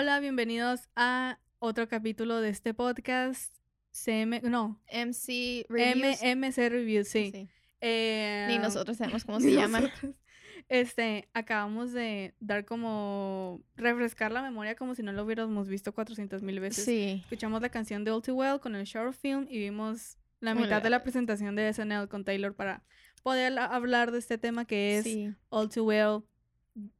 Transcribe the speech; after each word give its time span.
Hola, 0.00 0.18
bienvenidos 0.18 0.88
a 0.96 1.38
otro 1.58 1.86
capítulo 1.86 2.40
de 2.40 2.48
este 2.48 2.72
podcast. 2.72 3.54
CM, 3.90 4.40
no, 4.40 4.80
MC 4.90 5.66
Reviews. 5.68 6.22
MC 6.22 6.70
Reviews, 6.70 7.06
sí. 7.06 7.30
Sí. 7.34 7.48
Eh, 7.82 8.46
Ni 8.48 8.56
nosotros 8.56 8.96
sabemos 8.96 9.26
cómo 9.26 9.40
se 9.40 9.52
llama. 9.52 9.92
Este, 10.70 11.28
acabamos 11.34 11.92
de 11.92 12.34
dar 12.40 12.64
como, 12.64 13.60
refrescar 13.76 14.32
la 14.32 14.40
memoria 14.40 14.74
como 14.74 14.94
si 14.94 15.02
no 15.02 15.12
lo 15.12 15.22
hubiéramos 15.22 15.68
visto 15.68 15.92
400 15.92 16.40
mil 16.42 16.60
veces. 16.60 16.82
Sí. 16.82 17.20
Escuchamos 17.24 17.60
la 17.60 17.68
canción 17.68 18.02
de 18.02 18.10
All 18.10 18.22
Too 18.22 18.34
Well 18.36 18.58
con 18.58 18.76
el 18.76 18.86
short 18.86 19.12
film 19.12 19.48
y 19.50 19.58
vimos 19.58 20.16
la 20.40 20.52
Hola. 20.52 20.62
mitad 20.62 20.82
de 20.82 20.88
la 20.88 21.02
presentación 21.02 21.56
de 21.56 21.70
SNL 21.74 22.08
con 22.08 22.24
Taylor 22.24 22.54
para 22.54 22.82
poder 23.22 23.52
la- 23.52 23.66
hablar 23.66 24.12
de 24.12 24.18
este 24.20 24.38
tema 24.38 24.64
que 24.64 24.96
es 24.96 25.04
sí. 25.04 25.34
All 25.50 25.68
Too 25.68 25.84
Well, 25.84 26.22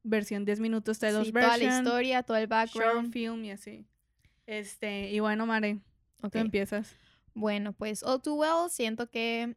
versión 0.02 0.44
10 0.44 0.60
minutos 0.60 0.98
Taylor's 0.98 1.26
Sí, 1.26 1.32
toda 1.32 1.56
la 1.56 1.78
historia, 1.78 2.22
todo 2.22 2.36
el 2.36 2.48
short 2.48 2.50
background. 2.50 3.12
film 3.12 3.44
y 3.44 3.50
así. 3.52 3.86
Este, 4.46 5.10
y 5.10 5.20
bueno, 5.20 5.46
Mare, 5.46 5.78
Ok. 6.22 6.32
tú 6.32 6.38
empiezas. 6.38 6.94
Bueno, 7.34 7.72
pues 7.72 8.02
All 8.02 8.20
Too 8.20 8.34
Well, 8.34 8.70
siento 8.70 9.08
que, 9.08 9.54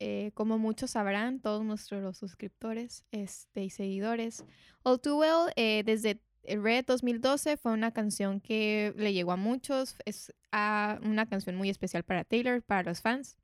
eh, 0.00 0.32
como 0.34 0.58
muchos 0.58 0.90
sabrán, 0.90 1.40
todos 1.40 1.64
nuestros 1.64 2.18
suscriptores 2.18 3.04
este, 3.12 3.62
y 3.64 3.70
seguidores, 3.70 4.44
All 4.82 5.00
Too 5.00 5.16
Well, 5.18 5.52
eh, 5.56 5.82
desde 5.86 6.20
Red 6.44 6.86
2012 6.86 7.56
fue 7.56 7.72
una 7.72 7.92
canción 7.92 8.40
que 8.40 8.92
le 8.96 9.12
llegó 9.12 9.30
a 9.30 9.36
muchos, 9.36 9.96
es 10.04 10.34
ah, 10.50 10.98
una 11.04 11.26
canción 11.26 11.54
muy 11.54 11.70
especial 11.70 12.02
para 12.02 12.24
Taylor, 12.24 12.62
para 12.62 12.82
los 12.82 13.00
fans. 13.00 13.38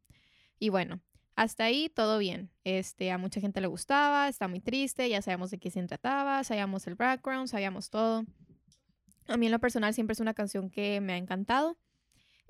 Y 0.59 0.71
bueno, 0.71 1.01
hasta 1.39 1.67
ahí 1.67 1.89
todo 1.89 2.19
bien. 2.19 2.51
Este, 2.65 3.13
a 3.13 3.17
mucha 3.17 3.41
gente 3.41 3.61
le 3.61 3.69
gustaba, 3.69 4.27
está 4.27 4.49
muy 4.49 4.59
triste, 4.59 5.09
ya 5.09 5.23
sabemos 5.23 5.53
de 5.53 5.59
qué 5.59 5.71
se 5.71 5.81
trataba, 5.85 6.43
sabíamos 6.43 6.85
el 6.89 6.97
background, 6.97 7.47
sabíamos 7.47 7.91
todo. 7.91 8.25
A 9.29 9.37
mí 9.37 9.47
en 9.47 9.53
lo 9.53 9.61
personal 9.61 9.95
siempre 9.95 10.15
es 10.15 10.21
una 10.21 10.35
canción 10.35 10.69
que 10.69 11.01
me 11.01 11.13
ha 11.13 11.17
encantado. 11.17 11.79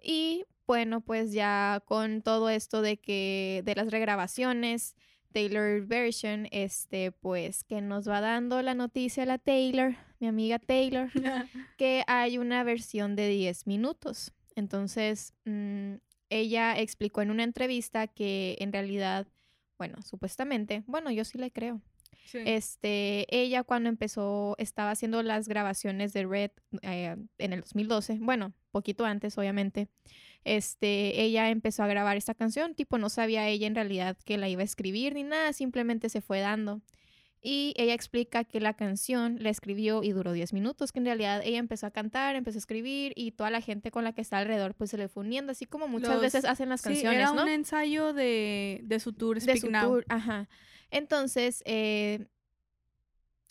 Y 0.02 0.46
bueno, 0.66 1.02
pues 1.02 1.32
ya 1.32 1.82
con 1.84 2.22
todo 2.22 2.48
esto 2.48 2.80
de 2.80 2.96
que 2.96 3.60
de 3.66 3.74
las 3.74 3.90
regrabaciones, 3.90 4.96
Taylor 5.32 5.86
version, 5.86 6.48
este, 6.50 7.12
pues 7.12 7.64
que 7.64 7.82
nos 7.82 8.08
va 8.08 8.22
dando 8.22 8.62
la 8.62 8.72
noticia 8.72 9.26
la 9.26 9.36
Taylor, 9.36 9.96
mi 10.18 10.28
amiga 10.28 10.58
Taylor, 10.58 11.10
que 11.76 12.04
hay 12.06 12.38
una 12.38 12.64
versión 12.64 13.16
de 13.16 13.28
10 13.28 13.66
minutos. 13.66 14.32
Entonces, 14.56 15.34
mm, 15.44 15.96
ella 16.30 16.78
explicó 16.78 17.22
en 17.22 17.30
una 17.30 17.44
entrevista 17.44 18.06
que 18.06 18.56
en 18.60 18.72
realidad, 18.72 19.26
bueno, 19.78 20.02
supuestamente, 20.02 20.82
bueno, 20.86 21.10
yo 21.10 21.24
sí 21.24 21.38
le 21.38 21.50
creo. 21.50 21.80
Sí. 22.24 22.38
Este, 22.44 23.26
ella 23.34 23.62
cuando 23.62 23.88
empezó, 23.88 24.54
estaba 24.58 24.90
haciendo 24.90 25.22
las 25.22 25.48
grabaciones 25.48 26.12
de 26.12 26.26
Red 26.26 26.50
eh, 26.82 27.16
en 27.38 27.52
el 27.52 27.60
2012, 27.60 28.18
bueno, 28.20 28.52
poquito 28.70 29.04
antes, 29.04 29.38
obviamente. 29.38 29.88
Este, 30.44 31.22
ella 31.22 31.50
empezó 31.50 31.82
a 31.82 31.88
grabar 31.88 32.16
esta 32.16 32.34
canción, 32.34 32.74
tipo, 32.74 32.98
no 32.98 33.08
sabía 33.08 33.48
ella 33.48 33.66
en 33.66 33.74
realidad 33.74 34.16
que 34.24 34.38
la 34.38 34.48
iba 34.48 34.62
a 34.62 34.64
escribir 34.64 35.14
ni 35.14 35.24
nada, 35.24 35.52
simplemente 35.52 36.08
se 36.08 36.20
fue 36.20 36.40
dando. 36.40 36.82
Y 37.40 37.72
ella 37.76 37.94
explica 37.94 38.42
que 38.44 38.58
la 38.60 38.74
canción 38.74 39.36
la 39.40 39.50
escribió 39.50 40.02
y 40.02 40.10
duró 40.12 40.32
10 40.32 40.52
minutos, 40.52 40.90
que 40.90 40.98
en 40.98 41.04
realidad 41.04 41.40
ella 41.44 41.58
empezó 41.58 41.86
a 41.86 41.90
cantar, 41.92 42.34
empezó 42.34 42.58
a 42.58 42.60
escribir 42.60 43.12
y 43.14 43.30
toda 43.30 43.50
la 43.50 43.60
gente 43.60 43.90
con 43.92 44.02
la 44.04 44.12
que 44.12 44.20
está 44.22 44.38
alrededor 44.38 44.74
pues 44.74 44.90
se 44.90 44.96
le 44.98 45.08
fue 45.08 45.22
uniendo, 45.24 45.52
así 45.52 45.64
como 45.64 45.86
muchas 45.86 46.14
Los- 46.14 46.20
veces 46.22 46.44
hacen 46.44 46.68
las 46.68 46.80
Sí, 46.80 46.88
canciones, 46.88 47.20
era 47.20 47.32
¿no? 47.32 47.42
un 47.42 47.48
ensayo 47.48 48.12
de, 48.12 48.80
de 48.82 48.98
su 49.00 49.12
tour 49.12 49.36
de 49.36 49.42
Speak 49.42 49.60
su 49.60 49.70
Now. 49.70 49.88
tour, 49.88 50.04
ajá. 50.08 50.48
Entonces, 50.90 51.62
eh, 51.66 52.26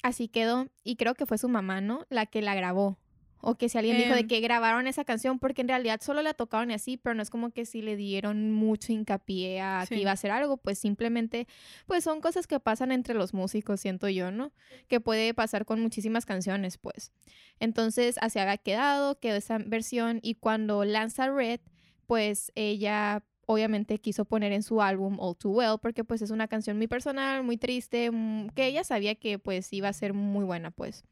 así 0.03 0.27
quedó. 0.27 0.67
Y 0.83 0.95
creo 0.95 1.15
que 1.15 1.25
fue 1.25 1.37
su 1.37 1.49
mamá, 1.49 1.81
¿no? 1.81 2.05
La 2.09 2.25
que 2.25 2.41
la 2.41 2.55
grabó. 2.55 2.97
O 3.41 3.55
que 3.55 3.69
si 3.69 3.77
alguien 3.77 3.97
dijo 3.97 4.13
de 4.13 4.21
Em. 4.21 4.27
que 4.27 4.39
grabaron 4.39 4.87
esa 4.87 5.05
canción, 5.05 5.37
porque 5.39 5.61
en 5.61 5.67
realidad 5.67 6.01
solo 6.01 6.21
la 6.21 6.33
tocaron 6.33 6.71
así, 6.71 6.97
pero 6.97 7.13
no 7.13 7.21
es 7.21 7.29
como 7.29 7.51
que 7.51 7.65
si 7.65 7.81
le 7.81 7.95
dieron 7.95 8.51
mucho 8.51 8.91
hincapié 8.91 9.61
a 9.61 9.85
que 9.87 9.95
Sí. 9.95 10.01
iba 10.01 10.09
a 10.11 10.13
hacer 10.13 10.31
algo, 10.31 10.57
pues 10.57 10.79
simplemente, 10.79 11.47
pues 11.85 12.03
son 12.03 12.19
cosas 12.19 12.47
que 12.47 12.59
pasan 12.59 12.91
entre 12.91 13.13
los 13.13 13.33
músicos, 13.33 13.79
siento 13.79 14.09
yo, 14.09 14.31
¿no? 14.31 14.51
Que 14.87 14.99
puede 14.99 15.33
pasar 15.33 15.65
con 15.65 15.79
muchísimas 15.81 16.25
canciones, 16.25 16.77
pues. 16.77 17.11
Entonces, 17.59 18.15
así 18.21 18.39
había 18.39 18.57
quedado, 18.57 19.19
quedó 19.19 19.35
esa 19.35 19.59
versión, 19.59 20.19
y 20.23 20.35
cuando 20.35 20.83
lanza 20.83 21.29
Red, 21.29 21.59
pues 22.07 22.51
ella 22.55 23.23
obviamente 23.45 23.99
quiso 23.99 24.25
poner 24.25 24.51
en 24.51 24.61
su 24.63 24.81
álbum 24.81 25.17
All 25.21 25.37
Too 25.37 25.51
Well 25.51 25.77
porque 25.81 26.03
pues 26.03 26.21
es 26.21 26.31
una 26.31 26.49
canción 26.49 26.75
muy 26.75 26.87
personal, 26.87 27.43
muy 27.43 27.55
triste, 27.57 28.11
mm, 28.11 28.49
que 28.49 28.65
ella 28.67 28.83
sabía 28.83 29.15
que 29.15 29.39
pues 29.39 29.71
iba 29.71 29.87
a 29.87 29.93
ser 29.93 30.13
muy 30.13 30.43
buena 30.43 30.69
pues. 30.71 31.05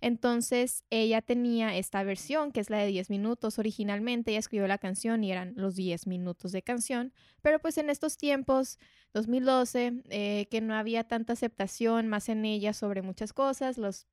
Entonces 0.00 0.84
ella 0.90 1.22
tenía 1.22 1.76
esta 1.76 2.02
versión 2.02 2.52
que 2.52 2.60
es 2.60 2.70
la 2.70 2.78
de 2.78 2.86
10 2.88 3.10
minutos 3.10 3.58
originalmente, 3.58 4.30
ella 4.30 4.40
escribió 4.40 4.66
la 4.66 4.78
canción 4.78 5.24
y 5.24 5.32
eran 5.32 5.54
los 5.56 5.76
10 5.76 6.06
minutos 6.06 6.52
de 6.52 6.62
canción, 6.62 7.12
pero 7.42 7.58
pues 7.58 7.78
en 7.78 7.90
estos 7.90 8.16
tiempos, 8.16 8.78
2012, 9.12 10.02
eh, 10.10 10.46
que 10.50 10.60
no 10.60 10.74
había 10.74 11.04
tanta 11.04 11.32
aceptación 11.34 12.08
más 12.08 12.28
en 12.28 12.44
ella 12.44 12.72
sobre 12.72 13.02
muchas 13.02 13.32
cosas, 13.32 13.78
los... 13.78 14.06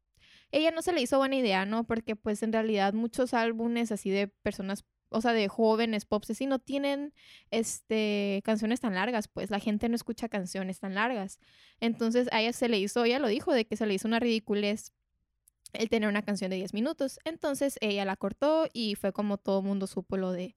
Ella 0.52 0.72
no 0.72 0.82
se 0.82 0.92
le 0.92 1.02
hizo 1.02 1.18
buena 1.18 1.38
idea, 1.38 1.66
¿no? 1.66 1.86
Porque 1.86 2.16
pues 2.16 2.44
en 2.44 2.52
realidad 2.52 2.94
muchos 2.94 3.34
álbumes 3.34 3.92
así 3.92 4.10
de 4.10 4.28
personas 4.28 4.86
o 5.12 5.22
sea, 5.22 5.34
de 5.34 5.48
jóvenes 5.50 6.06
pop, 6.06 6.24
sí 6.24 6.46
no 6.46 6.60
tienen 6.60 7.14
este 7.52 8.42
canciones 8.46 8.80
tan 8.80 8.96
largas, 8.96 9.28
pues 9.28 9.52
la 9.52 9.60
gente 9.60 9.90
no 9.90 9.96
escucha 9.96 10.30
canciones 10.30 10.80
tan 10.80 10.96
largas. 10.96 11.40
Entonces 11.82 12.30
a 12.32 12.42
ella 12.42 12.54
se 12.54 12.70
le 12.70 12.80
hizo, 12.80 13.04
ella 13.04 13.20
lo 13.20 13.28
dijo, 13.28 13.54
de 13.54 13.66
que 13.66 13.76
se 13.76 13.86
le 13.86 13.94
hizo 13.94 14.08
una 14.08 14.20
ridiculez 14.20 14.94
el 15.74 15.90
tener 15.90 16.10
una 16.10 16.22
canción 16.22 16.50
de 16.50 16.58
10 16.58 16.74
minutos. 16.74 17.20
Entonces 17.26 17.78
ella 17.82 18.06
la 18.06 18.16
cortó 18.16 18.68
y 18.74 18.96
fue 18.96 19.14
como 19.14 19.38
todo 19.38 19.62
mundo 19.62 19.88
supo 19.88 20.18
lo 20.18 20.32
de 20.32 20.56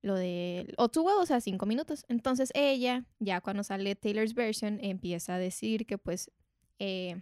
lo 0.00 0.14
de 0.14 0.72
o 0.76 0.88
tu 0.88 1.08
o 1.08 1.26
sea, 1.26 1.40
5 1.40 1.66
minutos. 1.66 2.04
Entonces 2.08 2.50
ella, 2.54 3.04
ya 3.18 3.40
cuando 3.40 3.64
sale 3.64 3.96
Taylor's 3.96 4.34
version, 4.34 4.78
empieza 4.82 5.34
a 5.34 5.38
decir 5.38 5.86
que 5.86 5.98
pues 5.98 6.30
eh, 6.78 7.20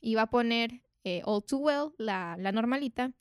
iba 0.00 0.22
a 0.22 0.30
poner 0.30 0.82
eh, 1.04 1.22
All 1.24 1.42
Too 1.44 1.58
Well, 1.58 1.92
la, 1.98 2.36
la 2.38 2.52
normalita, 2.52 3.12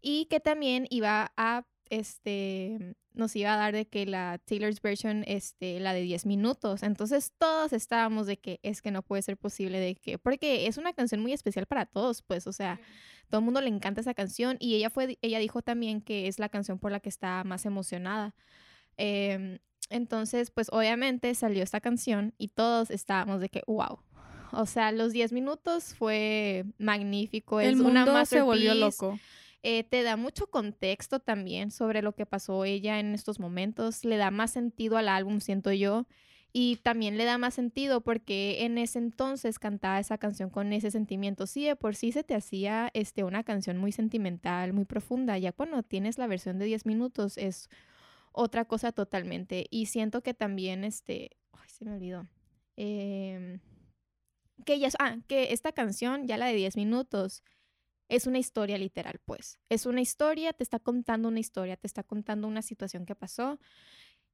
y 0.00 0.26
que 0.26 0.40
también 0.40 0.86
iba 0.90 1.32
a 1.36 1.66
este 1.90 2.96
nos 3.14 3.34
iba 3.34 3.54
a 3.54 3.56
dar 3.56 3.74
de 3.74 3.86
que 3.86 4.04
la 4.04 4.38
Taylor's 4.44 4.82
version 4.82 5.24
este 5.26 5.80
la 5.80 5.94
de 5.94 6.02
10 6.02 6.26
minutos. 6.26 6.82
Entonces 6.82 7.32
todos 7.38 7.72
estábamos 7.72 8.26
de 8.26 8.36
que 8.36 8.60
es 8.62 8.82
que 8.82 8.90
no 8.90 9.02
puede 9.02 9.22
ser 9.22 9.36
posible 9.36 9.78
de 9.78 9.94
que 9.94 10.18
porque 10.18 10.66
es 10.66 10.76
una 10.76 10.92
canción 10.92 11.20
muy 11.20 11.32
especial 11.32 11.66
para 11.66 11.86
todos, 11.86 12.22
pues, 12.22 12.46
o 12.46 12.52
sea, 12.52 12.78
todo 13.30 13.40
el 13.40 13.44
mundo 13.44 13.60
le 13.60 13.68
encanta 13.68 14.02
esa 14.02 14.14
canción 14.14 14.56
y 14.60 14.74
ella 14.74 14.90
fue 14.90 15.18
ella 15.22 15.38
dijo 15.38 15.62
también 15.62 16.00
que 16.02 16.28
es 16.28 16.38
la 16.38 16.48
canción 16.48 16.78
por 16.78 16.92
la 16.92 17.00
que 17.00 17.08
está 17.08 17.42
más 17.44 17.64
emocionada. 17.64 18.34
Em, 18.98 19.58
entonces, 19.88 20.50
pues 20.50 20.68
obviamente 20.72 21.34
salió 21.34 21.62
esta 21.62 21.80
canción 21.80 22.34
y 22.38 22.48
todos 22.48 22.90
estábamos 22.90 23.40
de 23.40 23.48
que 23.48 23.62
wow. 23.66 24.00
O 24.52 24.66
sea, 24.66 24.92
los 24.92 25.12
10 25.12 25.32
minutos 25.32 25.94
fue 25.94 26.64
magnífico, 26.78 27.60
El 27.60 27.70
es 27.70 27.76
mundo 27.76 28.10
una 28.10 28.24
se 28.26 28.42
volvió 28.42 28.74
loco. 28.74 29.18
Eh, 29.68 29.82
te 29.82 30.04
da 30.04 30.16
mucho 30.16 30.46
contexto 30.46 31.18
también 31.18 31.72
sobre 31.72 32.00
lo 32.00 32.14
que 32.14 32.24
pasó 32.24 32.64
ella 32.64 33.00
en 33.00 33.16
estos 33.16 33.40
momentos. 33.40 34.04
Le 34.04 34.16
da 34.16 34.30
más 34.30 34.52
sentido 34.52 34.96
al 34.96 35.08
álbum, 35.08 35.40
siento 35.40 35.72
yo. 35.72 36.06
Y 36.52 36.76
también 36.84 37.18
le 37.18 37.24
da 37.24 37.36
más 37.36 37.54
sentido 37.54 38.00
porque 38.00 38.64
en 38.64 38.78
ese 38.78 39.00
entonces 39.00 39.58
cantaba 39.58 39.98
esa 39.98 40.18
canción 40.18 40.50
con 40.50 40.72
ese 40.72 40.92
sentimiento. 40.92 41.48
Sí, 41.48 41.64
de 41.64 41.74
por 41.74 41.96
sí 41.96 42.12
se 42.12 42.22
te 42.22 42.36
hacía 42.36 42.92
este, 42.94 43.24
una 43.24 43.42
canción 43.42 43.76
muy 43.76 43.90
sentimental, 43.90 44.72
muy 44.72 44.84
profunda. 44.84 45.36
Ya 45.36 45.50
cuando 45.50 45.82
tienes 45.82 46.16
la 46.16 46.28
versión 46.28 46.60
de 46.60 46.66
10 46.66 46.86
minutos 46.86 47.36
es 47.36 47.68
otra 48.30 48.66
cosa 48.66 48.92
totalmente. 48.92 49.66
Y 49.68 49.86
siento 49.86 50.22
que 50.22 50.32
también, 50.32 50.84
este, 50.84 51.30
ay, 51.50 51.68
se 51.68 51.84
me 51.84 51.94
olvidó. 51.94 52.28
Em, 52.76 53.58
que 54.64 54.74
ella, 54.74 54.90
ah, 55.00 55.16
que 55.26 55.52
esta 55.52 55.72
canción, 55.72 56.28
ya 56.28 56.36
la 56.36 56.46
de 56.46 56.54
10 56.54 56.76
minutos, 56.76 57.42
es 58.08 58.26
una 58.26 58.38
historia 58.38 58.78
literal, 58.78 59.20
pues. 59.24 59.58
Es 59.68 59.86
una 59.86 60.00
historia, 60.00 60.52
te 60.52 60.62
está 60.62 60.78
contando 60.78 61.28
una 61.28 61.40
historia, 61.40 61.76
te 61.76 61.86
está 61.86 62.02
contando 62.02 62.46
una 62.48 62.62
situación 62.62 63.06
que 63.06 63.14
pasó. 63.14 63.58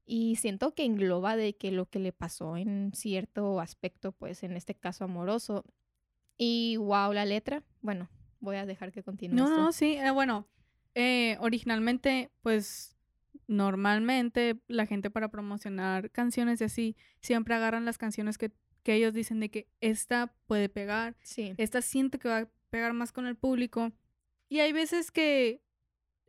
Y 0.05 0.37
siento 0.37 0.75
que 0.75 0.85
engloba 0.85 1.37
de 1.37 1.57
que 1.57 1.71
lo 1.71 1.87
que 1.89 1.99
le 2.01 2.13
pasó 2.13 2.57
en 2.57 2.93
cierto 2.95 3.61
aspecto, 3.61 4.13
pues 4.13 4.43
en 4.43 4.57
este 4.57 4.75
caso 4.75 5.05
amoroso. 5.05 5.65
Y 6.37 6.77
wow, 6.77 7.13
la 7.13 7.25
letra. 7.25 7.63
Bueno, 7.81 8.09
voy 8.41 8.57
a 8.57 8.67
dejar 8.67 8.93
que 8.93 9.03
continúe. 9.03 9.37
No, 9.37 9.45
esto. 9.45 9.57
no, 9.57 9.73
sí, 9.73 9.95
eh, 9.95 10.11
bueno, 10.11 10.49
eh, 10.95 11.37
originalmente, 11.41 12.31
pues 12.43 12.97
normalmente 13.47 14.61
la 14.69 14.87
gente 14.87 15.11
para 15.11 15.29
promocionar 15.31 16.11
canciones 16.11 16.61
y 16.61 16.65
así, 16.65 16.97
siempre 17.21 17.55
agarran 17.55 17.85
las 17.85 17.99
canciones 17.99 18.39
que, 18.39 18.53
que 18.83 18.95
ellos 18.95 19.15
dicen 19.15 19.41
de 19.41 19.51
que 19.51 19.69
esta 19.81 20.35
puede 20.47 20.69
pegar, 20.69 21.17
Sí. 21.23 21.55
esta 21.59 21.83
siento 21.83 22.19
que 22.19 22.29
va 22.29 22.39
a 22.39 22.49
pegar 22.73 22.95
más 22.95 23.13
con 23.13 23.27
el 23.27 23.37
público. 23.37 23.93
Y 24.49 24.61
hay 24.61 24.73
veces 24.73 25.13
que 25.13 25.63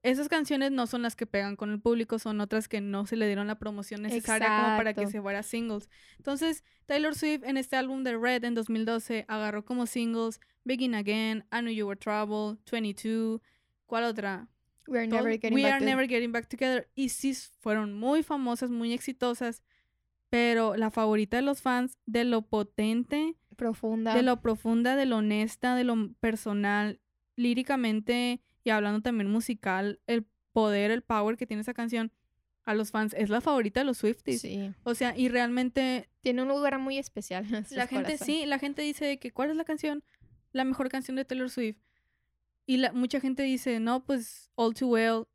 esas 0.04 0.28
canciones 0.28 0.72
no 0.72 0.86
son 0.86 1.02
las 1.02 1.16
que 1.16 1.26
pegan 1.26 1.56
con 1.56 1.72
el 1.72 1.80
público, 1.80 2.20
son 2.20 2.42
otras 2.42 2.68
que 2.68 2.82
no 2.82 3.06
se 3.06 3.16
le 3.16 3.26
dieron 3.26 3.48
la 3.48 3.58
promoción 3.58 4.02
necesaria 4.02 4.48
como 4.48 4.78
para 4.78 4.94
que 4.94 5.08
se 5.08 5.22
fuera 5.22 5.42
singles. 5.42 5.90
Entonces, 6.18 6.66
Taylor 6.86 7.16
Swift 7.16 7.44
en 7.46 7.56
este 7.56 7.78
álbum 7.78 8.04
de 8.04 8.18
Red 8.18 8.44
en 8.44 8.56
2012 8.56 9.24
agarró 9.30 9.64
como 9.64 9.86
singles 9.86 10.42
Begin 10.66 10.96
Again, 10.96 11.46
I 11.54 11.60
Knew 11.62 11.72
You 11.72 11.88
Were 11.88 11.98
Trouble, 11.98 12.60
22, 12.70 13.42
¿Cuál 13.86 14.04
otra? 14.04 14.50
We 14.88 15.00
are 15.00 15.08
never 15.08 15.32
getting 15.40 15.54
We 15.54 15.64
back 15.64 15.74
Are 15.76 15.86
Never 15.86 16.08
Getting 16.08 16.34
Back 16.34 16.50
Together. 16.50 16.90
Y 16.94 17.10
sí 17.10 17.34
fueron 17.62 17.94
muy 17.94 18.22
famosas, 18.22 18.70
muy 18.70 18.92
exitosas. 18.92 19.64
Pero 20.34 20.76
la 20.76 20.90
favorita 20.90 21.38
de 21.38 21.44
los 21.44 21.62
fans, 21.62 22.00
de 22.08 22.24
lo 22.24 22.42
potente, 22.42 23.36
profunda. 23.56 24.16
de 24.16 24.24
lo 24.24 24.42
profunda, 24.42 24.96
de 24.96 25.06
lo 25.06 25.18
honesta, 25.18 25.76
de 25.76 25.84
lo 25.84 26.12
personal, 26.14 27.00
líricamente 27.36 28.42
y 28.64 28.72
hablando 28.72 29.02
también 29.04 29.30
musical, 29.30 30.00
el 30.08 30.26
poder, 30.52 30.90
el 30.90 31.04
power 31.04 31.38
que 31.38 31.46
tiene 31.46 31.62
esa 31.62 31.76
canción 31.76 32.12
a 32.64 32.74
los 32.74 32.90
fans 32.90 33.14
es 33.16 33.30
la 33.30 33.42
favorita 33.42 33.82
de 33.82 33.86
los 33.86 34.00
Swifties. 34.00 34.42
Sí. 34.42 34.74
O 34.82 34.96
sea, 34.96 35.16
y 35.16 35.30
realmente 35.30 36.10
Tiene 36.22 36.42
un 36.42 36.48
lugar 36.48 36.80
muy 36.80 36.98
especial. 36.98 37.46
en 37.54 37.64
sus 37.64 37.78
la 37.78 37.86
gente 37.86 38.14
corazones. 38.14 38.40
sí, 38.42 38.48
la 38.48 38.58
gente 38.58 38.82
dice 38.82 39.20
que 39.20 39.30
cuál 39.30 39.52
es 39.52 39.56
la 39.56 39.66
canción, 39.66 40.04
la 40.52 40.66
mejor 40.66 40.90
canción 40.90 41.16
de 41.16 41.26
Taylor 41.26 41.52
Swift. 41.52 41.78
Y 42.66 42.78
la, 42.78 42.92
mucha 42.92 43.20
gente 43.20 43.44
dice, 43.44 43.80
no, 43.80 44.04
pues 44.04 44.50
All 44.56 44.74
Too 44.74 44.88
Well. 44.88 45.26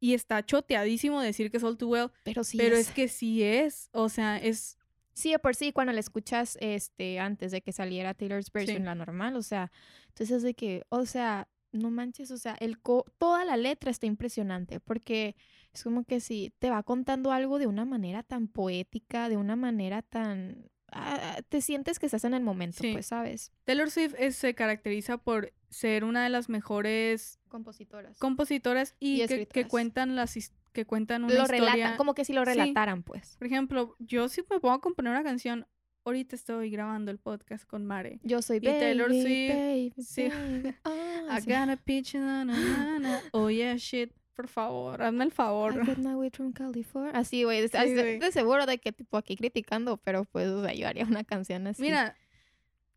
Y 0.00 0.14
está 0.14 0.44
choteadísimo 0.44 1.20
decir 1.20 1.50
que 1.50 1.56
es 1.56 1.62
All 1.64 1.76
Too 1.78 1.88
Well, 1.88 2.10
Pero 2.22 2.44
sí. 2.44 2.58
pero 2.58 2.76
es 2.76 2.88
es 2.88 2.94
que 2.94 3.08
sí 3.08 3.42
es, 3.42 3.88
o 3.92 4.08
sea, 4.08 4.36
es 4.38 4.78
Sí, 5.14 5.30
de 5.30 5.38
por 5.38 5.54
sí, 5.54 5.72
cuando 5.72 5.94
la 5.94 6.00
escuchas 6.00 6.58
este, 6.60 7.18
antes 7.18 7.50
de 7.50 7.62
que 7.62 7.72
saliera 7.72 8.12
Taylor's 8.12 8.52
version, 8.52 8.76
Sí. 8.78 8.82
la 8.84 8.94
normal, 8.94 9.34
o 9.36 9.42
sea, 9.42 9.72
entonces 10.08 10.42
de 10.42 10.52
que, 10.52 10.82
o 10.90 11.06
sea, 11.06 11.48
no 11.72 11.90
manches, 11.90 12.30
o 12.30 12.36
sea, 12.36 12.54
el 12.60 12.78
co- 12.78 13.06
toda 13.16 13.46
la 13.46 13.56
letra 13.56 13.90
está 13.90 14.04
impresionante, 14.04 14.78
porque 14.78 15.34
es 15.72 15.82
como 15.82 16.04
que 16.04 16.20
si 16.20 16.52
te 16.58 16.68
va 16.68 16.82
contando 16.82 17.32
algo 17.32 17.58
de 17.58 17.66
una 17.66 17.86
manera 17.86 18.22
tan 18.24 18.46
poética, 18.46 19.30
de 19.30 19.38
una 19.38 19.56
manera 19.56 20.02
tan... 20.02 20.68
ah, 20.92 21.38
te 21.48 21.62
sientes 21.62 21.98
que 21.98 22.04
estás 22.06 22.24
en 22.24 22.34
el 22.34 22.42
momento, 22.42 22.78
Sí. 22.82 22.92
pues, 22.92 23.06
¿sabes? 23.06 23.52
Taylor 23.64 23.90
Swift 23.90 24.14
es- 24.18 24.36
se 24.36 24.54
caracteriza 24.54 25.16
por 25.16 25.54
ser 25.76 26.04
una 26.04 26.24
de 26.24 26.30
las 26.30 26.48
mejores 26.48 27.38
Compositoras. 27.48 28.18
compositoras 28.18 28.94
y, 28.98 29.22
Y 29.22 29.46
que, 29.46 29.66
cuentan 29.68 30.16
las 30.16 30.34
que 30.72 30.84
cuentan 30.86 31.24
una 31.24 31.34
lo 31.34 31.42
historia. 31.42 31.60
relatan, 31.72 31.96
como 31.96 32.14
que 32.14 32.24
si 32.24 32.32
lo 32.32 32.42
Sí. 32.44 32.50
relataran, 32.52 33.02
pues. 33.02 33.36
Por 33.38 33.46
ejemplo, 33.46 33.94
yo 33.98 34.28
si 34.28 34.42
me 34.48 34.58
pongo 34.60 34.74
a 34.74 34.80
componer 34.80 35.12
una 35.12 35.22
canción, 35.22 35.66
ahorita 36.04 36.34
estoy 36.36 36.70
grabando 36.70 37.10
el 37.10 37.18
podcast 37.18 37.64
con 37.66 37.84
Mare. 37.86 38.20
Yo 38.22 38.40
soy 38.42 38.58
Y 38.58 38.60
Taylor 38.60 39.10
Swift, 39.10 39.54
baby, 39.54 39.92
sí. 39.98 40.28
baby. 40.28 40.74
Ah, 40.84 41.38
I 41.38 41.42
sí. 41.42 41.50
got 41.50 41.68
a 41.70 41.76
pitch, 41.76 42.14
na, 42.14 42.44
na, 42.44 42.54
na, 42.58 42.98
na. 42.98 43.20
Oh 43.32 43.50
yeah, 43.50 43.76
shit. 43.76 44.12
Por 44.34 44.48
favor, 44.48 45.02
hazme 45.02 45.24
el 45.24 45.32
favor. 45.32 45.72
I 45.82 45.86
get 45.86 45.96
my 45.98 46.14
way 46.14 46.28
from 46.30 46.52
California. 46.52 47.10
Así, 47.14 47.42
güey. 47.44 47.66
Sí, 47.68 47.92
de- 47.94 48.18
de 48.18 48.32
seguro 48.32 48.66
de 48.66 48.76
que, 48.76 48.92
tipo, 48.92 49.16
aquí 49.16 49.34
criticando, 49.34 49.96
pero 49.96 50.24
pues, 50.24 50.48
o 50.48 50.62
sea, 50.62 50.74
yo 50.74 50.86
haría 50.86 51.04
una 51.06 51.24
canción 51.24 51.66
así. 51.66 51.80
Mira, 51.80 52.14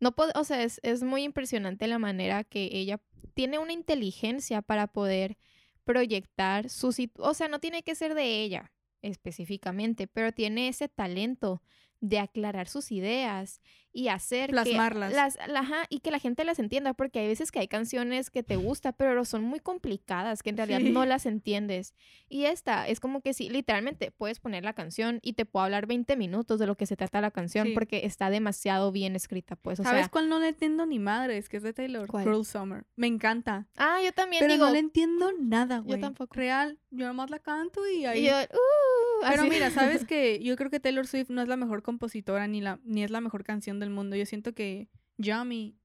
No 0.00 0.14
o 0.34 0.44
sea, 0.44 0.62
es, 0.62 0.80
es 0.82 1.02
muy 1.02 1.22
impresionante 1.24 1.86
la 1.86 1.98
manera 1.98 2.44
que 2.44 2.70
ella 2.72 3.00
tiene 3.34 3.58
una 3.58 3.72
inteligencia 3.72 4.62
para 4.62 4.86
poder 4.86 5.36
proyectar 5.84 6.68
su 6.70 6.92
situ- 6.92 7.22
O 7.22 7.34
sea, 7.34 7.48
no 7.48 7.60
tiene 7.60 7.82
que 7.82 7.94
ser 7.94 8.14
de 8.14 8.42
ella 8.42 8.72
específicamente, 9.02 10.06
pero 10.06 10.32
tiene 10.32 10.68
ese 10.68 10.88
talento 10.88 11.62
de 12.00 12.18
aclarar 12.18 12.68
sus 12.68 12.92
ideas 12.92 13.60
y 13.92 14.08
hacer 14.08 14.50
Plasmarlas. 14.50 15.10
que 15.10 15.16
las, 15.16 15.38
la- 15.48 15.60
ajá, 15.60 15.82
y 15.88 15.98
que 16.00 16.10
la 16.10 16.18
gente 16.18 16.44
las 16.44 16.58
entienda, 16.58 16.94
porque 16.94 17.18
hay 17.20 17.26
veces 17.26 17.50
que 17.50 17.58
hay 17.58 17.68
canciones 17.68 18.30
que 18.30 18.42
te 18.42 18.56
gustan, 18.56 18.94
pero 18.96 19.24
son 19.24 19.42
muy 19.42 19.58
complicadas, 19.60 20.42
que 20.42 20.50
en 20.50 20.56
realidad 20.56 20.78
Sí. 20.80 20.90
no 20.90 21.04
las 21.06 21.26
entiendes. 21.26 21.94
Y 22.28 22.44
esta 22.44 22.86
es 22.86 23.00
como 23.00 23.20
que 23.20 23.34
sí, 23.34 23.48
literalmente 23.48 24.10
puedes 24.12 24.38
poner 24.38 24.62
la 24.64 24.72
canción 24.74 25.18
y 25.22 25.32
te 25.32 25.44
puedo 25.46 25.64
hablar 25.64 25.86
20 25.86 26.16
minutos 26.16 26.58
de 26.60 26.66
lo 26.66 26.76
que 26.76 26.86
se 26.86 26.96
trata 26.96 27.20
la 27.20 27.30
canción, 27.30 27.66
Sí. 27.68 27.72
porque 27.74 28.06
está 28.06 28.30
demasiado 28.30 28.92
bien 28.92 29.16
escrita, 29.16 29.56
pues, 29.56 29.80
o 29.80 29.82
¿sabes 29.82 30.02
sea, 30.02 30.08
cuál 30.08 30.28
no 30.28 30.38
le 30.38 30.48
entiendo 30.48 30.86
ni 30.86 30.98
madres? 30.98 31.48
Que 31.48 31.56
es 31.56 31.62
de 31.62 31.72
Taylor. 31.72 32.06
¿Cuál? 32.06 32.24
Cruel 32.24 32.44
Summer. 32.44 32.84
Me 32.96 33.06
encanta. 33.08 33.66
Ah, 33.76 33.98
yo 34.04 34.12
también 34.12 34.40
Pero 34.40 34.54
digo. 34.54 34.66
no 34.66 34.72
le 34.72 34.78
entiendo 34.78 35.32
nada, 35.40 35.78
güey. 35.80 36.00
tampoco. 36.00 36.34
Real, 36.34 36.78
yo 36.90 37.06
nomás 37.08 37.30
la 37.30 37.40
canto 37.40 37.80
y 37.88 38.04
ahí. 38.06 38.20
y 38.20 38.26
yo, 38.28 38.34
"Uh", 38.36 39.22
Pero 39.28 39.42
así. 39.42 39.50
mira, 39.50 39.70
¿sabes 39.70 40.04
que 40.10 40.38
Yo 40.42 40.56
creo 40.56 40.70
que 40.70 40.78
Taylor 40.80 41.06
Swift 41.06 41.30
no 41.30 41.42
es 41.42 41.48
la 41.48 41.56
mejor 41.56 41.82
compositora 41.82 42.46
ni, 42.46 42.60
la, 42.60 42.78
ni 42.84 43.02
es 43.02 43.10
la 43.10 43.20
mejor 43.20 43.42
canción 43.44 43.79
del 43.80 43.90
mundo. 43.90 44.16
Yo 44.16 44.26
siento 44.26 44.52
que 44.54 44.88
Yummy 45.18 45.76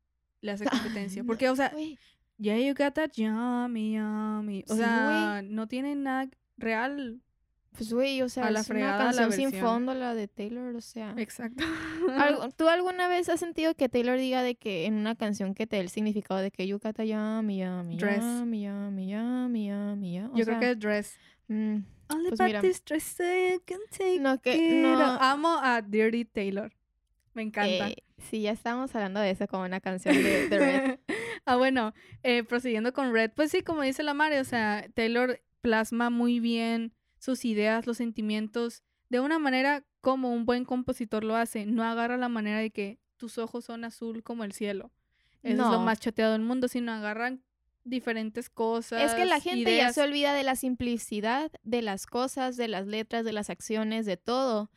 le 0.42 0.52
hace 0.52 0.66
competencia. 1.10 1.24
Porque, 1.24 1.50
o 1.50 1.56
sea, 1.56 1.70
Güey, 1.70 1.98
yeah, 2.38 2.58
you 2.60 2.74
got 2.76 2.94
that 2.94 3.12
yummy, 3.16 3.96
yummy. 3.96 4.64
O 4.68 4.74
Sí, 4.74 4.80
sea, 4.80 5.42
no 5.44 5.68
tiene 5.68 5.96
nada 5.96 6.30
real. 6.58 7.22
pues 7.72 7.92
güey, 7.92 8.22
o 8.22 8.30
sea, 8.30 8.48
a 8.48 8.52
la 8.52 8.62
es 8.62 8.68
fregada 8.68 8.96
una 8.96 9.12
la 9.12 9.22
canción 9.24 9.32
sin 9.34 9.46
versión. 9.52 9.66
fondo 9.66 9.94
la 9.94 10.14
de 10.14 10.28
Taylor, 10.30 10.76
o 10.76 10.82
sea. 10.82 11.14
Exacto. 11.18 11.64
¿Tú 12.58 12.70
alguna 12.70 13.08
vez 13.08 13.28
has 13.30 13.40
sentido 13.40 13.76
que 13.76 13.90
Taylor 13.90 14.18
diga 14.18 14.44
de 14.44 14.56
que 14.56 14.86
en 14.86 14.94
una 14.96 15.16
canción 15.16 15.54
que 15.54 15.68
te 15.68 15.76
dé 15.78 15.82
el 15.82 15.90
significado 15.90 16.40
de 16.40 16.52
que 16.52 16.68
you 16.68 16.80
got 16.80 16.98
a 17.00 17.04
yummy, 17.06 17.60
yummy, 17.60 17.98
Dress. 17.98 18.22
yummy, 18.22 18.64
yummy, 18.64 19.10
yummy, 19.10 19.68
yummy, 19.68 20.14
yummy? 20.16 20.34
O 20.34 20.38
Yo 20.38 20.46
sea, 20.46 20.58
creo 20.58 20.60
que 20.60 20.72
es 20.72 20.80
Dress. 20.80 21.18
mm, 21.50 21.78
Pues 22.30 22.40
mira. 22.40 22.62
this 22.62 22.82
dress 22.86 23.18
you 23.18 23.62
can 23.66 23.80
take 23.92 24.20
no, 24.20 24.40
que 24.40 24.56
it 24.56 24.82
no. 24.84 24.98
Amo 25.20 25.58
a 25.62 25.82
Dirty 25.82 26.24
Taylor. 26.24 26.72
Me 27.36 27.44
encanta. 27.44 27.90
eh, 27.90 27.98
sí, 28.18 28.42
ya 28.42 28.52
estábamos 28.52 28.96
hablando 28.96 29.20
de 29.20 29.30
eso 29.30 29.48
como 29.48 29.64
una 29.64 29.82
canción 29.82 30.16
de, 30.16 30.50
de 30.50 30.58
Red. 30.58 31.00
ah, 31.46 31.58
bueno, 31.58 31.94
eh, 32.24 32.44
prosiguiendo 32.44 32.94
con 32.94 33.14
Red, 33.14 33.32
pues 33.36 33.52
sí, 33.52 33.62
como 33.62 33.84
dice 33.84 34.02
la 34.02 34.14
Mare, 34.16 34.40
o 34.40 34.46
sea, 34.46 34.88
Taylor 34.96 35.42
plasma 35.62 36.10
muy 36.10 36.40
bien 36.40 36.94
sus 37.20 37.46
ideas, 37.46 37.86
los 37.86 37.98
sentimientos, 37.98 38.84
de 39.10 39.20
una 39.20 39.38
manera 39.38 39.84
como 40.02 40.32
un 40.32 40.46
buen 40.46 40.66
compositor 40.66 41.24
lo 41.24 41.36
hace. 41.36 41.66
No 41.66 41.84
agarra 41.84 42.18
la 42.18 42.30
manera 42.30 42.60
de 42.60 42.72
que 42.72 43.00
tus 43.18 43.38
ojos 43.38 43.66
son 43.66 43.84
azul 43.84 44.24
como 44.24 44.44
el 44.44 44.54
cielo. 44.54 44.92
Eso 45.44 45.64
es 45.66 45.72
lo 45.72 45.80
más 45.80 46.00
chateado 46.00 46.32
del 46.32 46.42
mundo, 46.42 46.68
sino 46.68 46.92
agarran 46.92 47.44
diferentes 47.84 48.50
cosas. 48.50 49.02
Es 49.02 49.14
que 49.14 49.26
la 49.26 49.40
gente 49.40 49.78
ya 49.78 49.94
se 49.94 50.02
olvida 50.02 50.34
de 50.34 50.44
la 50.44 50.56
simplicidad 50.56 51.52
de 51.64 51.82
las 51.82 52.08
cosas, 52.08 52.58
de 52.58 52.68
las 52.68 52.88
letras, 52.88 53.26
de 53.26 53.34
las 53.34 53.50
acciones, 53.50 54.06
de 54.06 54.18
todo. 54.18 54.72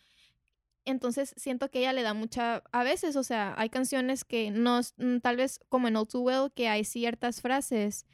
Entonces 0.89 1.35
siento 1.37 1.71
que 1.71 1.81
ella 1.81 1.93
le 1.93 2.03
da 2.03 2.15
mucha, 2.15 2.63
a 2.73 2.83
veces, 2.83 3.15
o 3.17 3.23
sea, 3.23 3.55
hay 3.59 3.69
canciones 3.69 4.25
que 4.25 4.51
no, 4.51 4.81
mm, 4.97 5.19
tal 5.19 5.37
vez 5.37 5.61
como 5.69 5.87
en 5.87 5.97
All 5.97 6.09
Too 6.09 6.23
Well, 6.23 6.53
que 6.55 6.69
hay 6.69 6.85
ciertas 6.85 7.43
frases 7.43 8.07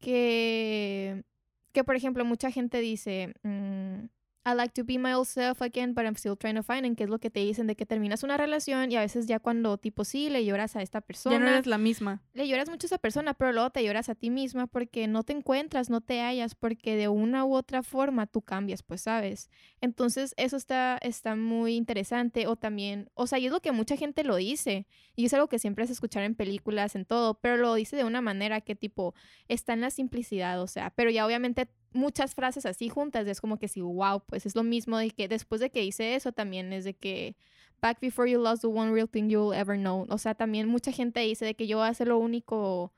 que, 0.00 1.24
que 1.72 1.84
por 1.84 1.94
ejemplo, 1.94 2.24
mucha 2.24 2.50
gente 2.50 2.80
dice, 2.80 3.34
mm, 3.44 4.06
I 4.46 4.52
like 4.54 4.74
to 4.74 4.84
be 4.84 4.98
my 4.98 5.14
old 5.14 5.26
self 5.26 5.62
again, 5.62 5.94
but 5.94 6.04
I'm 6.04 6.16
still 6.16 6.36
trying 6.36 6.56
to 6.56 6.62
find, 6.62 6.84
en 6.84 6.96
que 6.96 7.04
es 7.04 7.08
lo 7.10 7.18
que 7.18 7.30
te 7.30 7.40
dicen 7.40 7.66
de 7.66 7.76
que 7.76 7.86
terminas 7.86 8.22
una 8.22 8.36
relación 8.36 8.92
y 8.92 8.96
a 8.96 9.00
veces 9.00 9.26
ya 9.26 9.38
cuando 9.38 9.78
tipo 9.78 10.04
sí 10.04 10.28
le 10.28 10.44
lloras 10.44 10.76
a 10.76 10.82
esta 10.82 11.00
persona 11.00 11.36
Ya 11.36 11.40
no 11.42 11.48
eres 11.48 11.66
la 11.66 11.78
misma. 11.78 12.22
le 12.34 12.46
lloras 12.46 12.68
mucho 12.68 12.84
a 12.84 12.88
esa 12.88 12.98
persona, 12.98 13.32
pero 13.32 13.52
luego 13.52 13.70
te 13.70 13.82
lloras 13.82 14.10
a 14.10 14.14
ti 14.14 14.28
misma 14.28 14.66
porque 14.66 15.06
no 15.08 15.22
te 15.22 15.32
encuentras, 15.32 15.88
no 15.88 16.02
te 16.02 16.20
hallas, 16.20 16.54
porque 16.54 16.94
de 16.94 17.08
una 17.08 17.46
u 17.46 17.54
otra 17.54 17.82
forma 17.82 18.26
tú 18.26 18.42
cambias, 18.42 18.82
pues 18.82 19.00
sabes. 19.00 19.48
Entonces 19.80 20.34
eso 20.36 20.58
está, 20.58 20.98
está 21.00 21.36
muy 21.36 21.74
interesante 21.76 22.46
o 22.46 22.56
también, 22.56 23.08
o 23.14 23.26
sea, 23.26 23.38
y 23.38 23.46
es 23.46 23.52
lo 23.52 23.60
que 23.60 23.72
mucha 23.72 23.96
gente 23.96 24.24
lo 24.24 24.36
dice 24.36 24.86
y 25.16 25.24
es 25.24 25.32
algo 25.32 25.48
que 25.48 25.58
siempre 25.58 25.84
es 25.84 25.90
escuchar 25.90 26.22
en 26.22 26.34
películas, 26.34 26.96
en 26.96 27.06
todo, 27.06 27.40
pero 27.40 27.56
lo 27.56 27.74
dice 27.74 27.96
de 27.96 28.04
una 28.04 28.20
manera 28.20 28.60
que 28.60 28.74
tipo 28.74 29.14
está 29.48 29.72
en 29.72 29.80
la 29.80 29.90
simplicidad, 29.90 30.60
o 30.60 30.66
sea, 30.66 30.90
pero 30.90 31.08
ya 31.10 31.24
obviamente 31.24 31.68
muchas 31.94 32.34
frases 32.34 32.66
así 32.66 32.88
juntas 32.88 33.26
es 33.26 33.40
como 33.40 33.58
que 33.58 33.68
sí, 33.68 33.80
wow, 33.80 34.22
pues 34.26 34.46
es 34.46 34.54
lo 34.54 34.62
mismo 34.62 34.98
de 34.98 35.10
que 35.10 35.28
después 35.28 35.60
de 35.60 35.70
que 35.70 35.84
hice 35.84 36.14
eso 36.14 36.32
también 36.32 36.72
es 36.72 36.84
de 36.84 36.94
que 36.94 37.36
back 37.80 38.00
before 38.00 38.30
you 38.30 38.40
lost 38.40 38.62
the 38.62 38.68
one 38.68 38.92
real 38.92 39.08
thing 39.08 39.28
you'll 39.28 39.54
ever 39.54 39.78
know. 39.78 40.06
O 40.10 40.18
sea, 40.18 40.34
también 40.34 40.68
mucha 40.68 40.92
gente 40.92 41.20
dice 41.20 41.44
de 41.44 41.54
que 41.54 41.66
yo 41.66 41.78
voy 41.78 41.86
a 41.86 41.90
hacer 41.90 42.08
lo 42.08 42.18
único, 42.18 42.92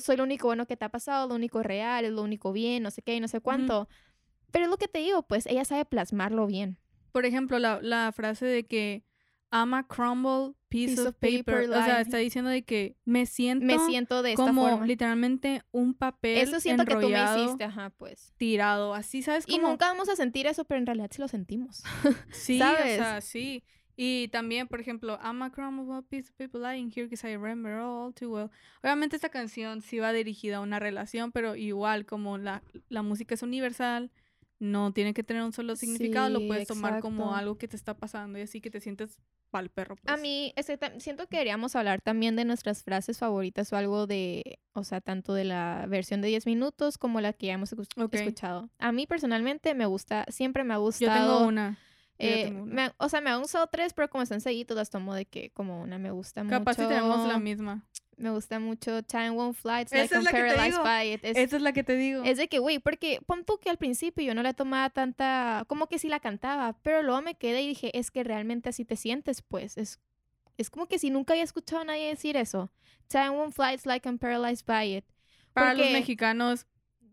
soy 0.00 0.16
lo 0.16 0.24
único 0.24 0.48
bueno 0.48 0.66
que 0.66 0.76
te 0.76 0.84
ha 0.84 0.88
pasado, 0.88 1.28
lo 1.28 1.34
único 1.34 1.62
real, 1.62 2.04
es 2.04 2.12
lo 2.12 2.22
único 2.22 2.52
bien, 2.52 2.82
no 2.82 2.90
sé 2.90 3.02
qué, 3.02 3.14
y 3.14 3.20
no 3.20 3.28
sé 3.28 3.40
cuánto. 3.40 3.88
Pero 4.50 4.64
es 4.64 4.70
lo 4.70 4.78
que 4.78 4.88
te 4.88 5.00
digo, 5.00 5.22
pues 5.22 5.46
ella 5.46 5.64
sabe 5.64 5.84
plasmarlo 5.84 6.46
bien. 6.46 6.78
Por 7.12 7.26
ejemplo, 7.26 7.58
la, 7.58 7.80
la 7.82 8.12
frase 8.12 8.46
de 8.46 8.66
que 8.66 9.04
I'm 9.52 9.74
a 9.74 9.82
crumble 9.86 10.54
piece, 10.68 10.90
Piece 10.94 11.08
of 11.08 11.14
paper. 11.16 11.44
paper, 11.44 11.70
O 11.70 11.84
sea, 11.84 12.00
está 12.00 12.18
diciendo 12.18 12.50
de 12.50 12.62
que 12.62 12.96
me 13.04 13.26
siento, 13.26 13.66
Me 13.66 13.78
siento 13.80 14.22
de 14.22 14.32
esta 14.32 14.44
como 14.44 14.68
forma. 14.68 14.86
literalmente 14.86 15.62
un 15.72 15.94
papel 15.94 16.38
Eso 16.38 16.60
siento 16.60 16.84
que 16.84 16.94
tú 16.94 17.08
me 17.08 17.18
hiciste, 17.24 17.64
ajá, 17.64 17.90
pues. 17.90 18.32
tirado. 18.36 18.94
Así, 18.94 19.22
¿sabes? 19.22 19.44
Y 19.48 19.58
nunca 19.58 19.86
vamos 19.86 20.08
a 20.08 20.14
sentir 20.16 20.46
eso, 20.46 20.64
pero 20.64 20.78
en 20.78 20.86
realidad 20.86 21.08
sí 21.10 21.20
lo 21.20 21.26
sentimos. 21.28 21.82
sí, 22.30 22.58
¿sabes? 22.58 23.00
o 23.00 23.02
sea, 23.02 23.20
sí. 23.20 23.64
Y 24.02 24.28
también, 24.28 24.66
por 24.68 24.80
ejemplo, 24.80 25.18
I'm 25.22 25.42
a 25.42 25.50
crumble 25.50 26.02
piece 26.08 26.30
of 26.30 26.36
paper 26.36 26.60
lying 26.60 26.90
here 26.90 27.06
because 27.06 27.26
I 27.28 27.32
remember 27.36 27.72
all 27.80 28.14
too 28.14 28.30
well. 28.32 28.50
Obviamente 28.82 29.16
esta 29.16 29.28
canción 29.28 29.82
sí 29.82 29.98
va 29.98 30.12
dirigida 30.12 30.56
a 30.56 30.60
una 30.60 30.78
relación, 30.78 31.32
pero 31.32 31.54
igual 31.56 32.06
como 32.06 32.38
la, 32.38 32.62
la 32.88 33.02
música 33.02 33.34
es 33.34 33.42
universal, 33.42 34.10
no 34.60 34.92
tiene 34.92 35.14
que 35.14 35.24
tener 35.24 35.42
un 35.42 35.52
solo 35.52 35.74
significado, 35.74 36.28
lo 36.28 36.46
puedes 36.46 36.68
tomar 36.68 37.00
como 37.00 37.34
algo 37.34 37.56
que 37.56 37.66
te 37.66 37.76
está 37.76 37.96
pasando 37.96 38.38
y 38.38 38.42
así 38.42 38.60
que 38.60 38.70
te 38.70 38.80
sientes 38.80 39.18
pa'l 39.50 39.70
perro. 39.70 39.96
A 40.06 40.12
pues. 40.12 40.20
mí, 40.20 40.54
siento 40.98 41.26
que 41.26 41.38
queríamos 41.38 41.74
hablar 41.74 42.02
también 42.02 42.36
de 42.36 42.44
nuestras 42.44 42.82
frases 42.84 43.18
favoritas 43.18 43.72
o 43.72 43.76
algo 43.76 44.06
de, 44.06 44.60
o 44.74 44.84
sea, 44.84 45.00
tanto 45.00 45.32
de 45.32 45.44
la 45.44 45.86
versión 45.88 46.20
de 46.20 46.28
10 46.28 46.46
minutos 46.46 46.98
como 46.98 47.20
la 47.22 47.32
que 47.32 47.46
ya 47.46 47.54
hemos 47.54 47.72
escuchado. 47.72 48.68
A 48.78 48.92
mí 48.92 49.06
personalmente 49.06 49.74
me 49.74 49.86
gusta, 49.86 50.26
siempre 50.28 50.62
me 50.62 50.74
ha 50.74 50.76
gustado. 50.76 51.18
Yo 51.18 51.36
tengo 51.36 51.48
una. 51.48 51.78
Yo 52.18 52.28
ya 52.28 52.34
eh, 52.36 52.44
tengo 52.44 52.62
una. 52.64 52.74
me 52.74 52.92
o 52.98 53.08
sea, 53.08 53.22
me 53.22 53.30
han 53.30 53.40
usado 53.40 53.66
tres, 53.68 53.94
pero 53.94 54.10
como 54.10 54.22
están 54.22 54.42
seguidos, 54.42 54.76
las 54.76 54.90
tomo 54.90 55.14
de 55.14 55.24
que 55.24 55.50
como 55.50 55.80
una 55.80 55.98
me 55.98 56.10
gusta 56.10 56.44
Capaz 56.46 56.74
si 56.74 56.82
mucho. 56.82 56.94
tenemos 56.94 57.26
la 57.26 57.38
misma. 57.38 57.86
Me 58.20 58.30
gusta 58.30 58.58
mucho 58.60 59.02
Time 59.02 59.30
Won't 59.30 59.56
Fly. 59.56 59.80
It's 59.82 59.92
Esa 59.92 59.96
like 60.02 60.04
es 60.04 60.12
I'm 60.12 60.24
la 60.24 60.30
que 60.30 60.36
te 60.36 60.42
paralyzed 60.42 60.72
digo. 60.72 60.84
by 60.84 61.12
it. 61.14 61.20
Es, 61.24 61.36
Esa 61.38 61.56
es 61.56 61.62
la 61.62 61.72
que 61.72 61.82
te 61.82 61.96
digo. 61.96 62.22
es 62.24 62.36
de 62.36 62.48
que, 62.48 62.58
güey, 62.58 62.78
porque 62.78 63.20
pon 63.26 63.44
tú 63.44 63.58
que 63.58 63.70
al 63.70 63.78
principio 63.78 64.22
yo 64.24 64.34
no 64.34 64.42
le 64.42 64.52
tomaba 64.52 64.90
tanta, 64.90 65.64
como 65.68 65.86
que 65.86 65.98
sí 65.98 66.08
la 66.08 66.20
cantaba, 66.20 66.76
pero 66.82 67.02
luego 67.02 67.22
me 67.22 67.34
quedé 67.34 67.62
y 67.62 67.68
dije, 67.68 67.98
es 67.98 68.10
que 68.10 68.22
realmente 68.22 68.68
así 68.68 68.84
te 68.84 68.96
sientes, 68.96 69.40
pues. 69.40 69.78
Es, 69.78 70.00
es 70.58 70.68
como 70.68 70.86
que 70.86 70.98
si 70.98 71.08
nunca 71.10 71.32
había 71.32 71.44
escuchado 71.44 71.80
a 71.80 71.84
nadie 71.86 72.08
decir 72.08 72.36
eso. 72.36 72.70
Time 73.08 73.30
won't 73.30 73.54
fly, 73.54 73.72
it's 73.74 73.86
like 73.86 74.06
I'm 74.06 74.18
paralyzed 74.18 74.66
by 74.66 74.96
it. 74.96 75.04
Para 75.54 75.72
los 75.74 75.90
mexicanos, 75.90 76.66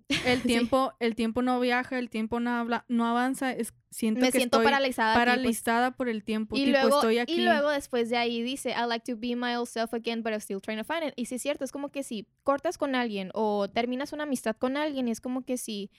el 0.25 0.41
Sí. 0.41 0.47
tiempo, 0.47 0.93
el 0.99 1.15
tiempo 1.15 1.41
no 1.41 1.59
viaja, 1.59 1.99
el 1.99 2.09
tiempo 2.09 2.39
no 2.39 2.49
habla, 2.51 2.85
no 2.87 3.05
avanza. 3.05 3.51
Es, 3.51 3.73
siento 3.91 4.21
Me 4.21 4.27
que 4.31 4.37
siento 4.39 4.57
estoy 4.57 4.65
paralizada. 4.71 5.13
pues. 5.15 5.25
paralizada 5.25 5.91
por 5.91 6.07
el 6.09 6.23
tiempo. 6.23 6.55
Y 6.55 6.65
tipo, 6.65 6.71
luego, 6.79 6.95
estoy 6.97 7.17
aquí. 7.19 7.33
y 7.33 7.43
luego 7.43 7.69
después 7.71 8.09
de 8.09 8.17
ahí 8.17 8.41
dice, 8.41 8.69
I 8.71 8.87
like 8.87 9.11
to 9.11 9.19
be 9.19 9.35
my 9.35 9.55
old 9.55 9.67
self 9.67 9.93
again, 9.93 10.23
but 10.23 10.31
I'm 10.31 10.39
still 10.41 10.61
trying 10.61 10.77
to 10.79 10.85
find 10.85 11.03
it. 11.07 11.13
Y 11.17 11.25
sí 11.25 11.35
es 11.35 11.41
cierto, 11.41 11.63
es 11.65 11.71
como 11.71 11.89
que 11.89 12.03
si 12.03 12.25
cortas 12.43 12.77
con 12.77 12.95
alguien 12.95 13.31
o 13.33 13.67
terminas 13.69 14.13
una 14.13 14.23
amistad 14.23 14.55
con 14.55 14.77
alguien, 14.77 15.07
y 15.07 15.11
es 15.11 15.19
como 15.21 15.43
que 15.43 15.57
si 15.57 15.89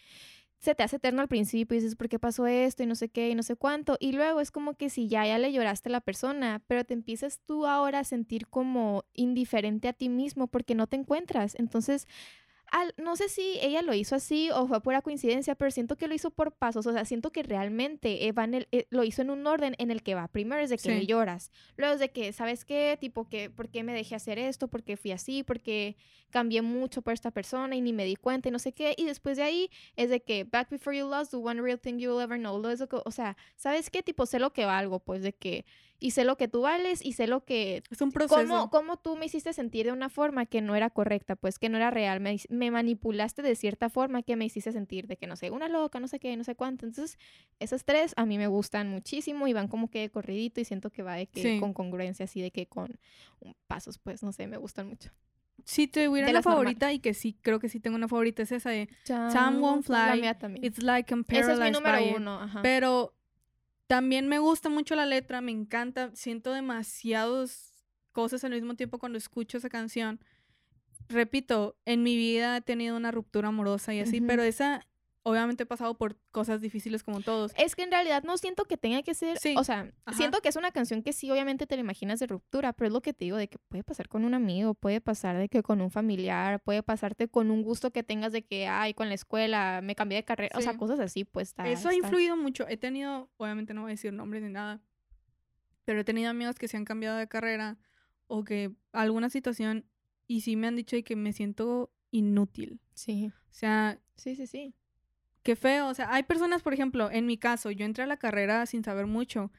se 0.60 0.74
te 0.74 0.82
hace 0.82 0.96
eterno 0.96 1.20
al 1.22 1.28
principio 1.28 1.76
y 1.76 1.80
dices, 1.80 1.94
¿por 1.94 2.08
qué 2.08 2.18
pasó 2.18 2.46
esto? 2.48 2.82
Y 2.82 2.86
no 2.86 2.96
sé 2.96 3.10
qué, 3.10 3.28
y 3.30 3.34
no 3.36 3.44
sé 3.44 3.54
cuánto. 3.54 3.96
Y 4.00 4.10
luego 4.12 4.40
es 4.40 4.50
como 4.50 4.74
que 4.74 4.90
si 4.90 5.06
ya, 5.06 5.24
ya 5.24 5.38
le 5.38 5.52
lloraste 5.52 5.88
a 5.88 5.92
la 5.92 6.00
persona, 6.00 6.62
pero 6.66 6.84
te 6.84 6.94
empiezas 6.94 7.40
tú 7.46 7.64
ahora 7.66 8.00
a 8.00 8.04
sentir 8.04 8.48
como 8.48 9.04
indiferente 9.14 9.86
a 9.86 9.92
ti 9.92 10.08
mismo 10.08 10.48
porque 10.48 10.74
no 10.74 10.88
te 10.88 10.96
encuentras. 10.96 11.54
Entonces, 11.56 12.08
al- 12.70 12.94
no 12.96 13.16
sé 13.16 13.28
si 13.28 13.58
ella 13.60 13.82
lo 13.82 13.94
hizo 13.94 14.14
así 14.14 14.50
o 14.50 14.66
fue 14.66 14.80
pura 14.82 15.02
coincidencia, 15.02 15.54
pero 15.54 15.70
siento 15.70 15.96
que 15.96 16.08
lo 16.08 16.14
hizo 16.14 16.30
por 16.30 16.52
pasos. 16.52 16.86
O 16.86 16.92
sea, 16.92 17.04
siento 17.04 17.30
que 17.32 17.42
realmente 17.42 18.26
eh, 18.26 18.32
va 18.32 18.44
en 18.44 18.54
el- 18.54 18.68
eh, 18.72 18.86
lo 18.90 19.04
hizo 19.04 19.22
en 19.22 19.30
un 19.30 19.46
orden 19.46 19.74
en 19.78 19.90
el 19.90 20.02
que 20.02 20.14
va. 20.14 20.28
Primero 20.28 20.62
es 20.62 20.70
de 20.70 20.76
que 20.78 21.00
Sí. 21.00 21.06
lloras. 21.06 21.50
Luego 21.76 21.94
es 21.94 22.00
de 22.00 22.10
que, 22.10 22.32
¿sabes 22.32 22.64
qué? 22.64 22.96
Tipo, 23.00 23.28
que, 23.28 23.50
¿por 23.50 23.68
qué 23.68 23.82
me 23.82 23.92
dejé 23.94 24.14
hacer 24.14 24.38
esto? 24.38 24.68
¿Por 24.68 24.82
qué 24.82 24.96
fui 24.96 25.12
así? 25.12 25.42
¿Por 25.42 25.60
qué 25.60 25.96
cambié 26.30 26.60
mucho 26.62 27.00
por 27.02 27.12
esta 27.14 27.30
persona 27.30 27.74
y 27.76 27.80
ni 27.80 27.92
me 27.92 28.04
di 28.04 28.16
cuenta 28.16 28.48
y 28.48 28.52
no 28.52 28.58
sé 28.58 28.72
qué? 28.72 28.94
Y 28.96 29.04
después 29.06 29.36
de 29.36 29.42
ahí 29.44 29.70
es 29.96 30.10
de 30.10 30.20
que, 30.22 30.44
back 30.44 30.68
before 30.70 30.96
you 30.96 31.08
lost, 31.08 31.30
the 31.30 31.36
one 31.38 31.60
real 31.62 31.78
thing 31.80 31.98
you'll 31.98 32.20
ever 32.22 32.38
know. 32.38 32.58
Lo 32.58 32.70
es 32.70 32.80
lo 32.80 32.88
que- 32.88 33.00
o 33.04 33.10
sea, 33.10 33.36
¿sabes 33.56 33.90
qué? 33.90 34.02
Tipo, 34.02 34.26
sé 34.26 34.38
lo 34.38 34.52
que 34.52 34.64
valgo, 34.66 34.98
pues, 35.00 35.22
de 35.22 35.32
que, 35.32 35.64
y 36.00 36.12
sé 36.12 36.24
lo 36.24 36.36
que 36.36 36.46
tú 36.48 36.60
vales 36.62 37.04
y 37.04 37.12
sé 37.12 37.26
lo 37.26 37.44
que 37.44 37.82
es 37.90 38.00
un 38.00 38.12
proceso. 38.12 38.36
¿Cómo, 38.46 38.70
cómo 38.70 38.96
tú 38.98 39.16
me 39.16 39.26
hiciste 39.26 39.52
sentir 39.52 39.86
de 39.86 39.92
una 39.92 40.08
forma 40.08 40.46
que 40.46 40.60
no 40.60 40.76
era 40.76 40.90
correcta, 40.90 41.34
pues 41.36 41.58
que 41.58 41.68
no 41.68 41.76
era 41.76 41.90
real? 41.90 42.20
Me, 42.20 42.36
me 42.50 42.70
manipulaste 42.70 43.42
de 43.42 43.54
cierta 43.56 43.88
forma 43.90 44.22
que 44.22 44.36
me 44.36 44.44
hiciste 44.44 44.70
sentir 44.72 45.06
de 45.06 45.16
que, 45.16 45.26
no 45.26 45.36
sé, 45.36 45.50
una 45.50 45.68
loca, 45.68 45.98
no 46.00 46.08
sé 46.08 46.20
qué, 46.20 46.36
no 46.36 46.44
sé 46.44 46.54
cuánto. 46.54 46.86
Entonces, 46.86 47.18
esas 47.58 47.84
tres 47.84 48.14
a 48.16 48.26
mí 48.26 48.38
me 48.38 48.46
gustan 48.46 48.88
muchísimo 48.88 49.48
y 49.48 49.52
van 49.52 49.68
como 49.68 49.90
que 49.90 50.00
de 50.00 50.10
corridito 50.10 50.60
y 50.60 50.64
siento 50.64 50.90
que 50.90 51.02
va 51.02 51.14
de 51.14 51.26
que 51.26 51.42
Sí. 51.42 51.60
con 51.60 51.72
congruencia, 51.74 52.24
así 52.24 52.40
de 52.40 52.50
que 52.50 52.66
con 52.66 52.98
pasos, 53.66 53.98
pues, 53.98 54.22
no 54.22 54.32
sé, 54.32 54.46
me 54.46 54.56
gustan 54.56 54.88
mucho. 54.88 55.10
Hubiera 55.66 56.06
de 56.06 56.08
una 56.08 56.40
normales. 56.40 56.44
favorita 56.44 56.92
y 56.92 57.00
que 57.00 57.12
sí, 57.12 57.36
creo 57.42 57.58
que 57.58 57.68
sí 57.68 57.80
tengo 57.80 57.96
una 57.96 58.08
favorita, 58.08 58.42
es 58.42 58.52
esa 58.52 58.70
de 58.70 58.88
Time 59.04 59.58
Won't 59.58 59.88
La 59.88 60.12
Fly, 60.12 60.20
mía 60.20 60.38
también. 60.38 60.64
It's 60.64 60.82
like 60.82 61.12
I'm 61.12 61.24
Ese 61.28 61.40
es 61.40 61.46
mi 61.48 61.54
paralyzed 61.54 61.72
número 61.72 61.98
by 61.98 62.14
uno, 62.14 62.40
ajá. 62.40 62.62
Pero 62.62 63.14
también 63.88 64.28
me 64.28 64.38
gusta 64.38 64.68
mucho 64.68 64.94
la 64.94 65.06
letra, 65.06 65.40
me 65.40 65.50
encanta, 65.50 66.10
siento 66.14 66.52
demasiadas 66.52 67.72
cosas 68.12 68.44
al 68.44 68.52
mismo 68.52 68.74
tiempo 68.74 68.98
cuando 68.98 69.18
escucho 69.18 69.56
esa 69.58 69.70
canción. 69.70 70.20
Repito, 71.08 71.76
en 71.86 72.02
mi 72.02 72.16
vida 72.16 72.58
he 72.58 72.60
tenido 72.60 72.96
una 72.96 73.10
ruptura 73.10 73.48
amorosa 73.48 73.94
y 73.94 74.00
así, 74.00 74.20
pero 74.20 74.42
esa, 74.42 74.86
obviamente 75.28 75.62
he 75.62 75.66
pasado 75.66 75.96
por 75.96 76.16
cosas 76.30 76.60
difíciles 76.60 77.02
como 77.02 77.20
todos. 77.20 77.52
Es 77.56 77.76
que 77.76 77.82
en 77.82 77.90
realidad 77.90 78.22
no 78.24 78.36
siento 78.38 78.64
que 78.64 78.76
tenga 78.76 79.02
que 79.02 79.14
ser, 79.14 79.38
Sí, 79.38 79.54
o 79.56 79.64
sea, 79.64 79.92
ajá. 80.04 80.16
siento 80.16 80.40
que 80.40 80.48
es 80.48 80.56
una 80.56 80.70
canción 80.70 81.02
que 81.02 81.12
sí, 81.12 81.30
obviamente 81.30 81.66
te 81.66 81.76
la 81.76 81.80
imaginas 81.82 82.18
de 82.20 82.26
ruptura, 82.26 82.72
pero 82.72 82.86
es 82.88 82.92
lo 82.92 83.00
que 83.02 83.12
te 83.12 83.24
digo, 83.26 83.36
de 83.36 83.48
que 83.48 83.58
puede 83.58 83.84
pasar 83.84 84.08
con 84.08 84.24
un 84.24 84.34
amigo, 84.34 84.74
puede 84.74 85.00
pasar 85.00 85.36
de 85.38 85.48
que 85.48 85.62
con 85.62 85.80
un 85.80 85.90
familiar, 85.90 86.60
puede 86.62 86.82
pasarte 86.82 87.28
con 87.28 87.50
un 87.50 87.62
gusto 87.62 87.90
que 87.90 88.02
tengas 88.02 88.32
de 88.32 88.42
que, 88.44 88.66
ay, 88.68 88.94
con 88.94 89.08
la 89.08 89.14
escuela, 89.14 89.80
me 89.82 89.94
cambié 89.94 90.16
de 90.18 90.24
carrera, 90.24 90.56
o 90.58 90.60
sea, 90.60 90.76
cosas 90.76 91.00
así, 91.00 91.24
pues 91.24 91.48
está. 91.48 91.68
Eso 91.70 91.88
ha 91.88 91.92
está- 91.92 92.06
influido 92.06 92.36
mucho. 92.36 92.66
He 92.68 92.76
tenido, 92.76 93.30
obviamente 93.36 93.74
no 93.74 93.82
voy 93.82 93.90
a 93.90 93.94
decir 93.94 94.12
nombres 94.12 94.42
ni 94.42 94.48
nada, 94.50 94.80
pero 95.84 96.00
he 96.00 96.04
tenido 96.04 96.30
amigos 96.30 96.56
que 96.56 96.68
se 96.68 96.76
han 96.76 96.84
cambiado 96.84 97.16
de 97.18 97.28
carrera 97.28 97.78
o 98.26 98.44
que 98.44 98.72
alguna 98.92 99.30
situación 99.30 99.86
y 100.26 100.42
sí 100.42 100.56
me 100.56 100.66
han 100.66 100.76
dicho 100.76 100.96
de 100.96 101.02
que 101.02 101.16
me 101.16 101.32
siento 101.32 101.90
inútil. 102.10 102.80
Sí, 102.94 103.26
O 103.50 103.54
sea, 103.54 103.98
sí, 104.16 104.36
sí, 104.36 104.46
sí. 104.46 104.74
Qué 105.48 105.56
feo. 105.56 105.88
O 105.88 105.94
sea, 105.94 106.12
hay 106.12 106.24
personas, 106.24 106.60
por 106.60 106.74
ejemplo, 106.74 107.10
en 107.10 107.24
mi 107.24 107.38
caso, 107.38 107.70
yo 107.70 107.86
entré 107.86 108.04
a 108.04 108.06
la 108.06 108.18
carrera 108.18 108.66
sin 108.66 108.84
saber 108.84 109.06
mucho 109.06 109.50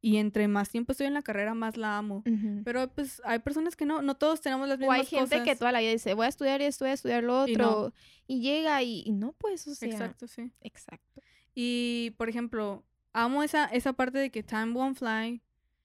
y 0.00 0.18
entre 0.18 0.46
más 0.46 0.68
tiempo 0.68 0.92
estoy 0.92 1.08
en 1.08 1.14
la 1.14 1.22
carrera, 1.22 1.54
más 1.54 1.76
la 1.76 1.98
amo. 1.98 2.22
Ujú. 2.24 2.62
Pero 2.64 2.86
pues 2.94 3.20
hay 3.24 3.40
personas 3.40 3.74
que 3.74 3.84
no, 3.84 4.00
no 4.00 4.14
todos 4.14 4.40
tenemos 4.40 4.68
las 4.68 4.76
O 4.76 4.82
mismas 4.82 5.00
hay 5.00 5.06
gente 5.06 5.38
que 5.38 5.42
cosas. 5.42 5.58
toda 5.58 5.72
la 5.72 5.80
vida 5.80 5.90
dice, 5.90 6.14
voy 6.14 6.26
a 6.26 6.28
estudiar 6.28 6.62
esto, 6.62 6.84
voy 6.84 6.90
a 6.90 6.94
estudiar 6.94 7.24
lo 7.24 7.48
Y 7.48 7.52
otro, 7.54 7.92
y, 8.28 8.40
llega 8.40 8.80
y, 8.84 9.02
y 9.04 9.10
no, 9.10 9.32
pues, 9.32 9.66
o 9.66 9.74
sea. 9.74 9.88
Exacto, 9.88 10.28
sí. 10.28 10.52
Exacto. 10.60 11.20
Y, 11.52 12.14
por 12.16 12.28
ejemplo, 12.28 12.84
amo 13.12 13.42
esa, 13.42 13.64
esa 13.64 13.94
parte 13.94 14.18
de 14.18 14.30
que 14.30 14.44
Time 14.44 14.70
Won't 14.70 14.98
Fly, 14.98 15.42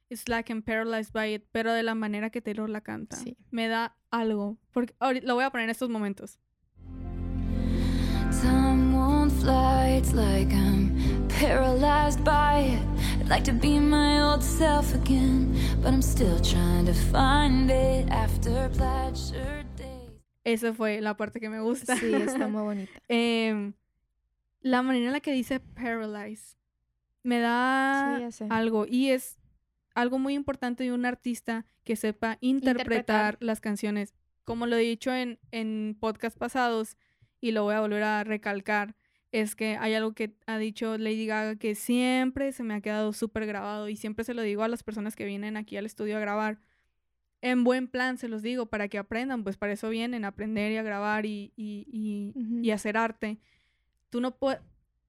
it's 0.09 0.27
like 0.27 0.53
I'm 0.53 0.61
paralyzed 0.61 1.11
by 1.11 1.33
it, 1.33 1.45
pero 1.51 1.73
de 1.73 1.81
la 1.81 1.95
manera 1.95 2.29
que 2.29 2.39
Taylor 2.39 2.69
la 2.69 2.81
canta. 2.81 3.15
Sí. 3.15 3.35
Me 3.49 3.67
da 3.67 3.97
algo. 4.11 4.59
Porque 4.73 4.93
lo 5.23 5.33
voy 5.33 5.43
a 5.43 5.49
poner 5.49 5.63
en 5.63 5.71
estos 5.71 5.89
momentos. 5.89 6.37
Time 8.39 8.72
won't 9.23 9.41
fly, 9.41 9.87
it's 9.97 10.13
like 10.13 10.51
I'm 10.53 11.27
paralyzed 11.39 12.23
by 12.25 12.59
it. 12.75 13.21
I'd 13.21 13.29
like 13.29 13.45
to 13.45 13.53
be 13.53 13.79
my 13.79 14.21
old 14.21 14.43
self 14.43 14.93
again, 14.93 15.55
but 15.81 15.93
I'm 15.93 16.01
still 16.01 16.37
trying 16.41 16.85
to 16.87 16.93
find 16.93 17.71
it 17.71 18.09
after 18.09 18.69
plaid 18.75 19.15
shirt 19.15 19.65
days. 19.77 20.11
Esa 20.43 20.73
fue 20.73 20.99
la 20.99 21.15
parte 21.15 21.39
que 21.39 21.49
me 21.49 21.61
gusta. 21.61 21.95
Sí, 21.95 22.13
está 22.13 22.49
muy 22.49 22.63
bonita. 22.63 22.91
Em, 23.07 23.71
la 24.61 24.81
manera 24.81 25.05
en 25.05 25.13
la 25.13 25.21
que 25.21 25.31
dice 25.31 25.61
paralyzed 25.61 26.57
me 27.23 27.39
da 27.39 28.29
Sí, 28.29 28.43
algo. 28.49 28.85
Y 28.89 29.11
es 29.11 29.39
algo 29.95 30.19
muy 30.19 30.33
importante 30.33 30.83
de 30.83 30.91
un 30.91 31.05
artista 31.05 31.65
que 31.85 31.95
sepa 31.95 32.37
interpretar, 32.41 33.35
Interpretar. 33.35 33.37
las 33.39 33.61
canciones. 33.61 34.13
Como 34.43 34.65
lo 34.67 34.75
he 34.75 34.81
dicho 34.81 35.13
en, 35.13 35.39
en 35.51 35.95
podcast 35.97 36.37
pasados 36.37 36.97
y 37.39 37.51
lo 37.51 37.63
voy 37.63 37.75
a 37.75 37.79
volver 37.79 38.03
a 38.03 38.25
recalcar, 38.25 38.95
es 39.33 39.55
que 39.55 39.75
hay 39.77 39.93
algo 39.95 40.13
que 40.13 40.35
ha 40.45 40.57
dicho 40.57 40.97
Lady 40.97 41.25
Gaga 41.25 41.55
que 41.57 41.75
siempre 41.75 42.51
se 42.53 42.63
me 42.63 42.75
ha 42.75 42.81
quedado 42.81 43.11
súper 43.13 43.45
grabado 43.47 43.89
y 43.89 43.97
siempre 43.97 44.23
se 44.23 44.33
lo 44.33 44.43
digo 44.43 44.63
a 44.63 44.67
las 44.67 44.83
personas 44.83 45.15
que 45.15 45.25
vienen 45.25 45.57
aquí 45.57 45.75
al 45.75 45.85
estudio 45.85 46.15
a 46.17 46.19
grabar. 46.21 46.59
En 47.41 47.63
buen 47.65 47.87
plan 47.89 48.17
se 48.17 48.29
los 48.29 48.41
digo 48.43 48.67
para 48.67 48.87
que 48.87 48.97
aprendan, 48.97 49.43
pues 49.43 49.57
para 49.57 49.73
eso 49.73 49.89
vienen, 49.89 50.23
a 50.23 50.29
aprender 50.29 50.71
y 50.71 50.77
a 50.77 50.83
grabar 50.83 51.25
y, 51.25 51.51
y, 51.57 52.31
y, 52.61 52.71
hacer 52.71 52.95
arte. 52.95 53.39
Tú 54.09 54.21
no 54.21 54.35
puedes, 54.37 54.61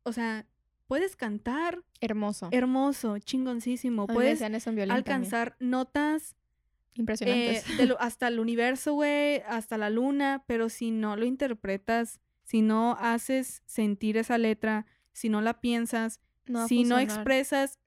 o 0.02 0.12
sea, 0.12 0.46
puedes 0.88 1.14
cantar 1.16 1.84
Hermoso. 2.00 2.48
hermoso, 2.50 3.18
chingoncísimo, 3.18 4.06
puedes 4.06 4.40
también. 4.40 4.90
alcanzar 4.90 5.54
notas 5.60 6.32
eh, 6.32 7.00
Impresionantes. 7.00 7.76
de 7.76 7.86
lo- 7.86 7.96
hasta 8.00 8.26
el 8.28 8.40
universo, 8.40 8.94
güey, 8.94 9.42
hasta 9.46 9.76
la 9.78 9.90
luna, 9.90 10.44
pero 10.48 10.70
si 10.70 10.90
no 10.90 11.14
lo 11.16 11.26
interpretas, 11.26 12.20
si 12.44 12.62
no 12.62 12.96
haces 13.00 13.62
sentir 13.66 14.16
esa 14.16 14.38
letra, 14.38 14.86
si 15.12 15.28
no 15.28 15.40
la 15.40 15.60
piensas, 15.60 16.20
No 16.46 16.68
si 16.68 16.84
no 16.84 16.98
expresas 16.98 17.78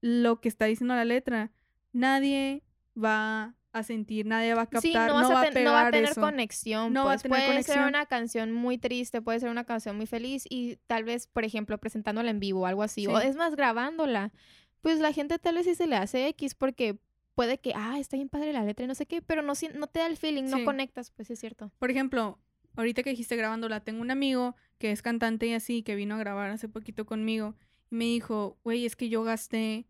lo 0.00 0.40
que 0.40 0.48
está 0.48 0.66
diciendo 0.66 0.94
la 0.94 1.04
letra, 1.04 1.52
nadie 1.92 2.64
va 3.02 3.54
a 3.72 3.82
sentir, 3.84 4.26
nadie 4.26 4.54
va 4.54 4.62
a 4.62 4.66
captar, 4.66 4.82
Sí, 4.82 4.92
no, 4.94 5.30
va 5.30 5.42
a 5.42 5.50
pegar 5.50 5.64
no 5.64 5.72
va 5.72 5.86
a 5.86 5.90
tener 5.90 6.10
eso. 6.10 6.20
conexión. 6.20 6.92
No 6.92 7.04
va 7.04 7.12
a 7.12 7.14
pues. 7.14 7.22
tener 7.22 7.46
puede 7.46 7.62
ser 7.62 7.86
una 7.86 8.06
canción 8.06 8.52
muy 8.52 8.78
triste, 8.78 9.22
puede 9.22 9.38
ser 9.38 9.48
una 9.48 9.64
canción 9.64 9.96
muy 9.96 10.06
feliz 10.06 10.44
y 10.48 10.76
tal 10.86 11.04
vez, 11.04 11.28
por 11.28 11.44
ejemplo, 11.44 11.78
presentándola 11.78 12.30
en 12.30 12.40
vivo 12.40 12.62
o 12.62 12.66
algo 12.66 12.82
así. 12.82 13.06
O 13.06 13.18
es 13.20 13.36
más, 13.36 13.54
grabándola. 13.54 14.32
Pues 14.80 14.98
la 14.98 15.12
gente 15.12 15.38
tal 15.38 15.56
vez 15.56 15.66
sí 15.66 15.74
se 15.74 15.86
le 15.86 15.96
hace 15.96 16.26
X 16.28 16.54
porque 16.54 16.98
puede 17.34 17.58
que, 17.58 17.72
ah, 17.76 17.98
está 17.98 18.16
bien 18.16 18.28
padre 18.28 18.52
la 18.52 18.64
letra 18.64 18.84
y 18.84 18.88
no 18.88 18.94
sé 18.94 19.06
qué, 19.06 19.22
pero 19.22 19.42
no, 19.42 19.52
no 19.74 19.86
te 19.86 20.00
da 20.00 20.06
el 20.06 20.16
feeling, 20.16 20.44
no 20.44 20.64
conectas, 20.64 21.10
pues 21.10 21.30
es 21.30 21.38
cierto. 21.38 21.70
Por 21.78 21.90
ejemplo, 21.90 22.38
ahorita 22.76 23.02
que 23.02 23.10
dijiste 23.10 23.36
grabándola, 23.36 23.80
tengo 23.80 24.00
un 24.00 24.10
amigo 24.10 24.56
que 24.78 24.92
es 24.92 25.02
cantante 25.02 25.46
y 25.46 25.54
así, 25.54 25.82
que 25.82 25.94
vino 25.94 26.14
a 26.14 26.18
grabar 26.18 26.50
hace 26.50 26.68
poquito 26.68 27.04
conmigo 27.04 27.54
y 27.90 27.96
me 27.96 28.04
dijo, 28.04 28.58
güey, 28.64 28.86
es 28.86 28.96
que 28.96 29.08
yo 29.08 29.22
gasté 29.22 29.86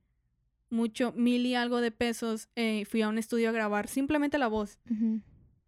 mucho, 0.71 1.13
mil 1.13 1.45
y 1.47 1.55
algo 1.55 1.81
de 1.81 1.91
pesos, 1.91 2.49
eh, 2.57 2.85
fui 2.87 3.03
a 3.03 3.09
un 3.09 3.19
estudio 3.19 3.49
a 3.49 3.53
grabar 3.53 3.89
simplemente 3.89 4.39
la 4.39 4.49
voz. 4.49 4.79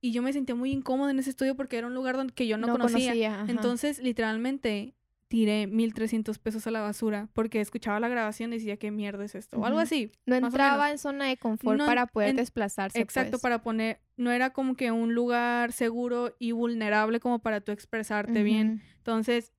Y 0.01 0.13
yo 0.13 0.23
me 0.23 0.33
sentía 0.33 0.55
muy 0.55 0.73
incómodo 0.73 1.11
en 1.11 1.19
ese 1.19 1.31
estudio 1.31 1.55
porque 1.57 1.77
era 1.77 1.87
un 1.87 1.95
lugar 1.95 2.17
donde 2.17 2.33
que 2.33 2.47
yo 2.47 2.57
no, 2.57 2.69
conocía. 2.71 3.13
ajá. 3.35 3.51
Entonces, 3.51 4.01
literalmente, 4.01 4.95
tiré 5.33 5.67
1300 5.67 6.39
pesos 6.39 6.67
a 6.67 6.71
la 6.71 6.83
basura 6.83 7.31
porque 7.33 7.63
escuchaba 7.63 7.99
la 8.01 8.11
grabación 8.11 8.53
y 8.53 8.57
decía, 8.59 8.77
¿qué 8.77 8.91
mierda 8.91 9.25
es 9.25 9.35
esto? 9.35 9.57
O 9.59 9.65
algo 9.65 9.79
así. 9.79 10.13
no 10.27 10.37
entraba 10.37 10.91
en 10.91 10.99
zona 10.99 11.25
de 11.25 11.39
confort 11.39 11.79
No 11.79 11.87
para 11.87 12.05
poder 12.07 12.29
en- 12.29 12.37
desplazarse. 12.37 13.01
Exacto, 13.01 13.31
pues. 13.31 13.41
para 13.41 13.63
poner, 13.63 13.99
no 14.19 14.31
era 14.31 14.51
como 14.51 14.77
que 14.77 14.91
un 14.93 15.15
lugar 15.15 15.73
seguro 15.73 16.37
y 16.39 16.53
vulnerable 16.53 17.19
como 17.19 17.39
para 17.39 17.63
tú 17.63 17.73
expresarte 17.73 18.43
bien. 18.43 18.83
Entonces, 18.99 19.55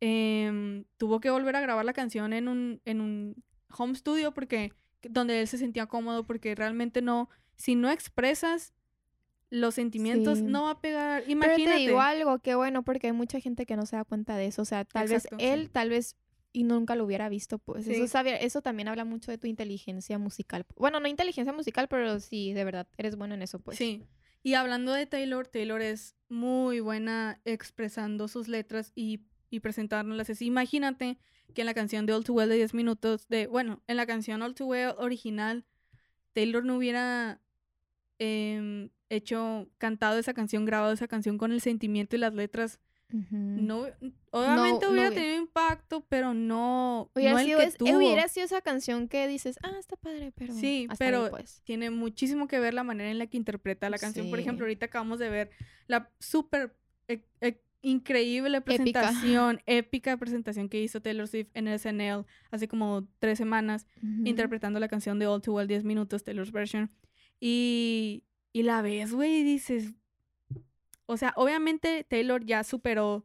em, 0.00 0.84
tuvo 0.98 1.18
que 1.20 1.30
volver 1.30 1.56
a 1.56 1.62
grabar 1.62 1.86
la 1.86 1.94
canción 1.94 2.34
en 2.34 2.48
un, 2.48 2.82
en 2.84 3.00
un 3.00 3.42
home 3.74 3.94
studio 3.94 4.34
porque 4.34 4.74
donde 5.08 5.40
él 5.40 5.48
se 5.48 5.56
sentía 5.56 5.86
cómodo 5.86 6.26
porque 6.26 6.54
realmente 6.54 7.00
no, 7.00 7.30
si 7.56 7.74
no 7.74 7.90
expresas 7.90 8.74
los 9.50 9.74
sentimientos 9.74 10.38
Sí. 10.38 10.44
no 10.44 10.64
va 10.64 10.70
a 10.72 10.80
pegar. 10.80 11.20
Pero 11.22 11.32
Imagínate. 11.32 11.72
te 11.72 11.78
digo 11.86 12.00
algo, 12.00 12.38
qué 12.40 12.54
bueno, 12.54 12.82
porque 12.84 13.08
hay 13.08 13.12
mucha 13.12 13.38
gente 13.40 13.64
que 13.66 13.76
no 13.76 13.86
se 13.86 13.96
da 13.96 14.04
cuenta 14.04 14.36
de 14.36 14.46
eso. 14.46 14.62
O 14.62 14.64
sea, 14.64 14.84
tal 14.84 15.10
Exacto, 15.10 15.36
vez 15.36 15.46
sí. 15.46 15.52
él, 15.52 15.70
tal 15.70 15.90
vez, 15.90 16.16
y 16.52 16.64
nunca 16.64 16.96
lo 16.96 17.04
hubiera 17.04 17.28
visto, 17.28 17.58
pues. 17.58 17.84
Sí. 17.84 17.92
Eso, 17.92 18.06
sabe- 18.08 18.44
eso 18.44 18.62
también 18.62 18.88
habla 18.88 19.04
mucho 19.04 19.30
de 19.30 19.38
tu 19.38 19.46
inteligencia 19.46 20.18
musical. 20.18 20.64
Bueno, 20.76 20.98
no 21.00 21.06
inteligencia 21.08 21.52
musical, 21.52 21.86
pero 21.88 22.18
sí, 22.18 22.52
de 22.54 22.64
verdad, 22.64 22.88
eres 22.96 23.16
bueno 23.16 23.34
en 23.34 23.42
eso, 23.42 23.58
pues. 23.60 23.76
Sí. 23.78 24.02
Y 24.42 24.54
hablando 24.54 24.92
de 24.92 25.06
Taylor, 25.06 25.46
Taylor 25.48 25.80
es 25.82 26.16
muy 26.28 26.80
buena 26.80 27.40
expresando 27.44 28.28
sus 28.28 28.48
letras 28.48 28.92
y, 28.94 29.20
y 29.50 29.60
presentándolas 29.60 30.30
así. 30.30 30.46
Imagínate 30.46 31.18
que 31.54 31.62
en 31.62 31.66
la 31.66 31.74
canción 31.74 32.06
de 32.06 32.12
All 32.14 32.24
Too 32.24 32.34
Well 32.34 32.48
de 32.48 32.56
10 32.56 32.74
minutos, 32.74 33.28
de, 33.28 33.46
bueno, 33.48 33.82
en 33.86 33.96
la 33.96 34.06
canción 34.06 34.42
All 34.42 34.54
Too 34.54 34.66
Well 34.66 34.94
original, 34.98 35.64
Taylor 36.32 36.64
no 36.64 36.76
hubiera 36.76 37.40
em, 38.18 38.90
hecho, 39.10 39.68
cantado 39.78 40.18
esa 40.18 40.34
canción, 40.34 40.64
grabado 40.64 40.92
esa 40.92 41.08
canción 41.08 41.38
con 41.38 41.52
el 41.52 41.60
sentimiento 41.60 42.16
y 42.16 42.18
las 42.18 42.34
letras. 42.34 42.80
Ujú. 43.12 43.36
No, 43.36 43.86
obviamente 44.32 44.84
no 44.86 44.90
hubiera 44.92 45.10
tenido 45.12 45.36
impacto, 45.36 46.04
pero 46.08 46.34
no, 46.34 47.08
Hubiera, 47.14 47.34
no 47.34 47.38
el 47.38 47.44
sido, 47.46 47.58
que 47.60 47.64
es- 47.66 47.76
tuvo. 47.76 47.96
hubiera 47.96 48.26
sido 48.26 48.46
esa 48.46 48.60
canción 48.62 49.06
que 49.08 49.28
dices, 49.28 49.58
ah, 49.62 49.76
está 49.78 49.94
padre, 49.96 50.32
pero. 50.34 50.52
Sí, 50.54 50.88
hasta 50.90 51.04
ahí, 51.04 51.10
pero 51.12 51.30
pues. 51.30 51.60
tiene 51.64 51.90
muchísimo 51.90 52.48
que 52.48 52.58
ver 52.58 52.74
la 52.74 52.82
manera 52.82 53.08
en 53.10 53.18
la 53.18 53.28
que 53.28 53.36
interpreta 53.36 53.88
la 53.90 53.98
canción. 53.98 54.28
Por 54.28 54.38
Sí. 54.38 54.42
ejemplo, 54.42 54.64
ahorita 54.64 54.86
acabamos 54.86 55.20
de 55.20 55.28
ver 55.30 55.50
la 55.86 56.10
súper 56.18 56.74
e- 57.06 57.22
e- 57.40 57.62
increíble 57.82 58.58
Épica. 58.58 58.64
presentación, 58.64 59.60
épica 59.66 60.16
presentación 60.16 60.68
que 60.68 60.82
hizo 60.82 61.00
Taylor 61.00 61.28
Swift 61.28 61.50
en 61.54 61.68
SNL 61.68 62.24
hace 62.50 62.66
como 62.66 63.06
tres 63.20 63.38
semanas, 63.38 63.86
interpretando 64.24 64.80
la 64.80 64.88
canción 64.88 65.20
de 65.20 65.28
All 65.28 65.40
Too 65.40 65.54
Well 65.54 65.68
10 65.68 65.84
minutos, 65.84 66.24
Taylor's 66.24 66.50
version. 66.50 66.90
Y, 67.38 68.24
y 68.58 68.62
la 68.62 68.80
ves, 68.80 69.12
güey, 69.12 69.40
y 69.40 69.44
dices, 69.44 69.92
o 71.06 71.16
sea, 71.16 71.32
obviamente 71.36 72.04
Taylor 72.08 72.44
ya 72.44 72.64
superó 72.64 73.24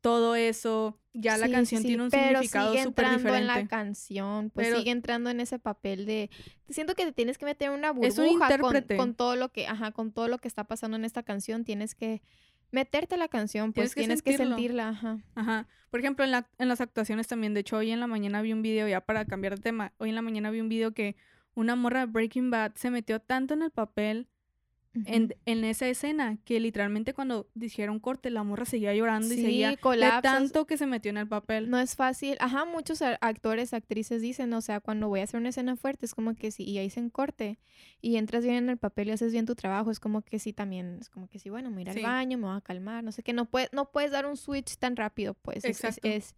todo 0.00 0.34
eso, 0.36 1.00
ya 1.14 1.38
la 1.38 1.46
Sí, 1.46 1.52
canción 1.52 1.80
sí, 1.80 1.88
tiene 1.88 2.02
un 2.02 2.10
pero 2.10 2.24
significado 2.40 2.72
sigue 2.72 2.82
entrando 2.82 3.28
en 3.34 3.46
la 3.46 3.52
diferente. 3.54 3.70
canción, 3.70 4.50
pues 4.50 4.66
Pero- 4.66 4.78
sigue 4.78 4.90
entrando 4.90 5.30
en 5.30 5.40
ese 5.40 5.58
papel 5.58 6.04
de 6.04 6.28
siento 6.68 6.94
que 6.94 7.06
te 7.06 7.12
tienes 7.12 7.38
que 7.38 7.46
meter 7.46 7.68
en 7.70 7.78
una 7.78 7.88
Es 8.02 8.18
un 8.18 8.26
burbuja 8.26 8.46
con, 8.48 8.54
intérprete. 8.74 8.96
con 8.98 9.14
todo 9.14 9.34
lo 9.36 9.50
que, 9.50 9.66
ajá, 9.66 9.92
con 9.92 10.12
todo 10.12 10.28
lo 10.28 10.36
que 10.38 10.48
está 10.48 10.64
pasando 10.64 10.96
en 10.98 11.06
esta 11.06 11.22
canción, 11.22 11.64
tienes 11.64 11.94
que 11.94 12.20
meterte 12.70 13.14
a 13.14 13.18
la 13.18 13.28
canción, 13.28 13.72
pues 13.72 13.94
Tienes 13.94 13.94
que 13.94 14.00
tienes 14.00 14.22
que 14.22 14.36
sentirla, 14.36 14.88
ajá. 14.90 15.18
Ajá. 15.36 15.68
Por 15.90 16.00
ejemplo, 16.00 16.24
en, 16.24 16.32
la, 16.32 16.50
en 16.58 16.68
las 16.68 16.80
actuaciones 16.82 17.26
también. 17.28 17.54
De 17.54 17.60
hecho, 17.60 17.76
hoy 17.78 17.90
en 17.92 18.00
la 18.00 18.06
mañana 18.08 18.42
vi 18.42 18.52
un 18.52 18.60
video, 18.62 18.86
ya 18.88 19.00
para 19.00 19.24
cambiar 19.24 19.54
de 19.56 19.62
tema, 19.62 19.94
hoy 19.98 20.08
en 20.10 20.16
la 20.16 20.22
mañana 20.22 20.50
vi 20.50 20.60
un 20.60 20.68
video 20.68 20.92
que 20.92 21.16
una 21.54 21.76
morra 21.76 22.00
de 22.00 22.06
Breaking 22.06 22.50
Bad 22.50 22.72
se 22.74 22.90
metió 22.90 23.20
tanto 23.20 23.54
en 23.54 23.62
el 23.62 23.70
papel, 23.70 24.28
en, 25.06 25.34
en 25.44 25.64
esa 25.64 25.88
escena, 25.88 26.38
que 26.44 26.60
literalmente 26.60 27.14
cuando 27.14 27.48
dijeron 27.54 27.98
corte, 27.98 28.30
la 28.30 28.42
morra 28.44 28.64
seguía 28.64 28.94
llorando 28.94 29.34
y 29.34 29.36
seguía 29.36 29.70
de 29.70 29.76
colapsas. 29.76 30.22
tanto 30.22 30.66
que 30.66 30.76
se 30.76 30.86
metió 30.86 31.10
en 31.10 31.16
el 31.16 31.26
papel. 31.28 31.68
No 31.68 31.78
es 31.80 31.96
fácil. 31.96 32.36
Ajá, 32.40 32.64
muchos 32.64 33.02
actores, 33.02 33.74
actrices 33.74 34.22
dicen, 34.22 34.52
o 34.52 34.60
sea, 34.60 34.80
cuando 34.80 35.08
voy 35.08 35.20
a 35.20 35.24
hacer 35.24 35.40
una 35.40 35.48
escena 35.48 35.74
fuerte, 35.76 36.06
es 36.06 36.14
como 36.14 36.34
que 36.34 36.50
sí, 36.50 36.62
y 36.64 36.78
ahí 36.78 36.90
se 36.90 37.10
corte 37.10 37.58
y 38.00 38.16
entras 38.16 38.44
bien 38.44 38.56
en 38.56 38.70
el 38.70 38.76
papel 38.78 39.08
y 39.08 39.10
haces 39.12 39.32
bien 39.32 39.46
tu 39.46 39.54
trabajo, 39.54 39.90
es 39.90 39.98
como 40.00 40.22
que 40.22 40.38
sí 40.38 40.52
también, 40.52 40.98
es 41.00 41.10
como 41.10 41.26
que 41.28 41.38
sí, 41.38 41.50
bueno, 41.50 41.70
me 41.70 41.82
voy 41.84 41.92
al 41.92 42.02
baño, 42.02 42.38
me 42.38 42.46
voy 42.46 42.56
a 42.56 42.60
calmar, 42.60 43.02
no 43.02 43.10
sé 43.12 43.22
qué, 43.22 43.32
no, 43.32 43.46
puede, 43.46 43.68
no 43.72 43.90
puedes 43.90 44.10
dar 44.12 44.26
un 44.26 44.36
switch 44.36 44.76
tan 44.78 44.94
rápido, 44.96 45.34
pues. 45.34 45.58
es- 45.64 45.64
es- 45.64 45.84
Exacto. 45.84 46.08
es- 46.08 46.34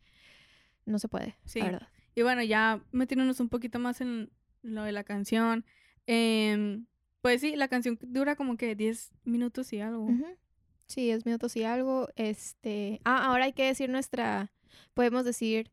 no 0.86 0.98
se 0.98 1.08
puede, 1.08 1.36
Sí. 1.44 1.58
la 1.58 1.64
verdad. 1.66 1.88
Y 2.14 2.22
bueno, 2.22 2.42
ya 2.42 2.80
metiéndonos 2.92 3.40
un 3.40 3.48
poquito 3.50 3.78
más 3.78 4.00
en 4.00 4.30
lo 4.62 4.82
de 4.84 4.92
la 4.92 5.04
canción. 5.04 5.64
em, 6.06 6.86
pues 7.26 7.40
sí, 7.40 7.56
la 7.56 7.66
canción 7.66 7.98
dura 8.02 8.36
como 8.36 8.56
que 8.56 8.76
10 8.76 9.10
minutos 9.24 9.72
y 9.72 9.80
algo. 9.80 10.08
Sí, 10.86 11.10
es 11.10 11.26
minutos 11.26 11.56
y 11.56 11.64
algo. 11.64 12.08
Este. 12.14 13.00
Ah, 13.04 13.24
ahora 13.26 13.46
hay 13.46 13.52
que 13.52 13.64
decir 13.64 13.90
nuestra. 13.90 14.52
Podemos 14.94 15.24
decir 15.24 15.72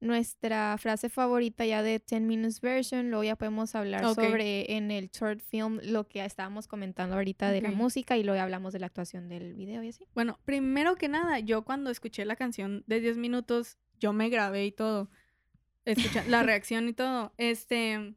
nuestra 0.00 0.76
frase 0.76 1.08
favorita 1.08 1.64
ya 1.64 1.84
de 1.84 2.02
10 2.04 2.22
Minutes 2.22 2.60
Version. 2.60 3.10
Luego 3.10 3.22
ya 3.22 3.36
podemos 3.36 3.76
hablar 3.76 4.12
sobre 4.12 4.76
en 4.76 4.90
el 4.90 5.08
short 5.10 5.38
film 5.38 5.78
lo 5.84 6.08
que 6.08 6.24
estábamos 6.24 6.66
comentando 6.66 7.14
ahorita 7.14 7.52
de 7.52 7.62
la 7.62 7.70
música 7.70 8.16
y 8.16 8.24
luego 8.24 8.42
hablamos 8.42 8.72
de 8.72 8.80
la 8.80 8.86
actuación 8.86 9.28
del 9.28 9.54
video 9.54 9.84
y 9.84 9.90
así. 9.90 10.04
Bueno, 10.16 10.40
primero 10.44 10.96
que 10.96 11.06
nada, 11.06 11.38
yo 11.38 11.62
cuando 11.62 11.90
escuché 11.90 12.24
la 12.24 12.34
canción 12.34 12.82
de 12.88 13.00
10 13.00 13.18
minutos, 13.18 13.78
yo 14.00 14.12
me 14.12 14.30
grabé 14.30 14.66
y 14.66 14.72
todo. 14.72 15.08
Escucha, 15.84 16.24
la 16.26 16.42
reacción 16.42 16.88
y 16.88 16.92
todo. 16.92 17.32
Este, 17.36 18.16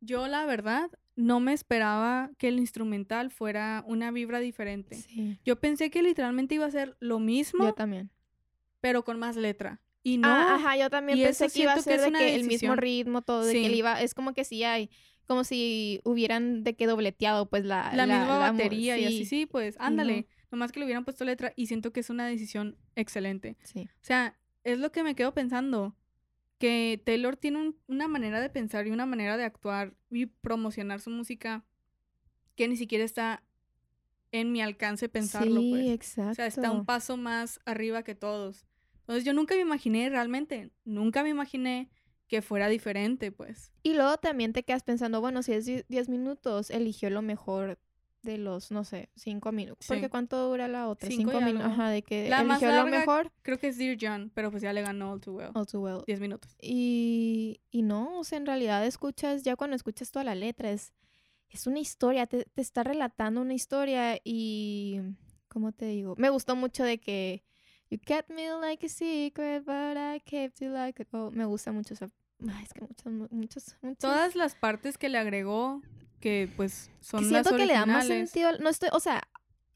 yo 0.00 0.26
la 0.26 0.46
verdad 0.46 0.90
no 1.16 1.40
me 1.40 1.52
esperaba 1.52 2.30
que 2.38 2.48
el 2.48 2.58
instrumental 2.58 3.30
fuera 3.30 3.84
una 3.86 4.10
vibra 4.10 4.40
diferente. 4.40 4.96
Sí. 4.96 5.38
Yo 5.44 5.60
pensé 5.60 5.90
que 5.90 6.02
literalmente 6.02 6.54
iba 6.54 6.66
a 6.66 6.70
ser 6.70 6.96
lo 7.00 7.18
mismo, 7.18 7.64
Yo 7.64 7.74
también. 7.74 8.10
pero 8.80 9.04
con 9.04 9.18
más 9.18 9.36
letra. 9.36 9.80
Y 10.02 10.18
no, 10.18 10.28
Ah, 10.28 10.56
ajá, 10.56 10.76
yo 10.76 10.90
también 10.90 11.18
y 11.18 11.22
pensé 11.22 11.48
que 11.48 11.62
iba 11.62 11.72
a 11.72 11.76
que 11.76 11.82
ser 11.82 12.00
de 12.00 12.10
que 12.12 12.34
el 12.34 12.44
mismo 12.44 12.74
ritmo, 12.74 13.22
todo, 13.22 13.44
de 13.44 13.52
que 13.52 13.66
él 13.66 13.74
iba, 13.74 14.00
es 14.02 14.14
como 14.14 14.34
que 14.34 14.44
sí 14.44 14.64
hay, 14.64 14.90
como 15.26 15.44
si 15.44 16.00
hubieran 16.04 16.64
de 16.64 16.74
que 16.74 16.86
dobleteado, 16.86 17.48
pues 17.48 17.64
la, 17.64 17.92
la, 17.94 18.06
misma 18.06 18.26
la 18.26 18.50
batería 18.50 18.98
y 18.98 19.04
así, 19.04 19.24
sí, 19.26 19.46
pues 19.46 19.78
no. 19.78 19.84
ándale. 19.84 20.26
Nomás 20.50 20.72
que 20.72 20.80
le 20.80 20.86
hubieran 20.86 21.04
puesto 21.04 21.24
letra 21.24 21.52
y 21.56 21.66
siento 21.66 21.92
que 21.92 22.00
es 22.00 22.10
una 22.10 22.26
decisión 22.26 22.76
excelente. 22.96 23.56
Sí. 23.62 23.88
O 23.94 24.04
sea, 24.04 24.36
es 24.64 24.78
lo 24.78 24.90
que 24.92 25.02
me 25.04 25.14
quedo 25.14 25.32
pensando. 25.32 25.94
Que 26.62 27.02
Taylor 27.04 27.36
tiene 27.36 27.58
un- 27.58 27.76
una 27.88 28.06
manera 28.06 28.40
de 28.40 28.48
pensar 28.48 28.86
y 28.86 28.90
una 28.92 29.04
manera 29.04 29.36
de 29.36 29.42
actuar 29.42 29.94
y 30.10 30.26
promocionar 30.26 31.00
su 31.00 31.10
música 31.10 31.64
que 32.54 32.68
ni 32.68 32.76
siquiera 32.76 33.02
está 33.04 33.42
en 34.30 34.52
mi 34.52 34.62
alcance 34.62 35.08
pensarlo, 35.08 35.60
sí, 35.60 35.70
pues. 35.70 35.86
exacto. 35.88 36.30
O 36.30 36.34
sea, 36.34 36.46
está 36.46 36.70
un 36.70 36.86
paso 36.86 37.16
más 37.16 37.58
arriba 37.64 38.04
que 38.04 38.14
todos. 38.14 38.64
Entonces 39.00 39.24
yo 39.24 39.32
nunca 39.34 39.56
me 39.56 39.62
imaginé 39.62 40.08
realmente, 40.08 40.70
nunca 40.84 41.24
me 41.24 41.30
imaginé 41.30 41.90
que 42.28 42.42
fuera 42.42 42.68
diferente, 42.68 43.32
pues. 43.32 43.72
Y 43.82 43.94
luego 43.94 44.16
también 44.18 44.52
te 44.52 44.62
quedas 44.62 44.84
pensando, 44.84 45.20
bueno, 45.20 45.42
si 45.42 45.52
es 45.54 45.66
die- 45.66 45.84
10 45.88 46.08
minutos, 46.08 46.70
eligió 46.70 47.10
lo 47.10 47.22
mejor 47.22 47.80
de 48.22 48.38
los, 48.38 48.70
no 48.70 48.84
sé, 48.84 49.10
5 49.16 49.52
minutos. 49.52 49.84
Sí. 49.86 49.92
Porque 49.92 50.08
¿cuánto 50.08 50.48
dura 50.48 50.68
la 50.68 50.88
otra? 50.88 51.08
Cinco 51.08 51.32
5 51.32 51.40
y 51.42 51.44
minutos. 51.44 51.70
Ajá, 51.72 51.90
de 51.90 52.02
que 52.02 52.28
La 52.28 52.44
más 52.44 52.62
eligió 52.62 52.76
lo 52.76 52.84
larga- 52.88 52.98
mejor. 53.00 53.32
Creo 53.42 53.58
que 53.58 53.68
es 53.68 53.78
Dear 53.78 53.96
John, 54.00 54.30
pero 54.34 54.50
pues 54.50 54.62
ya 54.62 54.72
le 54.72 54.82
ganó 54.82 55.12
All 55.12 55.20
Too 55.20 55.34
Well. 55.34 55.50
All 55.54 55.66
too 55.66 55.80
well. 55.80 56.02
10 56.06 56.20
minutos. 56.20 56.56
Y, 56.60 57.60
y 57.70 57.82
no, 57.82 58.18
o 58.20 58.24
sea, 58.24 58.38
en 58.38 58.46
realidad 58.46 58.84
escuchas, 58.86 59.42
ya 59.42 59.56
cuando 59.56 59.76
escuchas 59.76 60.10
toda 60.10 60.24
la 60.24 60.34
letra, 60.34 60.70
es, 60.70 60.92
es 61.50 61.66
una 61.66 61.80
historia, 61.80 62.26
te, 62.26 62.44
te 62.44 62.62
está 62.62 62.82
relatando 62.82 63.40
una 63.40 63.54
historia 63.54 64.18
y, 64.24 65.00
¿cómo 65.48 65.72
te 65.72 65.86
digo? 65.86 66.14
Me 66.16 66.30
gustó 66.30 66.56
mucho 66.56 66.84
de 66.84 66.98
que, 66.98 67.42
You 67.90 67.98
kept 67.98 68.30
me 68.30 68.48
like 68.58 68.86
a 68.86 68.88
secret, 68.88 69.64
but 69.66 69.98
I 69.98 70.18
kept 70.24 70.60
you 70.62 70.70
like 70.70 71.02
a... 71.02 71.06
Oh, 71.14 71.30
me 71.30 71.44
gusta 71.44 71.72
mucho 71.72 71.92
esa... 71.92 72.06
Ay, 72.48 72.64
es 72.64 72.72
que 72.72 72.80
muchos, 72.80 73.30
muchos, 73.30 73.76
muchos... 73.82 73.98
Todas 73.98 74.34
las 74.34 74.54
partes 74.54 74.96
que 74.96 75.10
le 75.10 75.18
agregó, 75.18 75.82
que 76.22 76.48
pues 76.56 76.90
son 77.00 77.20
que 77.20 77.30
las 77.30 77.42
siento 77.46 77.56
que 77.58 77.66
le 77.66 77.74
da 77.74 77.84
más 77.84 78.06
sentido. 78.06 78.50
No 78.58 78.70
estoy, 78.70 78.88
o 78.92 79.00
sea, 79.00 79.20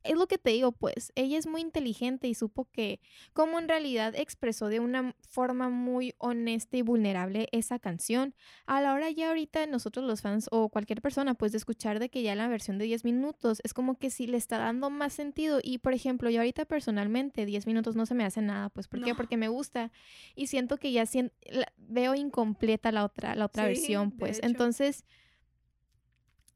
es 0.05 0.17
lo 0.17 0.29
que 0.29 0.39
te 0.39 0.51
digo, 0.51 0.71
pues. 0.71 1.11
Ella 1.17 1.37
es 1.37 1.49
muy 1.49 1.61
inteligente 1.61 2.29
y 2.29 2.35
supo 2.35 2.69
que, 2.71 3.01
como 3.33 3.59
en 3.59 3.69
realidad 3.69 4.15
expresó 4.17 4.69
de 4.69 4.79
una 4.79 5.17
forma 5.29 5.69
muy 5.69 6.15
honesta 6.19 6.77
y 6.77 6.83
vulnerable 6.83 7.49
esa 7.51 7.81
canción, 7.81 8.33
a 8.67 8.81
la 8.81 8.95
hora 8.95 9.11
ya 9.11 9.31
ahorita 9.31 9.67
nosotros 9.67 10.07
los 10.07 10.21
fans 10.23 10.47
o 10.53 10.69
cualquier 10.69 11.03
persona, 11.03 11.35
pues 11.35 11.51
de 11.51 11.59
escuchar 11.59 11.99
de 11.99 12.09
que 12.09 12.23
ya 12.23 12.37
la 12.37 12.47
versión 12.47 12.79
de 12.79 12.85
10 12.85 13.05
minutos 13.05 13.59
es 13.65 13.75
como 13.75 13.99
que 13.99 14.11
sí 14.11 14.29
le 14.29 14.37
está 14.37 14.59
dando 14.59 14.91
más 14.91 15.13
sentido. 15.13 15.59
Y 15.61 15.79
por 15.79 15.93
ejemplo, 15.93 16.31
yo 16.31 16.39
ahorita 16.39 16.67
personalmente 16.67 17.45
10 17.45 17.67
minutos 17.67 17.97
no 17.97 18.07
se 18.07 18.15
me 18.15 18.25
hace 18.25 18.43
nada, 18.43 18.69
pues. 18.69 18.87
¿Por 18.87 19.03
qué? 19.03 19.11
No. 19.11 19.17
Porque 19.17 19.37
me 19.37 19.49
gusta 19.49 19.91
y 20.37 20.47
siento 20.47 20.77
que 20.77 20.93
ya 20.93 21.05
sien- 21.05 21.33
la- 21.51 21.73
veo 21.79 22.15
incompleta 22.15 22.93
la 22.93 23.05
otra, 23.05 23.35
la 23.35 23.47
otra 23.47 23.65
Sí, 23.65 23.69
versión, 23.71 24.13
pues. 24.13 24.39
Entonces 24.45 25.05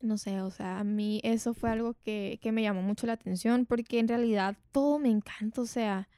no 0.01 0.17
sé, 0.19 0.41
o 0.41 0.51
sea, 0.51 0.79
a 0.81 0.85
mí 0.85 1.21
eso 1.25 1.55
fue 1.55 1.71
algo 1.71 1.95
que, 2.05 2.39
que 2.43 2.53
me 2.53 2.63
llamó 2.63 2.83
mucho 2.83 3.07
la 3.07 3.13
atención 3.15 3.67
porque 3.67 3.99
en 3.99 4.09
realidad 4.09 4.57
todo 4.73 4.99
me 4.99 5.11
encanta, 5.11 5.61
o 5.61 5.67
sea, 5.67 6.09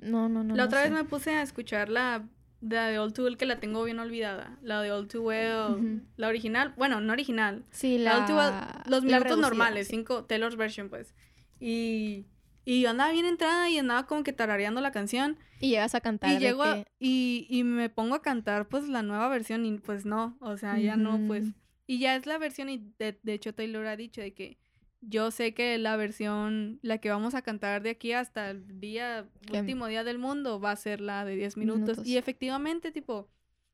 no, 0.00 0.28
no, 0.28 0.44
no. 0.44 0.54
La 0.54 0.64
no 0.64 0.66
otra 0.68 0.82
vez 0.82 0.92
me 0.92 1.04
puse 1.04 1.30
a 1.34 1.42
escuchar 1.42 1.88
la, 1.88 2.28
la 2.60 2.88
de 2.88 2.98
All 2.98 3.12
Too 3.12 3.24
Well, 3.24 3.36
que 3.38 3.46
la 3.46 3.60
tengo 3.60 3.82
bien 3.84 3.98
olvidada. 3.98 4.58
La 4.62 4.82
de 4.82 4.92
All 4.92 5.08
Too 5.08 5.22
Well, 5.22 6.02
la 6.16 6.28
original. 6.28 6.74
Bueno, 6.76 7.00
no 7.00 7.12
original. 7.12 7.64
Sí, 7.70 7.96
La, 7.98 8.12
la, 8.12 8.18
All 8.20 8.26
Too 8.26 8.36
Well, 8.36 8.52
los 8.90 9.02
minutos 9.04 9.24
reducida, 9.24 9.48
normales, 9.48 9.86
sí. 9.88 9.94
cinco, 9.96 10.24
Taylor's 10.24 10.56
version, 10.56 10.90
pues. 10.90 11.14
Y, 11.60 12.26
y 12.66 12.82
yo 12.82 12.90
andaba 12.90 13.10
bien 13.12 13.24
entrada 13.24 13.70
y 13.70 13.78
andaba 13.78 14.06
como 14.06 14.22
que 14.22 14.34
tarareando 14.34 14.82
la 14.82 14.92
canción. 14.92 15.38
Y 15.60 15.70
llegas 15.70 15.94
a 15.94 16.02
cantar. 16.02 16.32
Y 16.32 16.38
llego 16.38 16.62
a- 16.64 16.84
y, 16.98 17.46
y 17.48 17.64
me 17.64 17.88
pongo 17.88 18.14
a 18.16 18.22
cantar 18.22 18.68
pues 18.68 18.88
la 18.88 19.02
nueva 19.02 19.28
versión 19.28 19.64
y 19.64 19.78
pues 19.78 20.04
no, 20.04 20.36
o 20.40 20.58
sea, 20.58 20.78
ya 20.78 20.96
no, 20.96 21.18
pues. 21.26 21.46
Y 21.86 21.98
ya 21.98 22.16
es 22.16 22.26
la 22.26 22.38
versión 22.38 22.68
y 22.68 22.92
de, 22.98 23.18
de 23.22 23.32
hecho 23.34 23.54
Taylor 23.54 23.86
ha 23.86 23.96
dicho 23.96 24.20
de 24.20 24.34
que 24.34 24.58
yo 25.00 25.30
sé 25.30 25.54
que 25.54 25.78
la 25.78 25.96
versión, 25.96 26.80
la 26.82 26.98
que 26.98 27.10
vamos 27.10 27.34
a 27.34 27.42
cantar 27.42 27.82
de 27.82 27.90
aquí 27.90 28.12
hasta 28.12 28.50
el 28.50 28.80
día, 28.80 29.28
Que- 29.50 29.60
último 29.60 29.86
día 29.86 30.02
del 30.02 30.18
mundo, 30.18 30.58
va 30.60 30.72
a 30.72 30.76
ser 30.76 31.00
la 31.00 31.24
de 31.24 31.36
10 31.36 31.56
minutos. 31.56 31.80
Minutos. 31.80 32.06
Y 32.06 32.16
efectivamente, 32.16 32.90
tipo, 32.90 33.28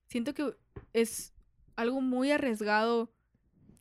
siento 0.09 0.35
que 0.35 0.55
es 0.92 1.33
algo 1.77 2.01
muy 2.03 2.31
arriesgado. 2.33 3.12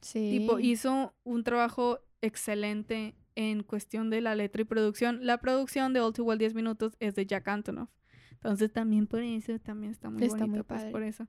Sí. 0.01 0.37
Tipo, 0.39 0.59
hizo 0.59 1.13
un 1.23 1.43
trabajo 1.43 1.99
excelente 2.21 3.15
en 3.35 3.63
cuestión 3.63 4.09
de 4.09 4.21
la 4.21 4.33
letra 4.35 4.61
y 4.61 4.65
producción. 4.65 5.25
La 5.25 5.39
producción 5.39 5.91
de 5.93 5.99
All 5.99 6.13
Too 6.13 6.23
Well 6.25 6.37
10 6.39 6.53
minutos 6.53 6.95
es 6.99 7.15
de 7.15 7.25
Jack 7.25 7.47
Antonoff. 7.49 7.89
Entonces 8.31 8.71
también 8.71 9.07
por 9.07 9.21
eso, 9.21 9.59
también 9.59 9.91
está 9.91 10.09
muy 10.09 10.23
Está 10.23 10.37
bonito, 10.37 10.47
muy 10.55 10.63
pues, 10.63 10.79
padre. 10.79 10.91
por 10.91 11.03
eso. 11.03 11.27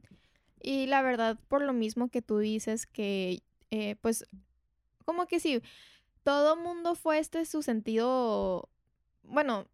Y 0.63 0.87
la 0.87 1.03
verdad, 1.03 1.39
por 1.49 1.63
lo 1.63 1.73
mismo 1.73 2.09
que 2.09 2.23
tú 2.23 2.39
dices 2.39 2.87
que, 2.87 3.43
eh, 3.71 3.97
pues, 4.01 4.25
como 5.05 5.27
que 5.27 5.41
sí, 5.41 5.61
todo 6.23 6.57
mundo 6.57 6.95
fue 6.95 7.19
este 7.19 7.45
su 7.45 7.63
sentido, 7.63 8.69
bueno, 9.23 9.67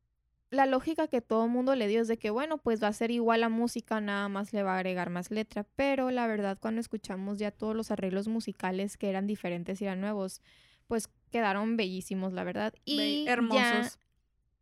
la 0.51 0.65
lógica 0.65 1.09
que 1.09 1.21
todo 1.21 1.47
mundo 1.47 1.75
le 1.75 1.89
dio 1.89 2.01
es 2.01 2.09
de 2.09 2.17
que, 2.17 2.31
bueno, 2.31 2.57
pues 2.57 2.83
va 2.83 2.89
a 2.89 2.93
ser 2.95 3.11
igual 3.11 3.43
la 3.43 3.51
música, 3.51 4.01
nada 4.01 4.29
más 4.31 4.55
le 4.55 4.63
va 4.63 4.73
a 4.73 4.77
agregar 4.77 5.11
más 5.11 5.31
letra, 5.31 5.67
pero 5.77 6.11
la 6.11 6.27
verdad 6.27 6.57
cuando 6.59 6.81
escuchamos 6.81 7.39
ya 7.39 7.51
todos 7.51 7.77
los 7.77 7.91
arreglos 7.91 8.29
musicales 8.29 8.97
que 8.97 9.11
eran 9.11 9.27
diferentes 9.27 9.83
y 9.83 9.85
eran 9.85 10.01
nuevos, 10.01 10.41
pues 10.87 11.11
quedaron 11.31 11.77
bellísimos, 11.77 12.33
la 12.33 12.45
verdad. 12.45 12.73
Be- 12.73 12.81
Y 12.87 13.25
ya 13.27 13.33
hermosos. 13.33 13.99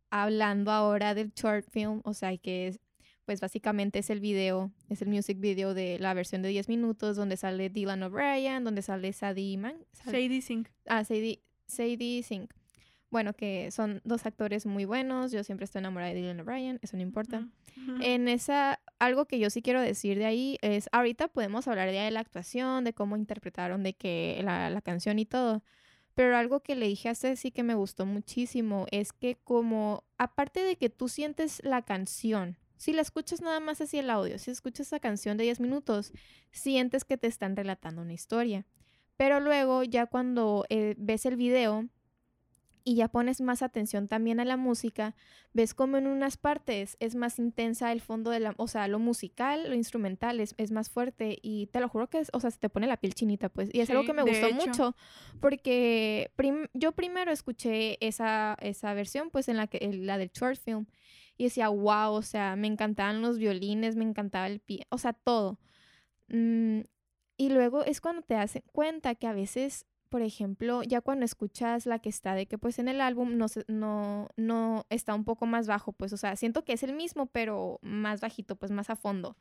hablando 0.09 0.71
ahora 0.71 1.13
del 1.13 1.31
short 1.33 1.65
film, 1.69 2.01
o 2.03 2.13
sea, 2.13 2.35
que 2.37 2.67
es, 2.67 2.79
pues 3.27 3.41
básicamente 3.41 3.99
es 3.99 4.09
el 4.09 4.19
video, 4.21 4.71
es 4.89 5.03
el 5.03 5.09
music 5.09 5.39
video 5.39 5.75
de 5.75 5.99
la 5.99 6.15
versión 6.15 6.41
de 6.41 6.49
10 6.49 6.67
minutos 6.69 7.15
donde 7.15 7.37
sale 7.37 7.69
Dylan 7.69 8.01
O'Brien, 8.01 8.63
donde 8.63 8.81
sale 8.81 9.13
Sadie 9.13 9.57
Man, 9.57 9.75
Sad- 9.91 10.13
Shady 10.13 10.41
Sink. 10.41 10.69
ah, 10.87 11.03
Sadie, 11.03 11.43
Sadie 11.67 12.23
Sink. 12.23 12.51
Bueno, 13.09 13.33
que 13.33 13.69
son 13.71 14.01
dos 14.03 14.25
actores 14.25 14.65
muy 14.65 14.85
buenos, 14.85 15.31
yo 15.31 15.43
siempre 15.43 15.65
estoy 15.65 15.79
enamorada 15.79 16.13
de 16.13 16.19
Dylan 16.21 16.39
O'Brien, 16.39 16.79
eso 16.81 16.97
no 16.97 17.03
importa. 17.03 17.47
En 18.01 18.27
esa, 18.27 18.79
algo 18.99 19.25
que 19.27 19.39
yo 19.39 19.49
sí 19.49 19.61
quiero 19.61 19.81
decir 19.81 20.17
de 20.17 20.25
ahí 20.25 20.57
es, 20.61 20.89
ahorita 20.91 21.27
podemos 21.27 21.67
hablar 21.67 21.91
de 21.91 22.09
la 22.11 22.19
actuación, 22.21 22.83
de 22.85 22.93
cómo 22.93 23.15
interpretaron 23.17 23.83
de 23.83 23.93
que 23.93 24.41
la, 24.43 24.69
la 24.69 24.81
canción 24.81 25.19
y 25.19 25.25
todo, 25.25 25.63
pero 26.15 26.35
algo 26.35 26.61
que 26.61 26.75
le 26.75 26.87
dije 26.87 27.09
a 27.09 27.15
Ceci 27.15 27.51
que 27.51 27.61
me 27.63 27.75
gustó 27.75 28.05
muchísimo 28.05 28.87
es 28.91 29.13
que 29.13 29.35
como, 29.43 30.03
aparte 30.17 30.61
de 30.61 30.75
que 30.77 30.89
tú 30.89 31.07
sientes 31.07 31.61
la 31.63 31.83
canción, 31.83 32.57
si 32.77 32.93
la 32.93 33.01
escuchas 33.01 33.41
nada 33.41 33.59
más 33.59 33.81
así 33.81 33.97
el 33.99 34.09
audio, 34.09 34.39
si 34.39 34.51
escuchas 34.51 34.87
esa 34.87 34.99
canción 34.99 35.37
de 35.37 35.43
10 35.43 35.59
minutos, 35.59 36.13
sientes 36.51 37.03
que 37.05 37.17
te 37.17 37.27
están 37.27 37.55
relatando 37.55 38.01
una 38.01 38.13
historia. 38.13 38.65
Pero 39.17 39.39
luego 39.39 39.83
ya 39.83 40.05
cuando 40.05 40.65
eh, 40.69 40.93
ves 40.97 41.25
el 41.25 41.35
video 41.37 41.87
y 42.83 42.95
ya 42.95 43.09
pones 43.09 43.41
más 43.41 43.63
atención 43.63 44.07
también 44.07 44.39
a 44.39 44.45
la 44.45 44.55
música, 44.55 45.13
ves 45.51 45.73
como 45.73 45.97
en 45.97 46.07
unas 46.07 46.37
partes 46.37 46.95
es 47.01 47.15
más 47.15 47.37
intensa 47.37 47.91
el 47.91 47.99
fondo 47.99 48.31
de 48.31 48.39
la, 48.39 48.53
o 48.57 48.67
sea, 48.69 48.87
lo 48.87 48.97
musical, 48.99 49.67
lo 49.67 49.75
instrumental 49.75 50.39
es, 50.39 50.53
es 50.57 50.71
más 50.71 50.89
fuerte 50.89 51.37
y 51.41 51.65
te 51.67 51.81
lo 51.81 51.89
juro 51.89 52.07
que 52.09 52.19
es, 52.19 52.29
o 52.31 52.39
sea, 52.39 52.49
se 52.49 52.59
te 52.59 52.69
pone 52.69 52.87
la 52.87 52.95
piel 52.95 53.13
chinita, 53.13 53.49
pues, 53.49 53.69
y 53.73 53.81
es 53.81 53.89
algo 53.89 54.05
que 54.05 54.13
me 54.13 54.21
gustó 54.21 54.47
hecho. 54.47 54.55
mucho 54.55 54.95
porque 55.41 56.31
prim- 56.35 56.67
yo 56.73 56.91
primero 56.93 57.31
escuché 57.31 57.97
esa, 58.05 58.55
esa 58.61 58.93
versión, 58.93 59.31
pues, 59.31 59.49
en 59.49 59.57
la 59.57 59.67
que, 59.67 59.79
en 59.81 60.05
la 60.05 60.17
del 60.17 60.29
short 60.31 60.57
film 60.57 60.85
y 61.37 61.45
decía, 61.45 61.69
wow, 61.69 62.13
o 62.13 62.21
sea, 62.21 62.55
me 62.55 62.67
encantaban 62.67 63.21
los 63.21 63.37
violines, 63.37 63.95
me 63.95 64.03
encantaba 64.03 64.47
el 64.47 64.59
pie, 64.59 64.87
o 64.89 64.97
sea, 64.97 65.13
todo. 65.13 65.59
Mm, 66.29 66.81
y 67.37 67.49
luego 67.49 67.83
es 67.85 68.01
cuando 68.01 68.23
te 68.23 68.33
das 68.33 68.59
cuenta 68.71 69.15
que 69.15 69.27
a 69.27 69.33
veces, 69.33 69.85
por 70.09 70.21
ejemplo, 70.21 70.83
ya 70.83 71.01
cuando 71.01 71.25
escuchas 71.25 71.85
la 71.85 71.99
que 71.99 72.09
está 72.09 72.33
de 72.33 72.47
que 72.47 72.57
pues 72.57 72.79
en 72.79 72.87
el 72.87 72.99
álbum 73.01 73.37
no, 73.37 73.45
no, 73.67 74.29
no 74.35 74.85
está 74.89 75.13
un 75.13 75.23
poco 75.25 75.45
más 75.45 75.67
bajo, 75.67 75.91
pues, 75.93 76.13
o 76.13 76.17
sea, 76.17 76.35
siento 76.35 76.65
que 76.65 76.73
es 76.73 76.83
el 76.83 76.93
mismo, 76.93 77.27
pero 77.27 77.79
más 77.83 78.21
bajito, 78.21 78.55
pues 78.55 78.71
más 78.71 78.89
a 78.89 78.95
fondo. 78.95 79.37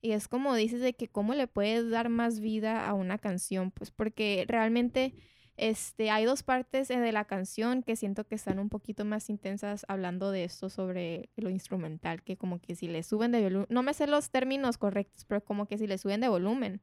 Y 0.00 0.12
es 0.12 0.28
como 0.28 0.54
dices 0.54 0.80
de 0.80 0.94
que 0.94 1.08
cómo 1.08 1.34
le 1.34 1.46
puedes 1.46 1.90
dar 1.90 2.08
más 2.08 2.40
vida 2.40 2.86
a 2.88 2.94
una 2.94 3.18
canción, 3.18 3.70
pues 3.72 3.90
porque 3.90 4.44
realmente 4.48 5.14
este, 5.60 6.10
hay 6.10 6.24
dos 6.24 6.42
partes 6.42 6.90
eh, 6.90 6.98
de 6.98 7.12
la 7.12 7.26
canción 7.26 7.82
que 7.82 7.94
siento 7.94 8.24
que 8.24 8.34
están 8.34 8.58
un 8.58 8.70
poquito 8.70 9.04
más 9.04 9.28
intensas 9.28 9.84
hablando 9.88 10.30
de 10.30 10.44
esto 10.44 10.70
sobre 10.70 11.28
lo 11.36 11.50
instrumental, 11.50 12.22
que 12.22 12.38
como 12.38 12.60
que 12.60 12.74
si 12.74 12.88
le 12.88 13.02
suben 13.02 13.30
de 13.30 13.42
volumen, 13.42 13.66
no 13.68 13.82
me 13.82 13.92
sé 13.92 14.06
los 14.06 14.30
términos 14.30 14.78
correctos, 14.78 15.26
pero 15.26 15.44
como 15.44 15.66
que 15.66 15.76
si 15.76 15.86
le 15.86 15.98
suben 15.98 16.22
de 16.22 16.28
volumen. 16.28 16.80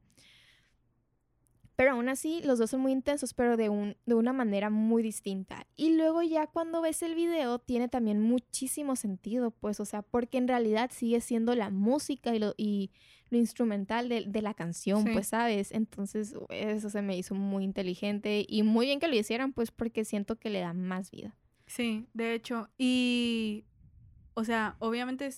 Pero 1.74 1.92
aún 1.92 2.08
así, 2.08 2.40
los 2.44 2.60
dos 2.60 2.70
son 2.70 2.80
muy 2.80 2.92
intensos, 2.92 3.34
pero 3.34 3.56
de, 3.56 3.68
un, 3.68 3.96
de 4.06 4.14
una 4.14 4.32
manera 4.32 4.70
muy 4.70 5.02
distinta. 5.02 5.66
Y 5.76 5.96
luego 5.96 6.22
ya 6.22 6.46
cuando 6.46 6.80
ves 6.80 7.02
el 7.02 7.16
video, 7.16 7.58
tiene 7.58 7.88
también 7.88 8.20
muchísimo 8.20 8.94
sentido, 8.94 9.50
pues, 9.50 9.80
o 9.80 9.84
sea, 9.84 10.02
porque 10.02 10.38
en 10.38 10.46
realidad 10.46 10.90
sigue 10.92 11.20
siendo 11.20 11.56
la 11.56 11.70
música 11.70 12.32
y 12.32 12.38
lo, 12.38 12.54
y 12.56 12.92
lo 13.30 13.38
instrumental 13.38 14.08
de, 14.08 14.24
de 14.26 14.42
la 14.42 14.54
canción, 14.54 15.04
Sí. 15.04 15.10
pues, 15.12 15.28
¿sabes? 15.28 15.72
Entonces, 15.72 16.34
eso 16.50 16.90
se 16.90 17.02
me 17.02 17.16
hizo 17.16 17.34
muy 17.34 17.64
inteligente 17.64 18.44
y 18.48 18.62
muy 18.62 18.86
bien 18.86 19.00
que 19.00 19.08
lo 19.08 19.16
hicieran, 19.16 19.52
pues, 19.52 19.70
porque 19.70 20.04
siento 20.04 20.36
que 20.36 20.50
le 20.50 20.60
da 20.60 20.72
más 20.72 21.10
vida. 21.10 21.34
Sí, 21.66 22.06
de 22.14 22.34
hecho. 22.34 22.68
Y, 22.78 23.64
o 24.34 24.44
sea, 24.44 24.76
obviamente 24.78 25.28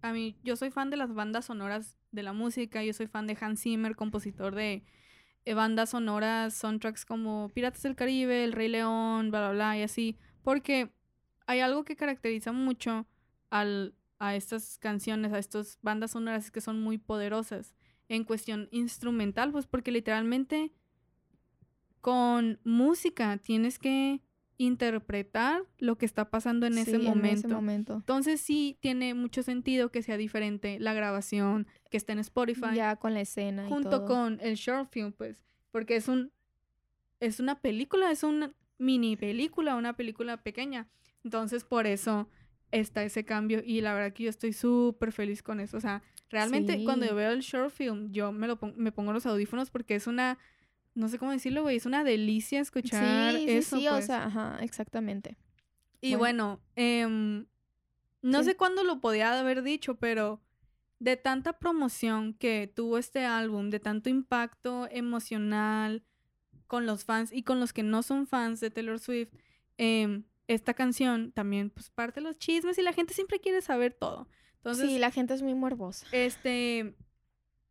a 0.00 0.12
mí, 0.12 0.36
yo 0.42 0.56
soy 0.56 0.70
fan 0.70 0.90
de 0.90 0.96
las 0.96 1.12
bandas 1.14 1.46
sonoras 1.46 1.96
de 2.12 2.22
la 2.22 2.32
música, 2.32 2.82
yo 2.84 2.92
soy 2.92 3.06
fan 3.06 3.26
de 3.26 3.36
Hans 3.40 3.60
Zimmer, 3.62 3.96
compositor 3.96 4.54
de 4.54 4.82
eh, 5.46 5.54
bandas 5.54 5.90
sonoras, 5.90 6.54
soundtracks 6.54 7.04
como 7.04 7.50
Piratas 7.54 7.82
del 7.82 7.96
Caribe, 7.96 8.44
El 8.44 8.52
Rey 8.52 8.68
León, 8.68 9.30
bla, 9.30 9.40
bla, 9.40 9.52
bla, 9.52 9.78
y 9.78 9.82
así, 9.82 10.16
porque 10.42 10.90
hay 11.46 11.60
algo 11.60 11.84
que 11.84 11.96
caracteriza 11.96 12.52
mucho 12.52 13.06
al, 13.50 13.94
a 14.28 14.36
estas 14.36 14.78
canciones, 14.78 15.32
a 15.32 15.38
estas 15.38 15.78
bandas 15.82 16.12
sonoras, 16.12 16.50
que 16.50 16.60
son 16.60 16.80
muy 16.80 16.98
poderosas 16.98 17.74
en 18.08 18.24
cuestión 18.24 18.68
instrumental, 18.70 19.52
pues 19.52 19.66
porque 19.66 19.90
literalmente 19.90 20.72
con 22.00 22.60
música 22.64 23.38
tienes 23.38 23.78
que 23.78 24.20
interpretar 24.56 25.62
lo 25.78 25.96
que 25.96 26.06
está 26.06 26.30
pasando 26.30 26.66
en 26.66 26.78
ese 26.78 26.98
momento. 26.98 27.48
momento. 27.48 27.94
Entonces 27.94 28.40
sí 28.40 28.78
tiene 28.80 29.14
mucho 29.14 29.42
sentido 29.42 29.90
que 29.90 30.02
sea 30.02 30.16
diferente 30.16 30.78
la 30.78 30.94
grabación 30.94 31.66
que 31.90 31.96
está 31.96 32.12
en 32.12 32.20
Spotify 32.20 32.74
Ya 32.74 32.96
con 32.96 33.14
la 33.14 33.20
escena 33.22 33.66
y 33.66 33.68
junto 33.68 33.90
todo. 33.90 34.06
con 34.06 34.38
el 34.40 34.54
short 34.54 34.90
film, 34.92 35.12
pues, 35.12 35.44
porque 35.70 35.96
es 35.96 36.08
un 36.08 36.30
es 37.20 37.40
una 37.40 37.60
película, 37.60 38.10
es 38.10 38.22
una 38.22 38.52
mini 38.78 39.16
película, 39.16 39.76
una 39.76 39.94
película 39.94 40.42
pequeña. 40.42 40.88
Entonces, 41.24 41.64
por 41.64 41.86
eso 41.86 42.28
está 42.78 43.02
ese 43.04 43.24
cambio 43.24 43.62
y 43.64 43.80
la 43.80 43.94
verdad 43.94 44.12
que 44.12 44.24
yo 44.24 44.30
estoy 44.30 44.52
súper 44.52 45.12
feliz 45.12 45.42
con 45.42 45.60
eso. 45.60 45.76
O 45.76 45.80
sea, 45.80 46.02
realmente 46.30 46.82
cuando 46.84 47.06
yo 47.06 47.14
veo 47.14 47.30
el 47.30 47.40
short 47.40 47.70
film, 47.70 48.10
yo 48.12 48.32
me 48.32 48.46
lo 48.46 48.56
pon- 48.58 48.74
me 48.76 48.92
pongo 48.92 49.12
los 49.12 49.26
audífonos 49.26 49.70
porque 49.70 49.94
es 49.94 50.06
una 50.06 50.38
no 50.94 51.08
sé 51.08 51.18
cómo 51.18 51.32
decirlo, 51.32 51.62
güey, 51.62 51.76
es 51.76 51.86
una 51.86 52.04
delicia 52.04 52.60
escuchar 52.60 53.32
Sí, 53.34 53.46
sí, 53.46 53.50
eso. 53.52 53.78
sí, 53.78 53.88
o 53.88 53.92
pues. 53.92 54.06
sea, 54.06 54.26
ajá, 54.26 54.58
exactamente. 54.62 55.36
Y 56.00 56.14
Bueno. 56.14 56.60
bueno, 56.60 56.60
em, 56.76 57.46
no 58.22 58.38
Sí. 58.40 58.50
sé 58.50 58.56
cuándo 58.56 58.84
lo 58.84 59.00
podía 59.00 59.36
haber 59.40 59.62
dicho, 59.64 59.96
pero 59.96 60.40
de 61.00 61.16
tanta 61.16 61.54
promoción 61.58 62.34
que 62.34 62.72
tuvo 62.72 62.96
este 62.98 63.24
álbum, 63.24 63.70
de 63.70 63.80
tanto 63.80 64.08
impacto 64.08 64.86
emocional 64.90 66.04
con 66.68 66.86
los 66.86 67.04
fans 67.04 67.32
y 67.32 67.42
con 67.42 67.58
los 67.58 67.72
que 67.72 67.82
no 67.82 68.02
son 68.04 68.26
fans 68.28 68.60
de 68.60 68.70
Taylor 68.70 68.98
Swift, 69.00 69.32
em, 69.78 70.22
esta 70.46 70.74
canción 70.74 71.32
también 71.32 71.70
pues 71.70 71.90
parte 71.90 72.20
de 72.20 72.26
los 72.26 72.38
chismes 72.38 72.78
y 72.78 72.82
la 72.82 72.92
gente 72.92 73.14
siempre 73.14 73.40
quiere 73.40 73.62
saber 73.62 73.94
todo. 73.94 74.28
Entonces, 74.56 74.88
sí, 74.90 74.98
la 74.98 75.10
gente 75.10 75.34
es 75.34 75.42
muy 75.42 75.54
morbosa. 75.54 76.06
este, 76.12 76.94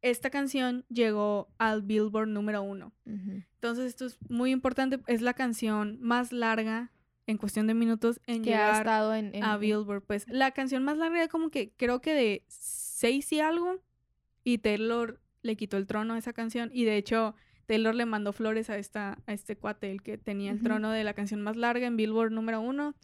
esta 0.01 0.29
canción 0.29 0.85
llegó 0.89 1.49
al 1.57 1.81
Billboard 1.81 2.27
número 2.27 2.61
uno. 2.61 2.93
Entonces 3.05 3.85
esto 3.85 4.05
es 4.05 4.17
muy 4.29 4.51
importante, 4.51 4.99
es 5.07 5.21
la 5.21 5.33
canción 5.33 5.97
más 6.01 6.31
larga 6.31 6.91
en 7.25 7.37
cuestión 7.37 7.67
de 7.67 7.73
minutos 7.73 8.19
en 8.27 8.41
Que 8.43 8.53
ha 8.53 8.57
llegar 8.67 8.81
estado 8.81 9.15
en... 9.15 9.33
en- 9.33 9.43
a 9.45 9.53
en- 9.55 9.59
Billboard. 9.61 10.03
Pues 10.03 10.25
la 10.27 10.51
canción 10.51 10.83
más 10.83 10.97
larga 10.97 11.27
como 11.29 11.49
que 11.49 11.71
creo 11.77 12.01
que 12.01 12.13
de 12.13 12.43
seis 12.49 13.31
y 13.31 13.39
algo. 13.39 13.79
Y 14.43 14.57
Taylor 14.57 15.21
le 15.41 15.55
quitó 15.55 15.77
el 15.77 15.87
trono 15.87 16.15
a 16.15 16.17
esa 16.17 16.33
canción. 16.33 16.69
Y 16.73 16.83
de 16.83 16.97
hecho, 16.97 17.33
Taylor 17.65 17.95
le 17.95 18.05
mandó 18.05 18.33
flores 18.33 18.69
a 18.69 18.77
esta, 18.77 19.17
a 19.25 19.33
este 19.33 19.55
cuate, 19.55 19.91
el 19.91 20.01
que 20.01 20.17
tenía 20.17 20.51
el 20.51 20.57
Ujú. 20.57 20.65
trono 20.65 20.91
de 20.91 21.03
la 21.03 21.13
canción 21.13 21.41
más 21.41 21.55
larga 21.55 21.87
en 21.87 21.95
Billboard 21.97 22.31
número 22.31 22.59
uno. 22.61 22.95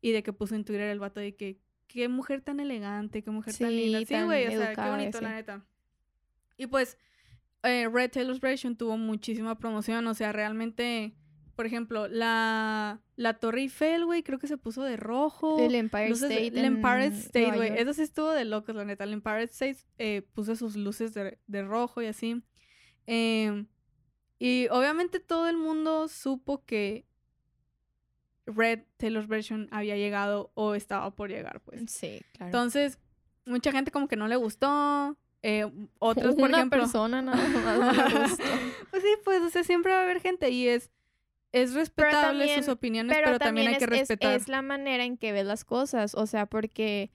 Y 0.00 0.12
de 0.12 0.22
que 0.22 0.32
puso 0.32 0.54
en 0.54 0.64
Twitter 0.64 0.88
el 0.88 0.98
vato 0.98 1.20
de 1.20 1.34
que 1.36 1.58
qué 1.86 2.08
mujer 2.08 2.40
tan 2.40 2.58
elegante, 2.60 3.22
qué 3.22 3.30
mujer 3.30 3.54
tan 3.56 3.68
Sí, 3.70 3.76
linda. 3.76 3.98
Sí, 4.00 4.06
tan 4.06 4.26
güey, 4.26 4.46
o 4.46 4.50
sea, 4.50 4.74
qué 4.74 4.90
bonito, 4.90 5.20
la 5.20 5.34
neta. 5.34 5.64
Y 6.56 6.66
pues, 6.66 6.98
eh, 7.62 7.88
Red 7.92 8.10
Taylor's 8.10 8.40
Version 8.40 8.76
tuvo 8.76 8.96
muchísima 8.98 9.58
promoción. 9.58 10.06
O 10.06 10.14
sea, 10.14 10.32
realmente, 10.32 11.14
por 11.54 11.66
ejemplo, 11.66 12.08
la, 12.08 13.00
la 13.16 13.34
Torre 13.34 13.60
Eiffel, 13.62 14.04
güey, 14.04 14.22
creo 14.22 14.38
que 14.38 14.48
se 14.48 14.56
puso 14.58 14.82
de 14.82 14.96
rojo. 14.96 15.58
El 15.64 15.74
Empire 15.76 16.08
Luces 16.08 16.30
State. 16.30 16.46
el 16.48 16.64
Empire 16.64 17.06
State, 17.06 17.52
güey. 17.56 17.72
Eso 17.78 17.92
sí 17.94 18.02
estuvo 18.02 18.30
de 18.32 18.44
locos, 18.44 18.74
la 18.74 18.84
neta. 18.84 19.04
El 19.04 19.12
Empire 19.12 19.44
State 19.44 19.78
eh, 19.98 20.22
puso 20.34 20.56
sus 20.56 20.76
luces 20.76 21.14
de, 21.14 21.38
de 21.46 21.62
rojo 21.62 22.02
y 22.02 22.06
así. 22.06 22.42
Em, 23.06 23.66
y 24.44 24.66
obviamente 24.70 25.20
todo 25.20 25.48
el 25.48 25.56
mundo 25.56 26.08
supo 26.08 26.64
que 26.64 27.04
Red 28.46 28.80
Taylor's 28.96 29.28
Version 29.28 29.68
había 29.70 29.96
llegado 29.96 30.50
o 30.54 30.74
estaba 30.74 31.10
por 31.14 31.30
llegar, 31.30 31.60
pues. 31.60 31.90
Sí, 31.90 32.20
claro. 32.32 32.46
Entonces, 32.46 32.98
mucha 33.46 33.70
gente 33.72 33.90
como 33.90 34.08
que 34.08 34.16
no 34.16 34.26
le 34.28 34.36
gustó. 34.36 35.16
eh, 35.42 35.70
otros, 35.98 36.34
por 36.34 36.48
Una 36.48 36.58
ejemplo. 36.58 36.80
persona 36.80 37.22
nada 37.22 37.36
más 37.36 38.12
le 38.12 38.20
gustó. 38.20 38.44
pues 38.90 39.02
sí, 39.02 39.08
pues, 39.24 39.42
o 39.42 39.50
sea, 39.50 39.62
siempre 39.64 39.92
va 39.92 40.00
a 40.00 40.02
haber 40.02 40.20
gente 40.20 40.50
y 40.50 40.66
es. 40.68 40.90
es 41.52 41.74
respetable 41.74 42.56
sus 42.58 42.68
opiniones, 42.68 43.16
pero, 43.16 43.38
también, 43.38 43.68
hay 43.68 43.74
es, 43.74 43.78
que 43.78 43.84
es- 43.84 43.90
respetar. 43.90 44.34
Es, 44.34 44.48
la 44.48 44.62
manera 44.62 45.04
en 45.04 45.16
que 45.16 45.32
ves 45.32 45.46
las 45.46 45.64
cosas, 45.64 46.14
o 46.16 46.26
sea, 46.26 46.46
porque 46.46 47.10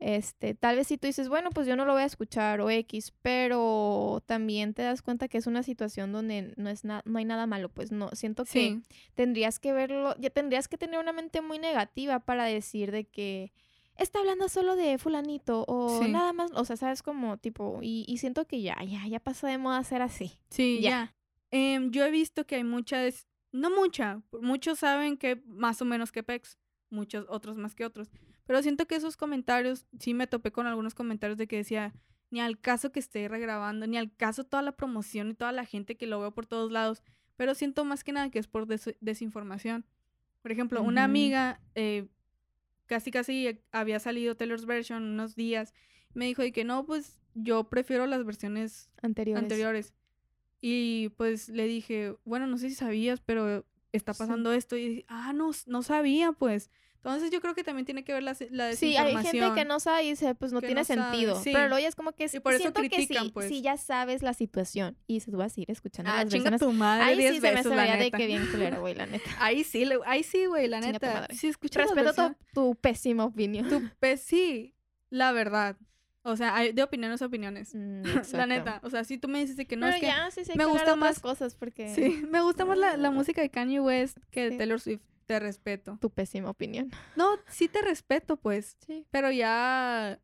este, 0.00 0.54
tal 0.54 0.76
vez 0.76 0.86
si 0.86 0.96
tú 0.96 1.06
dices, 1.06 1.28
bueno, 1.28 1.50
pues 1.50 1.66
yo 1.66 1.76
no 1.76 1.84
lo 1.84 1.92
voy 1.92 2.02
a 2.02 2.06
escuchar 2.06 2.60
o 2.62 2.70
X, 2.70 3.12
pero 3.20 4.22
también 4.26 4.72
te 4.72 4.82
das 4.82 5.02
cuenta 5.02 5.28
que 5.28 5.36
es 5.38 5.46
una 5.46 5.62
situación 5.62 6.10
donde 6.10 6.54
no 6.56 6.70
es 6.70 6.84
no 6.84 7.02
hay 7.18 7.24
nada 7.26 7.46
malo, 7.46 7.68
pues 7.68 7.92
no, 7.92 8.08
siento 8.12 8.44
que 8.44 8.50
sí, 8.50 8.82
tendrías 9.14 9.58
que 9.60 9.72
verlo, 9.74 10.14
ya 10.18 10.30
tendrías 10.30 10.68
que 10.68 10.78
tener 10.78 10.98
una 10.98 11.12
mente 11.12 11.42
muy 11.42 11.58
negativa 11.58 12.18
para 12.20 12.44
decir 12.44 12.90
de 12.92 13.04
que 13.04 13.52
está 13.96 14.20
hablando 14.20 14.48
solo 14.48 14.74
de 14.74 14.96
fulanito 14.96 15.66
o 15.68 16.00
Sí. 16.02 16.10
nada 16.10 16.32
más, 16.32 16.50
o 16.54 16.64
sea, 16.64 16.76
sabes 16.76 17.02
como 17.02 17.36
tipo, 17.36 17.80
y, 17.82 18.06
y 18.08 18.16
siento 18.16 18.46
que 18.46 18.62
ya, 18.62 18.82
ya, 18.82 19.06
ya 19.06 19.20
pasó 19.20 19.46
de 19.46 19.58
moda 19.58 19.84
ser 19.84 20.00
así. 20.00 20.38
sí, 20.48 20.80
ya. 20.80 20.90
ya. 20.90 21.14
Em, 21.52 21.90
yo 21.90 22.04
he 22.06 22.10
visto 22.10 22.46
que 22.46 22.54
hay 22.54 22.64
muchas, 22.64 23.26
no 23.52 23.70
mucha, 23.70 24.22
muchos 24.40 24.78
saben 24.78 25.18
que 25.18 25.42
más 25.46 25.82
o 25.82 25.84
menos 25.84 26.10
que 26.12 26.22
Pex, 26.22 26.56
muchos 26.88 27.26
otros 27.28 27.56
más 27.56 27.74
que 27.74 27.84
otros. 27.84 28.08
Pero 28.50 28.62
siento 28.64 28.88
que 28.88 28.96
esos 28.96 29.16
comentarios, 29.16 29.86
sí 30.00 30.12
me 30.12 30.26
topé 30.26 30.50
con 30.50 30.66
algunos 30.66 30.92
comentarios 30.96 31.38
de 31.38 31.46
que 31.46 31.58
decía, 31.58 31.94
ni 32.32 32.40
al 32.40 32.58
caso 32.58 32.90
que 32.90 32.98
esté 32.98 33.28
regrabando, 33.28 33.86
ni 33.86 33.96
al 33.96 34.12
caso 34.16 34.42
toda 34.42 34.60
la 34.60 34.72
promoción 34.72 35.30
y 35.30 35.34
toda 35.34 35.52
la 35.52 35.64
gente 35.64 35.96
que 35.96 36.08
lo 36.08 36.18
veo 36.18 36.32
por 36.34 36.46
todos 36.46 36.72
lados. 36.72 37.04
Pero 37.36 37.54
siento 37.54 37.84
más 37.84 38.02
que 38.02 38.10
nada 38.10 38.28
que 38.32 38.40
es 38.40 38.48
por 38.48 38.66
des- 38.66 38.96
desinformación. 39.00 39.86
Por 40.42 40.50
ejemplo, 40.50 40.82
una 40.82 41.04
amiga 41.04 41.60
eh, 41.76 42.08
casi 42.86 43.12
casi 43.12 43.60
había 43.70 44.00
salido 44.00 44.36
Taylor's 44.36 44.66
version 44.66 45.04
unos 45.04 45.36
días. 45.36 45.72
Me 46.12 46.24
dijo 46.26 46.42
de 46.42 46.50
que 46.50 46.64
no, 46.64 46.84
pues 46.84 47.20
yo 47.34 47.68
prefiero 47.68 48.08
las 48.08 48.24
versiones 48.24 48.90
Anteriores. 49.00 49.44
anteriores. 49.44 49.94
Y 50.60 51.10
pues 51.10 51.48
le 51.50 51.68
dije, 51.68 52.16
bueno, 52.24 52.48
no 52.48 52.58
sé 52.58 52.68
si 52.68 52.74
sabías, 52.74 53.20
pero 53.20 53.64
está 53.92 54.12
Sí. 54.12 54.18
pasando 54.18 54.52
esto. 54.52 54.76
Y 54.76 54.88
dije, 54.88 55.04
ah, 55.06 55.32
no, 55.32 55.52
no 55.66 55.82
sabía, 55.84 56.32
pues. 56.32 56.68
Entonces 57.02 57.30
yo 57.30 57.40
creo 57.40 57.54
que 57.54 57.64
también 57.64 57.86
tiene 57.86 58.04
que 58.04 58.12
ver 58.12 58.22
la, 58.22 58.34
se- 58.34 58.50
la 58.50 58.74
Sí, 58.74 58.94
hay 58.96 59.06
desinformación. 59.14 59.44
gente 59.46 59.60
que 59.62 59.64
no 59.66 59.80
sabe 59.80 60.04
y 60.04 60.10
dice, 60.10 60.34
pues 60.34 60.52
no 60.52 60.60
Que 60.60 60.66
tiene 60.66 60.82
no 60.82 60.84
sentido. 60.84 61.34
sí. 61.42 61.50
Pero 61.54 61.68
luego 61.68 61.80
ya 61.80 61.88
es 61.88 61.94
como 61.96 62.12
que 62.12 62.28
Y 62.30 62.40
por 62.40 62.52
eso 62.52 62.60
siento 62.60 62.82
que 62.82 63.06
si, 63.06 63.30
pues. 63.30 63.48
si 63.48 63.62
ya 63.62 63.78
sabes 63.78 64.22
la 64.22 64.34
situación 64.34 64.98
y 65.06 65.14
dices, 65.14 65.34
vas 65.34 65.56
a 65.56 65.60
ir 65.62 65.70
escuchando 65.70 66.10
Ah, 66.12 66.24
las 66.24 66.28
chinga 66.32 66.50
versiones. 66.50 66.60
tu 66.60 66.78
madre 66.78 67.04
Ahí 67.04 67.16
10 67.16 67.30
sí 67.36 67.40
se 67.40 67.50
veces, 67.54 67.62
se 67.72 67.96
de 67.96 68.10
que 68.10 68.26
bien 68.26 68.46
culero, 68.50 68.80
güey, 68.80 68.94
la 68.94 69.06
neta. 69.06 69.30
Ahí 69.38 69.64
sí, 69.64 69.86
le- 69.86 69.98
ahí 70.04 70.22
sí, 70.22 70.44
güey, 70.44 70.68
la 70.68 70.80
Chinga 70.80 70.92
neta. 70.92 71.26
escuchas 71.30 71.88
la 71.88 72.02
Respeto 72.02 72.34
tu, 72.52 72.74
pésima 72.74 73.24
opinión. 73.24 73.66
tu 73.68 73.82
pues 73.98 74.20
sí, 74.20 74.74
la 75.08 75.32
verdad. 75.32 75.76
O 76.22 76.36
sea, 76.36 76.54
hay 76.54 76.72
de 76.72 76.82
opiniones 76.82 77.22
a 77.22 77.26
opiniones. 77.26 77.74
Mm, 77.74 78.02
La 78.34 78.46
neta. 78.46 78.80
O 78.84 78.90
sea, 78.90 79.04
si 79.04 79.16
tú 79.16 79.26
me 79.26 79.40
dices 79.40 79.56
que 79.66 79.74
no 79.76 79.86
Pero 79.86 79.94
es 79.96 80.00
que 80.02 80.06
ya, 80.08 80.30
sí, 80.30 80.44
sí, 80.44 80.52
me 80.54 80.64
que 80.64 80.70
gusta 80.70 80.94
más- 80.94 81.18
cosas 81.18 81.54
porque 81.54 81.94
Sí, 81.94 82.22
me 82.28 82.42
gusta 82.42 82.66
más 82.66 82.76
la, 82.76 82.98
la 82.98 83.10
música 83.10 83.40
de 83.40 83.48
Kanye 83.48 83.80
West 83.80 84.18
que 84.30 84.42
de 84.44 84.50
Sí. 84.50 84.58
Taylor 84.58 84.78
Swift. 84.80 85.00
Te 85.30 85.38
respeto. 85.38 85.96
tu 86.00 86.10
pésima 86.10 86.50
opinión. 86.50 86.90
No, 87.16 87.38
sí 87.46 87.68
te 87.68 87.82
respeto, 87.82 88.36
pues. 88.36 88.76
Sí. 88.84 89.06
Pero 89.12 89.30
ya 89.30 90.18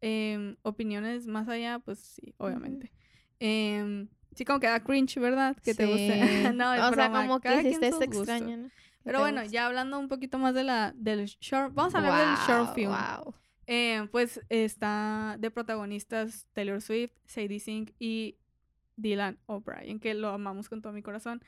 em, 0.00 0.56
opiniones 0.62 1.26
más 1.26 1.48
allá, 1.48 1.80
pues 1.80 1.98
sí, 1.98 2.36
obviamente. 2.38 2.92
Em, 3.40 4.06
sí, 4.32 4.44
como 4.44 4.60
que 4.60 4.68
da 4.68 4.78
cringe, 4.78 5.18
¿verdad? 5.18 5.56
Que 5.56 5.74
te 5.74 5.86
guste. 5.86 6.52
no, 6.54 6.70
o 6.70 6.94
sea, 6.94 7.10
como 7.10 7.40
que 7.40 7.48
cada 7.48 7.62
si 7.62 7.68
estés 7.70 7.96
sus 7.96 8.06
gustos. 8.06 8.28
extraño, 8.28 8.56
¿no? 8.58 8.68
Que 8.68 8.74
Pero 9.02 9.18
bueno, 9.18 9.44
ya 9.44 9.66
hablando 9.66 9.98
un 9.98 10.06
poquito 10.06 10.38
más 10.38 10.54
de 10.54 10.62
la, 10.62 10.92
del 10.94 11.24
short, 11.24 11.74
vamos 11.74 11.92
a 11.96 11.98
hablar 11.98 12.28
del 12.28 12.46
short 12.46 12.74
film. 12.76 12.92
wow. 12.92 13.34
Eh, 13.66 14.06
pues 14.12 14.40
está 14.50 15.36
de 15.40 15.50
protagonistas 15.50 16.46
Taylor 16.52 16.80
Swift, 16.80 17.12
Sadie 17.26 17.58
Sink 17.58 17.90
y 17.98 18.38
Dylan 18.94 19.40
O'Brien, 19.46 19.98
que 19.98 20.14
lo 20.14 20.28
amamos 20.28 20.68
con 20.68 20.80
todo 20.80 20.92
mi 20.92 21.02
corazón. 21.02 21.42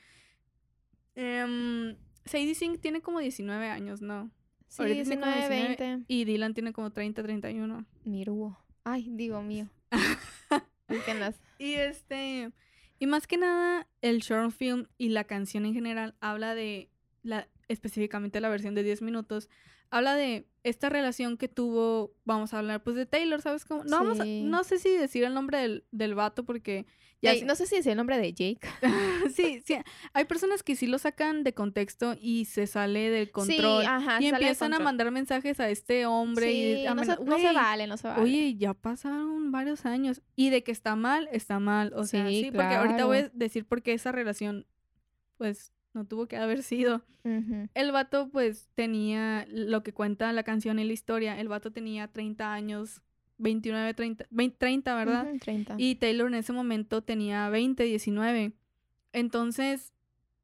Em, 1.15 1.95
Sadie 2.27 2.55
Sink 2.55 2.79
tiene 2.79 3.01
como 3.01 3.19
19 3.19 3.69
años, 3.69 4.01
¿no? 4.01 4.31
Sí, 4.67 4.81
Ahorita 4.81 5.03
tiene 5.03 5.21
como 5.21 5.31
19, 5.31 5.57
19. 5.67 5.87
20. 5.87 6.05
Y 6.07 6.25
Dylan 6.25 6.53
tiene 6.53 6.73
como 6.73 6.91
30, 6.91 7.23
31. 7.23 7.85
Miruo. 8.03 8.57
Ay, 8.83 9.09
digo 9.11 9.41
mío. 9.41 9.69
Y 11.59 11.73
este, 11.73 12.51
y 12.99 13.07
más 13.07 13.27
que 13.27 13.37
nada, 13.37 13.87
el 14.01 14.19
short 14.19 14.51
film 14.51 14.87
y 14.97 15.09
la 15.09 15.23
canción 15.25 15.65
en 15.65 15.73
general 15.73 16.15
habla 16.19 16.55
de, 16.55 16.89
la, 17.23 17.47
específicamente 17.67 18.39
la 18.39 18.49
versión 18.49 18.75
de 18.75 18.83
10 18.83 19.01
minutos, 19.01 19.49
habla 19.89 20.15
de 20.15 20.47
esta 20.63 20.89
relación 20.89 21.37
que 21.37 21.47
tuvo, 21.47 22.13
vamos 22.25 22.53
a 22.53 22.59
hablar 22.59 22.83
pues 22.83 22.95
de 22.95 23.05
Taylor, 23.05 23.41
¿sabes 23.41 23.63
cómo? 23.65 23.83
No, 23.85 23.99
vamos 23.99 24.19
a- 24.19 24.25
no 24.25 24.63
sé 24.63 24.79
si 24.79 24.89
decir 24.89 25.23
el 25.23 25.33
nombre 25.33 25.59
del, 25.59 25.85
del 25.91 26.13
vato 26.15 26.43
porque 26.45 26.85
ya 27.21 27.33
no 27.45 27.55
sé 27.55 27.65
si 27.65 27.77
es 27.77 27.87
el 27.87 27.97
nombre 27.97 28.17
de 28.17 28.31
Jake. 28.33 28.59
sí, 29.35 29.63
sí, 29.65 29.75
hay 30.13 30.25
personas 30.25 30.61
que 30.63 30.75
sí 30.75 30.85
lo 30.85 30.99
sacan 30.99 31.43
de 31.43 31.53
contexto 31.53 32.15
y 32.19 32.45
se 32.45 32.67
sale 32.67 33.09
del 33.09 33.31
control. 33.31 33.81
Sí, 33.81 33.87
ajá. 33.89 34.21
y 34.21 34.27
empiezan 34.27 34.73
a 34.73 34.79
mandar 34.79 35.09
mensajes 35.09 35.59
a 35.59 35.69
este 35.69 36.05
hombre 36.05 36.51
Sí, 36.51 36.73
y 36.81 36.83
no, 36.93 37.03
se, 37.03 37.15
no 37.23 37.37
se 37.39 37.53
vale, 37.53 37.87
no 37.87 37.97
se 37.97 38.07
vale. 38.09 38.21
Oye, 38.21 38.55
ya 38.55 38.73
pasaron 38.75 39.51
varios 39.51 39.85
años. 39.85 40.21
Y 40.35 40.49
de 40.51 40.63
que 40.63 40.71
está 40.71 40.95
mal, 40.95 41.27
está 41.31 41.59
mal. 41.59 41.91
O 41.95 42.03
sea, 42.05 42.27
Sí, 42.27 42.43
sí, 42.43 42.51
porque 42.51 42.75
ahorita 42.75 43.05
voy 43.05 43.17
a 43.17 43.21
claro. 43.21 43.33
decir 43.35 43.65
por 43.65 43.81
qué 43.81 43.93
esa 43.93 44.11
relación, 44.11 44.67
pues, 45.37 45.71
no 45.93 46.05
tuvo 46.05 46.27
que 46.27 46.37
haber 46.37 46.63
sido. 46.63 47.03
Ujú. 47.23 47.67
El 47.73 47.91
vato, 47.91 48.29
pues, 48.29 48.69
tenía 48.75 49.45
lo 49.49 49.83
que 49.83 49.93
cuenta 49.93 50.31
la 50.33 50.43
canción 50.43 50.79
y 50.79 50.83
la 50.83 50.93
historia. 50.93 51.39
El 51.39 51.47
vato 51.47 51.71
tenía 51.71 52.07
30 52.07 52.53
años, 52.53 53.01
29, 53.37 53.93
30, 53.93 54.25
20, 54.29 54.57
30, 54.57 54.95
¿verdad? 54.95 55.27
Ujú, 55.27 55.39
30. 55.39 55.75
Y 55.77 55.95
Taylor 55.95 56.27
en 56.27 56.35
ese 56.35 56.53
momento 56.53 57.01
tenía 57.03 57.49
20, 57.49 57.83
19. 57.83 58.53
Entonces, 59.13 59.93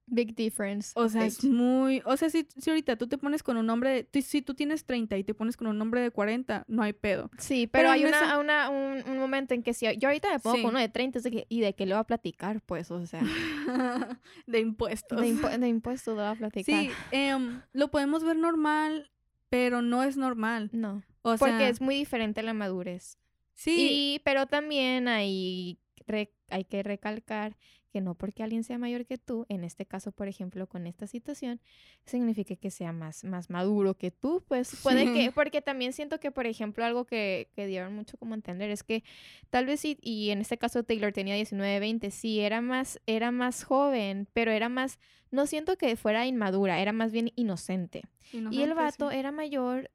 Big 0.05 0.35
difference. 0.35 0.91
o 0.95 1.07
sea, 1.07 1.25
es 1.25 1.43
muy... 1.45 2.01
O 2.05 2.17
sea, 2.17 2.29
si, 2.29 2.45
si 2.57 2.69
ahorita 2.69 2.97
tú 2.97 3.07
te 3.07 3.17
pones 3.17 3.41
con 3.41 3.55
un 3.57 3.65
nombre... 3.65 4.05
de- 4.11 4.21
si 4.21 4.41
tú 4.41 4.53
tienes 4.53 4.85
30 4.85 5.17
y 5.17 5.23
te 5.23 5.33
pones 5.33 5.55
con 5.57 5.67
un 5.67 5.77
nombre 5.77 6.01
de 6.01 6.11
40, 6.11 6.65
no 6.67 6.83
hay 6.83 6.91
pedo. 6.93 7.31
Sí, 7.37 7.67
pero 7.67 7.83
pero, 7.89 7.91
hay 7.91 8.03
una, 8.05 8.69
un, 8.69 9.09
un 9.09 9.17
momento 9.17 9.53
en 9.53 9.63
que 9.63 9.73
si 9.73 9.85
yo 9.97 10.09
ahorita 10.09 10.29
me 10.29 10.39
pongo 10.39 10.57
Sí. 10.57 10.61
con 10.61 10.71
uno 10.71 10.79
de 10.79 10.89
30 10.89 11.17
es 11.19 11.23
de 11.23 11.31
que, 11.31 11.45
y 11.47 11.61
de 11.61 11.73
qué 11.73 11.85
le 11.85 11.93
va 11.93 12.01
a 12.01 12.07
platicar, 12.07 12.59
pues, 12.61 12.91
o 12.91 13.05
sea, 13.07 13.21
de 14.47 14.59
impuestos. 14.59 15.19
de, 15.19 15.27
impu- 15.27 15.57
de 15.57 15.67
impuestos 15.67 16.15
le 16.17 16.21
va 16.23 16.31
a 16.31 16.35
platicar. 16.35 16.81
Sí, 16.83 16.89
em, 17.11 17.61
lo 17.71 17.89
podemos 17.89 18.23
ver 18.23 18.35
normal, 18.37 19.09
pero 19.49 19.81
no 19.81 20.03
es 20.03 20.17
normal. 20.17 20.69
No, 20.73 21.01
O 21.21 21.37
porque 21.37 21.57
sea, 21.57 21.69
es 21.69 21.79
muy 21.81 21.95
diferente 21.95 22.43
la 22.43 22.53
madurez. 22.53 23.17
sí, 23.53 24.15
Y, 24.15 24.19
pero 24.25 24.47
también 24.47 25.07
hay, 25.07 25.79
re- 26.07 26.33
hay 26.49 26.65
que 26.65 26.83
recalcar 26.83 27.55
que 27.93 28.01
no 28.01 28.15
porque 28.15 28.41
alguien 28.41 28.63
sea 28.63 28.79
mayor 28.79 29.05
que 29.05 29.19
tú, 29.19 29.45
en 29.49 29.63
este 29.63 29.85
caso, 29.85 30.11
por 30.11 30.27
ejemplo, 30.27 30.65
con 30.67 30.87
esta 30.87 31.05
situación, 31.05 31.61
significa 32.05 32.55
que 32.55 32.71
sea 32.71 32.91
más, 32.91 33.23
más 33.23 33.51
maduro 33.51 33.93
que 33.93 34.09
tú, 34.09 34.43
pues 34.47 34.75
puede 34.81 35.13
que, 35.13 35.31
porque 35.31 35.61
también 35.61 35.93
siento 35.93 36.19
que, 36.19 36.31
por 36.31 36.47
ejemplo, 36.47 36.83
algo 36.83 37.05
que, 37.05 37.51
que 37.55 37.67
dieron 37.67 37.93
mucho 37.95 38.17
como 38.17 38.33
entender 38.33 38.71
es 38.71 38.81
que 38.83 39.03
tal 39.51 39.67
vez 39.67 39.79
sí, 39.79 39.99
y 40.01 40.31
en 40.31 40.41
este 40.41 40.57
caso 40.57 40.83
Taylor 40.83 41.13
tenía 41.13 41.35
19, 41.35 41.79
20, 41.79 42.09
sí, 42.09 42.39
era 42.39 42.61
más, 42.61 42.99
era 43.05 43.29
más 43.29 43.63
joven, 43.63 44.27
pero 44.33 44.51
era 44.51 44.69
más, 44.69 44.97
no 45.29 45.45
siento 45.45 45.77
que 45.77 45.95
fuera 45.95 46.25
inmadura, 46.25 46.79
era 46.81 46.93
más 46.93 47.11
bien 47.11 47.31
inocente. 47.35 48.01
y 48.31 48.63
el 48.63 48.73
vato 48.73 49.11
sí. 49.11 49.17
era 49.17 49.31
mayor 49.31 49.91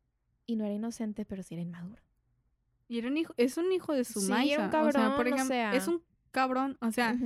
y 0.47 0.55
no 0.55 0.65
era 0.65 0.75
inocente, 0.75 1.25
pero 1.25 1.43
sí 1.43 1.55
era 1.57 1.63
inmaduro. 1.63 2.01
Y 2.87 2.99
era 2.99 3.09
un 3.09 3.17
hijo, 3.17 3.35
es 3.37 3.59
un 3.59 3.71
hijo 3.73 3.93
de 3.93 4.05
su 4.05 4.21
Sí, 4.21 4.31
maíz. 4.31 4.53
era 4.53 4.63
un 4.63 4.69
o 4.69 4.93
sea, 4.93 5.17
por 5.17 5.27
cabrón, 5.27 5.41
o 5.41 5.45
sea. 5.47 5.75
es 5.75 5.89
un 5.89 6.03
cabrón, 6.31 6.79
o 6.81 6.91
sea. 6.93 7.19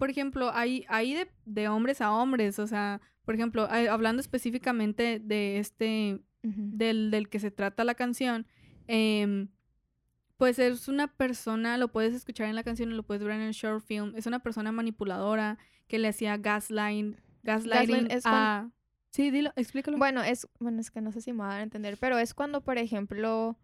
Por 0.00 0.10
ejemplo, 0.10 0.50
hay, 0.52 0.84
hay 0.88 1.14
de, 1.14 1.30
de 1.44 1.68
hombres 1.68 2.00
a 2.00 2.10
hombres, 2.12 2.58
o 2.58 2.66
sea, 2.66 3.00
por 3.24 3.34
ejemplo, 3.36 3.68
hay- 3.70 3.86
hablando 3.86 4.20
específicamente 4.20 5.20
de 5.20 5.58
este, 5.58 6.20
del, 6.42 7.10
del 7.12 7.28
que 7.28 7.38
se 7.38 7.50
trata 7.52 7.84
la 7.84 7.94
canción, 7.94 8.46
em, 8.88 9.48
pues 10.36 10.58
es 10.58 10.88
una 10.88 11.06
persona, 11.06 11.76
lo 11.76 11.88
puedes 11.92 12.14
escuchar 12.14 12.48
en 12.48 12.56
la 12.56 12.62
canción 12.64 12.96
lo 12.96 13.02
puedes 13.02 13.22
ver 13.22 13.34
en 13.34 13.42
el 13.42 13.52
short 13.52 13.84
film, 13.84 14.14
es 14.16 14.26
una 14.26 14.38
persona 14.40 14.72
manipuladora 14.72 15.58
que 15.86 15.98
le 15.98 16.08
hacía 16.08 16.36
gaslight, 16.38 17.16
gaslighting 17.42 18.08
a... 18.26 18.70
Sí, 19.10 19.30
dilo, 19.30 19.52
explícalo. 19.56 19.98
Bueno, 19.98 20.22
es, 20.22 20.48
bueno, 20.60 20.80
es 20.80 20.90
que 20.90 21.00
no 21.00 21.12
sé 21.12 21.20
si 21.20 21.32
me 21.32 21.40
va 21.40 21.46
a 21.46 21.50
dar 21.50 21.60
a 21.60 21.64
entender, 21.64 21.98
pero 22.00 22.18
es 22.18 22.32
cuando, 22.32 22.62
por 22.62 22.78
ejemplo, 22.78 23.58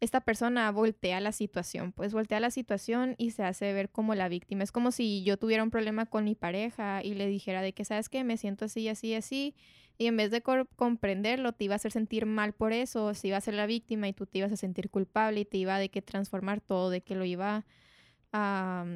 esta 0.00 0.20
persona 0.20 0.70
voltea 0.70 1.20
la 1.20 1.32
situación, 1.32 1.92
pues 1.92 2.12
voltea 2.12 2.38
la 2.38 2.50
situación 2.50 3.14
y 3.18 3.32
se 3.32 3.42
hace 3.42 3.72
ver 3.72 3.90
como 3.90 4.14
la 4.14 4.28
víctima. 4.28 4.62
Es 4.62 4.70
como 4.70 4.92
si 4.92 5.24
yo 5.24 5.36
tuviera 5.36 5.62
un 5.62 5.70
problema 5.70 6.06
con 6.06 6.24
mi 6.24 6.34
pareja 6.34 7.02
y 7.02 7.14
le 7.14 7.26
dijera 7.26 7.62
de 7.62 7.72
que, 7.72 7.84
¿sabes 7.84 8.08
qué? 8.08 8.22
Me 8.22 8.36
siento 8.36 8.66
así, 8.66 8.88
así, 8.88 9.14
así. 9.14 9.54
Y 9.96 10.06
en 10.06 10.16
vez 10.16 10.30
de 10.30 10.42
comprenderlo, 10.76 11.52
te 11.52 11.64
iba 11.64 11.74
a 11.74 11.76
hacer 11.76 11.90
sentir 11.90 12.26
mal 12.26 12.52
por 12.52 12.72
eso, 12.72 13.12
se 13.14 13.28
iba 13.28 13.36
a 13.36 13.40
ser 13.40 13.54
la 13.54 13.66
víctima 13.66 14.06
y 14.06 14.12
tú 14.12 14.26
te 14.26 14.38
ibas 14.38 14.52
a 14.52 14.56
sentir 14.56 14.90
culpable 14.90 15.40
y 15.40 15.44
te 15.44 15.56
iba 15.56 15.76
de 15.78 15.88
que 15.88 16.02
transformar 16.02 16.60
todo, 16.60 16.90
de 16.90 17.00
que 17.00 17.16
lo 17.16 17.24
iba 17.24 17.66
a... 18.32 18.86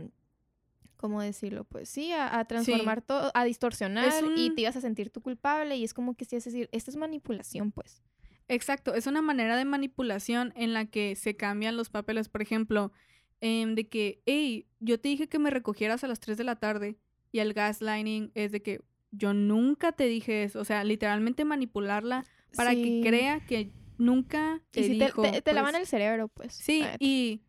¿Cómo 0.97 1.21
decirlo? 1.21 1.65
Pues 1.65 1.89
sí, 1.89 2.13
a, 2.13 2.39
a 2.39 2.45
transformar 2.45 3.03
todo, 3.03 3.33
a 3.35 3.45
distorsionar 3.45 4.13
y 4.37 4.55
te 4.55 4.61
ibas 4.61 4.77
a 4.77 4.81
sentir 4.81 5.11
tú 5.11 5.21
culpable 5.21 5.75
y 5.75 5.83
es 5.83 5.95
como 5.95 6.15
que 6.15 6.25
sí, 6.25 6.37
es 6.37 6.45
decir, 6.45 6.69
esta 6.71 6.93
es 6.93 6.97
manipulación, 6.97 7.73
pues. 7.73 8.05
Exacto, 8.49 8.95
es 8.95 9.07
una 9.07 9.23
manera 9.23 9.57
de 9.57 9.65
manipulación 9.65 10.53
en 10.57 10.73
la 10.75 10.85
que 10.87 11.17
se 11.17 11.37
cambian 11.37 11.77
los 11.77 11.91
papeles. 11.91 12.29
Por 12.29 12.43
ejemplo, 12.43 12.93
em, 13.41 13.75
de 13.75 13.89
que, 13.89 14.21
hey, 14.27 14.67
yo 14.81 14.99
te 15.01 15.09
dije 15.09 15.29
que 15.29 15.39
me 15.39 15.51
recogieras 15.51 16.05
a 16.05 16.09
las 16.09 16.21
3 16.21 16.37
de 16.37 16.45
la 16.45 16.57
tarde 16.57 16.97
y 17.31 17.39
el 17.41 17.53
gaslighting 17.55 18.31
es 18.35 18.53
de 18.53 18.63
que, 18.63 18.81
yo 19.15 19.35
nunca 19.35 19.93
te 19.93 20.07
dije 20.07 20.43
eso. 20.45 20.59
O 20.61 20.65
sea, 20.65 20.85
literalmente 20.85 21.45
manipularla 21.45 22.25
para 22.57 22.71
Sí. 22.73 22.83
que 23.03 23.09
crea 23.09 23.41
que 23.47 23.71
nunca 23.99 24.63
te 24.71 24.81
Y 24.81 24.85
si 24.85 24.99
dijo. 24.99 25.21
te, 25.23 25.43
te 25.43 25.53
lavan 25.53 25.73
pues, 25.73 25.83
el 25.83 25.87
cerebro, 25.87 26.29
pues. 26.29 26.55
Sí, 26.55 26.83
y, 26.99 27.43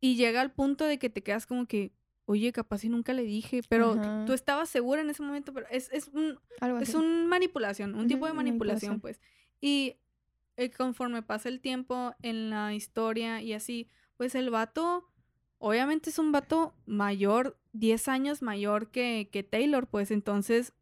y 0.00 0.16
llega 0.16 0.40
al 0.42 0.52
punto 0.52 0.84
de 0.84 0.98
que 0.98 1.08
te 1.08 1.22
quedas 1.22 1.46
como 1.46 1.64
que, 1.66 1.92
oye, 2.26 2.52
capaz 2.52 2.84
y 2.84 2.90
nunca 2.90 3.14
le 3.14 3.22
dije, 3.22 3.62
pero 3.70 3.92
Ajá. 3.92 4.24
tú 4.26 4.34
estabas 4.34 4.68
segura 4.68 5.00
en 5.00 5.08
ese 5.08 5.22
momento, 5.22 5.52
pero 5.54 5.66
es, 5.70 5.90
es 5.92 6.08
un, 6.08 6.38
Algo 6.60 6.78
es 6.78 6.90
así. 6.90 6.98
un 6.98 7.26
manipulación, 7.26 7.94
un 7.94 8.06
tipo 8.06 8.26
de 8.26 8.34
manipulación. 8.34 9.00
pues. 9.00 9.18
Y 9.60 9.96
eh, 10.56 10.70
conforme 10.70 11.22
pasa 11.22 11.48
el 11.48 11.60
tiempo 11.60 12.14
en 12.22 12.50
la 12.50 12.74
historia 12.74 13.42
y 13.42 13.52
así, 13.52 13.88
pues 14.16 14.34
el 14.34 14.50
vato, 14.50 15.08
obviamente 15.58 16.10
es 16.10 16.18
un 16.18 16.32
vato 16.32 16.74
mayor, 16.86 17.58
10 17.72 18.08
años 18.08 18.42
mayor 18.42 18.90
que, 18.90 19.28
que 19.32 19.42
Taylor, 19.42 19.86
pues 19.86 20.10
entonces, 20.10 20.72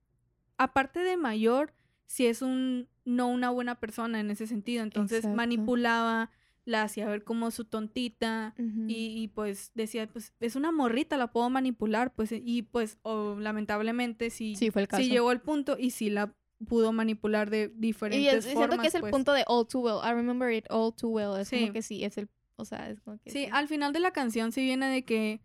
aparte 0.59 1.01
de 1.01 1.17
mayor, 1.17 1.73
si 2.07 2.27
es 2.27 2.43
un, 2.43 2.89
no 3.05 3.29
una 3.29 3.51
buena 3.51 3.81
persona 3.81 4.21
en 4.21 4.31
ese 4.31 4.47
sentido, 4.47 4.83
entonces 4.83 5.19
Exacto. 5.19 5.37
manipulaba, 5.37 6.31
la 6.65 6.83
hacía 6.83 7.07
ver 7.07 7.25
como 7.25 7.51
su 7.51 7.65
tontita, 7.65 8.55
y, 8.57 9.23
y, 9.23 9.29
pues 9.29 9.73
decía, 9.75 10.07
pues 10.07 10.33
es 10.41 10.57
una 10.57 10.73
morrita, 10.73 11.17
la 11.19 11.31
puedo 11.33 11.51
manipular, 11.51 12.15
pues 12.15 12.31
y 12.33 12.63
pues 12.63 12.99
o, 13.03 13.37
lamentablemente 13.39 14.31
sí, 14.31 14.55
Sí, 14.57 14.71
fue 14.71 14.83
el 14.83 14.89
caso. 14.89 15.03
sí 15.03 15.11
llegó 15.11 15.29
al 15.31 15.43
punto 15.43 15.77
y 15.79 15.91
sí 15.91 16.09
la 16.09 16.35
pudo 16.65 16.93
manipular 16.93 17.51
de 17.51 17.69
diferentes 17.75 18.21
Y 18.25 18.29
es- 18.29 18.45
formas. 18.53 18.69
siento 18.69 18.83
que 18.83 18.89
es 18.89 18.95
el 18.95 19.01
pues. 19.03 19.11
punto 19.13 19.33
de 19.33 19.45
all 19.47 19.67
too 19.67 19.81
well. 19.81 19.99
I 20.05 20.13
remember 20.13 20.53
it 20.53 20.65
all 20.71 20.95
too 20.95 21.09
well. 21.11 21.39
Es 21.41 21.49
Sí. 21.49 21.61
como 21.61 21.73
que 21.73 21.83
sí, 21.83 22.05
es 22.05 22.19
el. 22.19 22.29
O 22.57 22.65
sea, 22.65 22.89
es 22.91 23.01
como 23.01 23.19
que. 23.19 23.31
Sí, 23.31 23.49
al 23.51 23.69
final 23.69 23.93
de 23.93 24.01
la 24.01 24.13
canción 24.13 24.53
sí 24.53 24.63
viene 24.63 24.89
de 24.89 25.05
que 25.05 25.41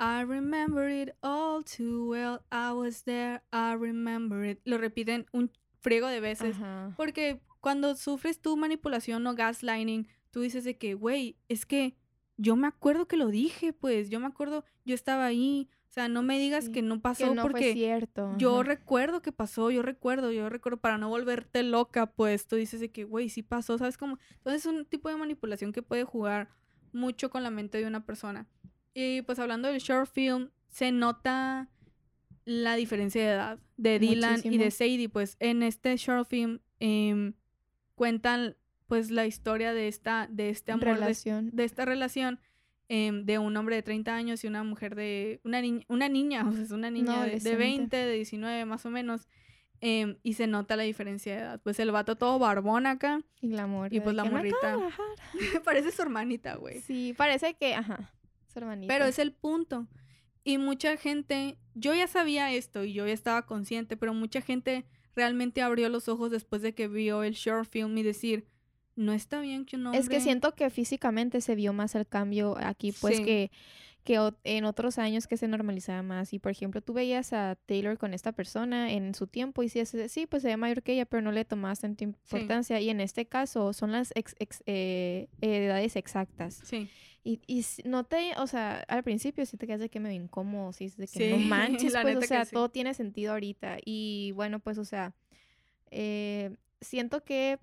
I 0.00 0.24
remember 0.24 0.90
it 0.90 1.14
all 1.22 1.64
too 1.64 2.08
well, 2.10 2.40
I 2.50 2.72
was 2.72 3.04
there, 3.04 3.42
I 3.52 3.76
remember 3.78 4.44
it. 4.48 4.60
Lo 4.64 4.78
repiten 4.78 5.26
un 5.32 5.50
friego 5.80 6.08
de 6.08 6.20
veces 6.20 6.56
Ajá. 6.56 6.92
porque 6.96 7.40
cuando 7.60 7.94
sufres 7.94 8.40
tu 8.40 8.56
manipulación 8.56 9.26
o 9.26 9.34
gaslighting, 9.34 10.08
tú 10.30 10.40
dices 10.40 10.64
de 10.64 10.76
que, 10.78 10.94
güey, 10.94 11.36
es 11.48 11.64
que 11.66 11.94
yo 12.36 12.56
me 12.56 12.66
acuerdo 12.66 13.06
que 13.06 13.16
lo 13.16 13.28
dije, 13.28 13.72
pues 13.72 14.10
yo 14.10 14.18
me 14.18 14.26
acuerdo, 14.26 14.64
yo 14.84 14.94
estaba 14.94 15.24
ahí, 15.26 15.68
sea, 15.94 16.08
no 16.08 16.22
me 16.22 16.38
digas 16.38 16.64
Sí, 16.66 16.72
que 16.72 16.82
no 16.82 16.96
Que 16.96 17.00
pasó 17.02 17.26
fue 17.34 17.42
porque 17.42 17.72
cierto. 17.72 18.34
yo 18.36 18.54
ajá. 18.60 18.62
recuerdo 18.64 19.22
que 19.22 19.32
pasó, 19.32 19.70
yo 19.70 19.82
recuerdo, 19.82 20.32
yo 20.32 20.48
recuerdo 20.48 20.80
para 20.80 20.98
no 20.98 21.08
volverte 21.08 21.62
loca, 21.62 22.06
pues 22.06 22.46
tú 22.46 22.56
dices 22.56 22.80
de 22.80 22.90
que, 22.90 23.04
güey, 23.04 23.28
sí 23.28 23.42
pasó, 23.42 23.78
¿sabes 23.78 23.96
cómo? 23.96 24.18
Entonces 24.36 24.66
es 24.66 24.72
un 24.72 24.84
tipo 24.86 25.08
de 25.08 25.16
manipulación 25.16 25.72
que 25.72 25.82
puede 25.82 26.04
jugar 26.04 26.48
mucho 26.92 27.30
con 27.30 27.42
la 27.42 27.50
mente 27.50 27.78
de 27.78 27.86
una 27.86 28.04
persona. 28.04 28.46
Y 28.92 29.22
pues 29.22 29.38
hablando 29.38 29.68
del 29.68 29.80
short 29.80 30.10
film, 30.10 30.50
se 30.68 30.90
nota 30.92 31.68
la 32.44 32.74
diferencia 32.76 33.22
de 33.22 33.28
edad 33.28 33.58
de 33.76 33.98
Dylan 33.98 34.40
y 34.44 34.58
de. 34.58 34.70
Sadie, 34.70 35.08
pues 35.08 35.36
en 35.40 35.62
este 35.62 35.96
short 35.96 36.28
film 36.28 36.58
em, 36.80 37.34
cuentan 37.94 38.56
pues 38.86 39.10
la 39.10 39.26
historia 39.26 39.72
de 39.72 39.88
esta, 39.88 40.28
de 40.30 40.50
este 40.50 40.72
amor, 40.72 40.84
de- 40.86 40.94
Relación. 40.94 41.50
de 41.52 41.64
esta 41.64 41.84
relación 41.84 42.38
em, 42.88 43.24
de 43.24 43.38
un 43.38 43.56
hombre 43.56 43.76
de 43.76 43.82
30 43.82 44.14
años 44.14 44.44
y 44.44 44.46
una 44.46 44.62
mujer 44.64 44.94
de... 44.94 45.40
Una, 45.44 45.60
niña 45.60 45.84
una 45.88 46.08
niña, 46.08 46.44
o 46.48 46.52
sea, 46.52 46.62
es 46.62 46.70
una 46.70 46.90
niña 46.90 47.12
de, 47.12 47.18
de 47.18 47.22
adolescente. 47.24 47.56
20, 47.56 47.96
de 47.96 48.12
19 48.14 48.64
más 48.66 48.84
o 48.86 48.90
menos. 48.90 49.28
em, 49.80 50.16
y 50.22 50.34
se 50.34 50.46
nota 50.46 50.76
la 50.76 50.82
diferencia 50.84 51.34
de 51.34 51.40
edad. 51.40 51.60
Pues 51.62 51.78
el 51.80 51.90
vato 51.90 52.16
todo 52.16 52.38
barbón 52.38 52.86
acá. 52.86 53.20
Y 53.40 53.48
la 53.48 53.66
morra. 53.66 53.88
Y 53.94 54.00
pues 54.00 54.14
la 54.16 54.22
que, 54.22 54.30
"Me 54.30 54.36
acabo 54.50 54.50
morrita. 54.50 54.76
de 54.76 54.76
bajar". 55.54 55.62
Parece 55.64 55.90
su 55.90 56.02
hermanita, 56.02 56.54
güey. 56.56 56.80
Sí, 56.80 57.14
parece 57.16 57.54
que. 57.54 57.74
Ajá. 57.74 58.12
Su 58.52 58.58
hermanita. 58.60 58.92
Pero 58.92 59.04
es 59.06 59.18
el 59.18 59.32
punto. 59.32 59.86
Y 60.44 60.58
mucha 60.58 60.96
gente, 60.96 61.58
yo 61.74 61.94
ya 61.94 62.06
sabía 62.06 62.52
esto 62.52 62.84
y 62.84 62.92
yo 62.92 63.06
ya 63.06 63.12
estaba 63.14 63.46
consciente, 63.46 63.96
pero 63.96 64.14
mucha 64.14 64.40
gente 64.40 64.84
realmente 65.16 65.62
abrió 65.62 65.88
los 65.88 66.08
ojos 66.08 66.30
después 66.30 66.60
de 66.62 66.74
que 66.74 66.86
vio 66.88 67.22
el 67.22 67.32
short 67.34 67.68
film 67.68 67.96
y 67.98 68.02
decir, 68.02 68.46
no 68.96 69.12
está 69.12 69.40
bien 69.40 69.64
que 69.64 69.76
un 69.76 69.86
hombre... 69.86 70.00
Es 70.00 70.08
que 70.08 70.20
siento 70.20 70.54
que 70.54 70.70
físicamente 70.70 71.40
se 71.40 71.54
vio 71.54 71.72
más 71.72 71.94
el 71.94 72.06
cambio 72.06 72.56
aquí, 72.58 72.92
pues 72.92 73.16
Sí. 73.18 73.24
que, 73.24 73.50
que 74.04 74.20
en 74.44 74.64
otros 74.66 74.98
años 74.98 75.26
que 75.26 75.36
se 75.36 75.48
normalizaba 75.48 76.02
más. 76.02 76.32
Y 76.32 76.38
por 76.38 76.52
ejemplo, 76.52 76.80
tú 76.82 76.92
veías 76.92 77.32
a 77.32 77.56
Taylor 77.66 77.96
con 77.98 78.12
esta 78.14 78.32
persona 78.32 78.92
en 78.92 79.14
su 79.14 79.26
tiempo 79.26 79.62
y 79.62 79.66
decías, 79.66 79.96
sí, 80.12 80.26
pues 80.26 80.42
se 80.42 80.48
ve 80.48 80.56
mayor 80.56 80.82
que 80.82 80.92
ella, 80.92 81.06
pero 81.06 81.22
no 81.22 81.32
le 81.32 81.44
tomabas 81.44 81.80
tanta 81.80 82.04
importancia. 82.04 82.78
Y 82.80 82.90
en 82.90 83.00
este 83.00 83.26
caso 83.26 83.72
son 83.72 83.92
las 83.92 84.12
ex- 84.14 84.36
ex- 84.38 84.62
eh, 84.66 85.28
edades 85.40 85.96
exactas. 85.96 86.60
Sí, 86.64 86.88
Y, 87.24 87.40
y 87.46 87.64
no 87.88 88.04
te, 88.04 88.32
o 88.36 88.46
sea, 88.46 88.84
al 88.88 89.02
principio 89.02 89.46
sí 89.46 89.56
te 89.56 89.66
quedas 89.66 89.80
de 89.80 89.88
que 89.88 89.98
me 90.00 90.14
incómodo, 90.14 90.72
sí, 90.74 90.92
de 90.98 91.08
que 91.08 91.30
no 91.30 91.38
manches, 91.88 91.94
pues, 92.02 92.16
o 92.16 92.20
sea, 92.20 92.44
todo 92.44 92.68
tiene 92.68 92.92
sentido 92.92 93.32
ahorita. 93.32 93.78
Y 93.84 94.32
bueno, 94.32 94.60
pues, 94.60 94.76
o 94.76 94.84
sea, 94.84 95.14
eh, 95.90 96.54
siento 96.82 97.24
que, 97.24 97.58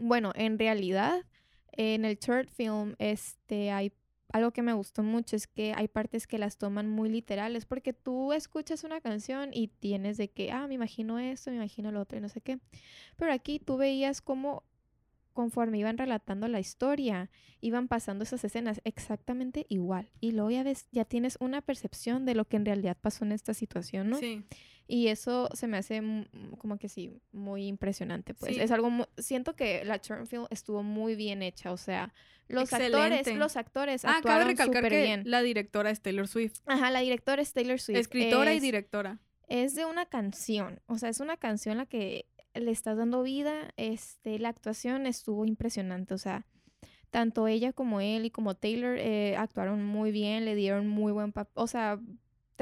bueno, 0.00 0.32
en 0.34 0.58
realidad, 0.58 1.24
en 1.72 2.04
el 2.04 2.18
third 2.18 2.48
film, 2.48 2.94
este, 2.98 3.70
hay 3.70 3.92
algo 4.32 4.50
que 4.50 4.62
me 4.62 4.72
gustó 4.72 5.02
mucho 5.02 5.36
es 5.36 5.46
que 5.46 5.74
hay 5.74 5.88
partes 5.88 6.26
que 6.26 6.38
las 6.38 6.56
toman 6.56 6.88
muy 6.88 7.10
literales, 7.10 7.66
porque 7.66 7.92
tú 7.92 8.32
escuchas 8.32 8.82
una 8.82 9.00
canción 9.00 9.50
y 9.52 9.68
tienes 9.68 10.16
de 10.16 10.28
que, 10.28 10.50
ah, 10.50 10.66
me 10.66 10.74
imagino 10.74 11.18
esto, 11.18 11.50
me 11.50 11.56
imagino 11.56 11.92
lo 11.92 12.00
otro 12.00 12.18
y 12.18 12.20
no 12.22 12.28
sé 12.28 12.40
qué. 12.40 12.58
Pero 13.16 13.32
aquí 13.32 13.58
tú 13.58 13.76
veías 13.76 14.22
cómo 14.22 14.64
conforme 15.32 15.78
iban 15.78 15.98
relatando 15.98 16.48
la 16.48 16.60
historia, 16.60 17.30
iban 17.60 17.88
pasando 17.88 18.24
esas 18.24 18.44
escenas 18.44 18.80
exactamente 18.84 19.66
igual. 19.68 20.10
Y 20.20 20.32
luego 20.32 20.50
ya 20.50 20.62
ves, 20.62 20.88
ya 20.92 21.04
tienes 21.04 21.36
una 21.40 21.62
percepción 21.62 22.24
de 22.26 22.34
lo 22.34 22.46
que 22.46 22.56
en 22.56 22.64
realidad 22.64 22.96
pasó 23.00 23.24
en 23.24 23.32
esta 23.32 23.54
situación, 23.54 24.10
¿no? 24.10 24.18
sí. 24.18 24.44
Y 24.94 25.08
eso 25.08 25.48
se 25.54 25.68
me 25.68 25.78
hace 25.78 26.02
como 26.58 26.76
que 26.76 26.90
sí, 26.90 27.18
muy 27.32 27.66
impresionante, 27.66 28.34
pues. 28.34 28.54
Sí. 28.56 28.60
Es 28.60 28.70
algo, 28.70 28.90
siento 29.16 29.56
que 29.56 29.86
la 29.86 29.98
Turnfield 29.98 30.48
estuvo 30.50 30.82
muy 30.82 31.14
bien 31.16 31.40
hecha, 31.42 31.72
o 31.72 31.78
sea, 31.78 32.12
los 32.46 32.64
Excelente. 32.64 32.98
actores, 32.98 33.36
los 33.38 33.56
actores 33.56 34.04
Ah, 34.04 34.20
cabe 34.22 34.44
recalcar 34.44 34.86
que 34.90 35.02
bien. 35.02 35.22
la 35.24 35.40
directora 35.40 35.88
es 35.88 36.02
Taylor 36.02 36.28
Swift. 36.28 36.58
Ajá, 36.66 36.90
la 36.90 37.00
directora 37.00 37.40
es 37.40 37.54
Taylor 37.54 37.80
Swift. 37.80 37.96
Escritora 38.00 38.52
y 38.52 38.60
directora. 38.60 39.18
es 39.48 39.74
de 39.74 39.86
una 39.86 40.04
canción, 40.04 40.82
o 40.84 40.98
sea, 40.98 41.08
es 41.08 41.20
una 41.20 41.38
canción 41.38 41.78
la 41.78 41.86
que 41.86 42.26
le 42.52 42.70
estás 42.70 42.98
dando 42.98 43.22
vida, 43.22 43.72
este, 43.78 44.38
la 44.38 44.50
actuación 44.50 45.06
estuvo 45.06 45.46
impresionante, 45.46 46.12
o 46.12 46.18
sea, 46.18 46.44
tanto 47.08 47.48
ella 47.48 47.72
como 47.72 48.02
él 48.02 48.26
y 48.26 48.30
como 48.30 48.56
Taylor 48.56 48.98
eh, 48.98 49.36
actuaron 49.38 49.82
muy 49.86 50.12
bien, 50.12 50.44
le 50.44 50.54
dieron 50.54 50.86
muy 50.86 51.12
buen 51.12 51.32
papel, 51.32 51.52
o 51.54 51.66
sea, 51.66 51.98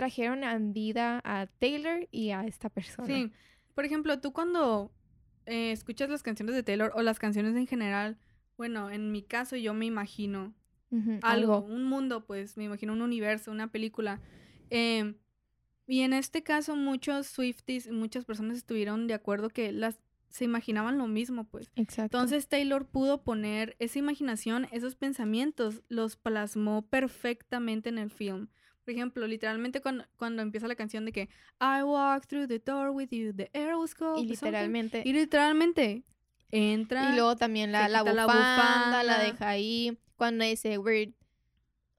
trajeron 0.00 0.44
en 0.44 0.72
vida 0.72 1.20
a 1.24 1.46
Taylor 1.46 2.08
y 2.10 2.30
a 2.30 2.46
esta 2.46 2.70
persona. 2.70 3.06
Sí. 3.06 3.30
Por 3.74 3.84
ejemplo, 3.84 4.18
tú 4.18 4.32
cuando 4.32 4.90
eh, 5.44 5.72
escuchas 5.72 6.08
las 6.08 6.22
canciones 6.22 6.54
de 6.54 6.62
Taylor 6.62 6.90
o 6.94 7.02
las 7.02 7.18
canciones 7.18 7.54
en 7.54 7.66
general, 7.66 8.16
bueno, 8.56 8.88
en 8.88 9.12
mi 9.12 9.22
caso 9.22 9.56
yo 9.56 9.74
me 9.74 9.84
imagino 9.84 10.54
algo, 11.20 11.60
un 11.60 11.84
mundo, 11.84 12.24
pues 12.24 12.56
me 12.56 12.64
imagino 12.64 12.94
un 12.94 13.02
universo, 13.02 13.50
una 13.50 13.70
película. 13.70 14.22
Em, 14.70 15.16
y 15.86 16.00
en 16.00 16.14
este 16.14 16.42
caso 16.42 16.76
muchos 16.76 17.26
Swifties, 17.26 17.90
muchas 17.92 18.24
personas 18.24 18.56
estuvieron 18.56 19.06
de 19.06 19.12
acuerdo 19.12 19.50
que 19.50 19.70
las 19.70 20.00
se 20.30 20.46
imaginaban 20.46 20.96
lo 20.96 21.08
mismo, 21.08 21.44
pues. 21.44 21.70
Exacto. 21.76 22.16
Entonces 22.16 22.48
Taylor 22.48 22.86
pudo 22.86 23.22
poner 23.22 23.76
esa 23.80 23.98
imaginación, 23.98 24.66
esos 24.72 24.94
pensamientos, 24.94 25.82
los 25.88 26.16
plasmó 26.16 26.88
perfectamente 26.88 27.90
en 27.90 27.98
el 27.98 28.10
film. 28.10 28.48
Por 28.90 28.96
ejemplo, 28.96 29.26
literalmente 29.28 29.80
cuando, 29.80 30.04
cuando 30.16 30.42
empieza 30.42 30.66
la 30.66 30.74
canción 30.74 31.04
de 31.04 31.12
que 31.12 31.28
I 31.60 31.82
walked 31.84 32.26
through 32.28 32.48
the 32.48 32.58
door 32.58 32.90
with 32.90 33.10
you, 33.12 33.32
the 33.32 33.48
air 33.52 33.76
was 33.76 33.94
cold. 33.94 34.18
y 34.18 34.30
or 34.30 34.36
something", 34.36 34.46
literalmente 34.46 35.02
Y 35.04 35.12
literalmente 35.12 36.02
entra. 36.50 37.12
Y 37.12 37.14
luego 37.14 37.36
también 37.36 37.70
la, 37.70 37.88
la, 37.88 38.00
quita 38.00 38.12
la 38.14 38.24
bufanda, 38.26 39.02
la 39.04 39.12
bufanda. 39.14 39.18
deja 39.32 39.48
ahí. 39.48 39.98
Cuando 40.16 40.44
dice, 40.44 40.76
we're 40.78 41.12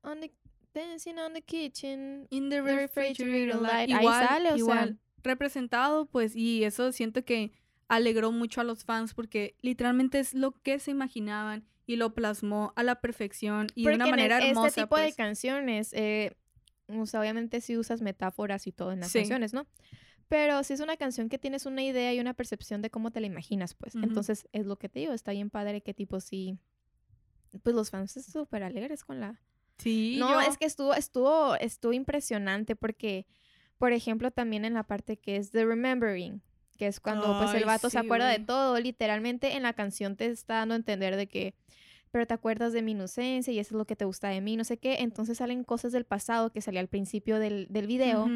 on 0.03 0.19
the, 0.19 0.33
dancing 0.73 1.17
on 1.17 1.33
the 1.33 1.41
kitchen. 1.41 2.27
in 2.29 2.49
the 2.49 2.57
the 2.61 2.75
refrigerator 2.75 3.55
light. 3.61 3.89
light. 3.89 3.91
Ahí 3.91 4.01
Igual, 4.01 4.27
sale, 4.27 4.47
o 4.47 4.49
sea. 4.51 4.57
igual, 4.57 4.99
representado, 5.23 6.05
pues, 6.07 6.35
y 6.35 6.63
eso 6.65 6.91
siento 6.91 7.23
que 7.23 7.53
alegró 7.87 8.31
mucho 8.33 8.59
a 8.61 8.63
los 8.65 8.83
fans 8.83 9.13
porque 9.13 9.55
literalmente 9.61 10.19
es 10.19 10.33
lo 10.33 10.51
que 10.61 10.79
se 10.79 10.91
imaginaban 10.91 11.65
y 11.85 11.95
lo 11.97 12.13
plasmó 12.13 12.71
a 12.75 12.83
la 12.83 13.01
perfección 13.01 13.67
y 13.75 13.83
de 13.85 13.95
una 13.95 14.05
Porque 14.05 14.09
en 14.09 14.11
manera 14.11 14.37
este 14.37 14.49
hermosa. 14.51 14.81
tipo 14.83 14.97
de 14.97 15.03
pues. 15.05 15.15
canciones, 15.15 15.93
eh, 15.93 16.37
o 16.99 17.05
sea, 17.05 17.19
obviamente 17.21 17.61
sí 17.61 17.77
usas 17.77 18.01
metáforas 18.01 18.67
y 18.67 18.71
todo 18.71 18.91
en 18.91 18.99
las 19.01 19.11
Sí. 19.11 19.19
canciones, 19.19 19.53
¿no? 19.53 19.67
Pero 20.27 20.63
si 20.63 20.73
es 20.73 20.79
una 20.79 20.95
canción 20.97 21.27
que 21.29 21.37
tienes 21.37 21.65
una 21.65 21.83
idea 21.83 22.13
y 22.13 22.19
una 22.19 22.33
percepción 22.33 22.81
de 22.81 22.89
cómo 22.89 23.11
te 23.11 23.19
la 23.19 23.27
imaginas, 23.27 23.73
pues. 23.75 23.95
Entonces, 23.95 24.47
es 24.53 24.65
lo 24.65 24.77
que 24.77 24.87
te 24.89 24.99
digo, 24.99 25.13
está 25.13 25.31
bien 25.31 25.49
padre 25.49 25.81
que 25.81 25.93
tipo 25.93 26.19
sí. 26.19 26.57
Pues 27.63 27.75
los 27.75 27.89
fans 27.89 28.15
están 28.15 28.31
súper 28.43 28.63
alegres 28.63 29.03
con 29.03 29.19
la, 29.19 29.41
Sí, 29.77 30.15
no, 30.19 30.29
yo- 30.31 30.39
es 30.41 30.57
que 30.57 30.65
estuvo, 30.65 30.93
estuvo, 30.93 31.55
estuvo 31.55 31.91
impresionante 31.91 32.75
porque, 32.77 33.25
por 33.77 33.91
ejemplo, 33.93 34.31
también 34.31 34.63
en 34.63 34.73
la 34.75 34.83
parte 34.83 35.17
que 35.17 35.35
es 35.35 35.51
The 35.51 35.65
Remembering, 35.65 36.41
que 36.77 36.87
es 36.87 36.99
cuando 37.01 37.37
pues 37.37 37.53
el 37.53 37.65
vato 37.65 37.89
se 37.89 37.97
acuerda 37.99 38.27
de 38.29 38.39
todo, 38.39 38.79
literalmente 38.79 39.55
en 39.57 39.63
la 39.63 39.73
canción 39.73 40.15
te 40.15 40.27
está 40.27 40.55
dando 40.55 40.75
a 40.75 40.77
entender 40.77 41.15
de 41.17 41.27
que, 41.27 41.55
pero 42.12 42.28
te 42.28 42.34
acuerdas 42.34 42.74
de 42.74 42.82
mi 42.82 42.91
inocencia 42.91 43.51
y 43.51 43.59
eso 43.59 43.76
es 43.76 43.78
lo 43.78 43.86
que 43.86 43.95
te 43.95 44.05
gusta 44.05 44.30
de 44.30 44.41
mí, 44.41 44.55
no 44.57 44.64
sé 44.64 44.78
qué, 44.78 44.97
entonces 44.99 45.38
salen 45.38 45.64
cosas 45.64 45.91
del 45.91 46.05
pasado 46.05 46.51
que 46.51 46.62
salía 46.62 46.82
al 46.82 46.88
principio 46.88 47.39
del, 47.39 47.68
del 47.70 47.88
video 47.88 48.30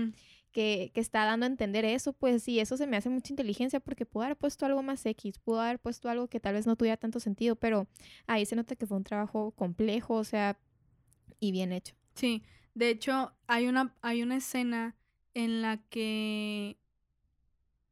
que, 0.51 0.91
que 0.93 1.01
está 1.01 1.25
dando 1.25 1.45
a 1.45 1.49
entender 1.49 1.83
eso, 1.83 2.13
pues 2.13 2.41
sí, 2.41 2.61
eso 2.61 2.77
se 2.77 2.87
me 2.87 2.95
hace 2.95 3.09
mucha 3.09 3.33
inteligencia 3.33 3.81
porque 3.81 4.05
pudo 4.05 4.23
haber 4.23 4.37
puesto 4.37 4.65
algo 4.65 4.81
más 4.81 5.05
X, 5.05 5.37
pudo 5.37 5.59
haber 5.59 5.79
puesto 5.79 6.09
algo 6.09 6.29
que 6.29 6.39
tal 6.39 6.53
vez 6.53 6.65
no 6.65 6.77
tuviera 6.77 6.95
tanto 6.95 7.19
sentido, 7.19 7.57
pero 7.57 7.87
ahí 8.25 8.45
se 8.45 8.55
nota 8.55 8.77
que 8.77 8.87
fue 8.87 8.95
un 8.95 9.03
trabajo 9.03 9.51
complejo, 9.51 10.13
o 10.13 10.23
sea, 10.23 10.57
y 11.41 11.51
bien 11.51 11.73
hecho. 11.73 11.93
Sí, 12.13 12.41
de 12.73 12.89
hecho, 12.89 13.33
hay 13.47 13.67
una, 13.67 13.93
hay 14.01 14.23
una 14.23 14.37
escena 14.37 14.95
en 15.33 15.61
la 15.61 15.77
que 15.89 16.77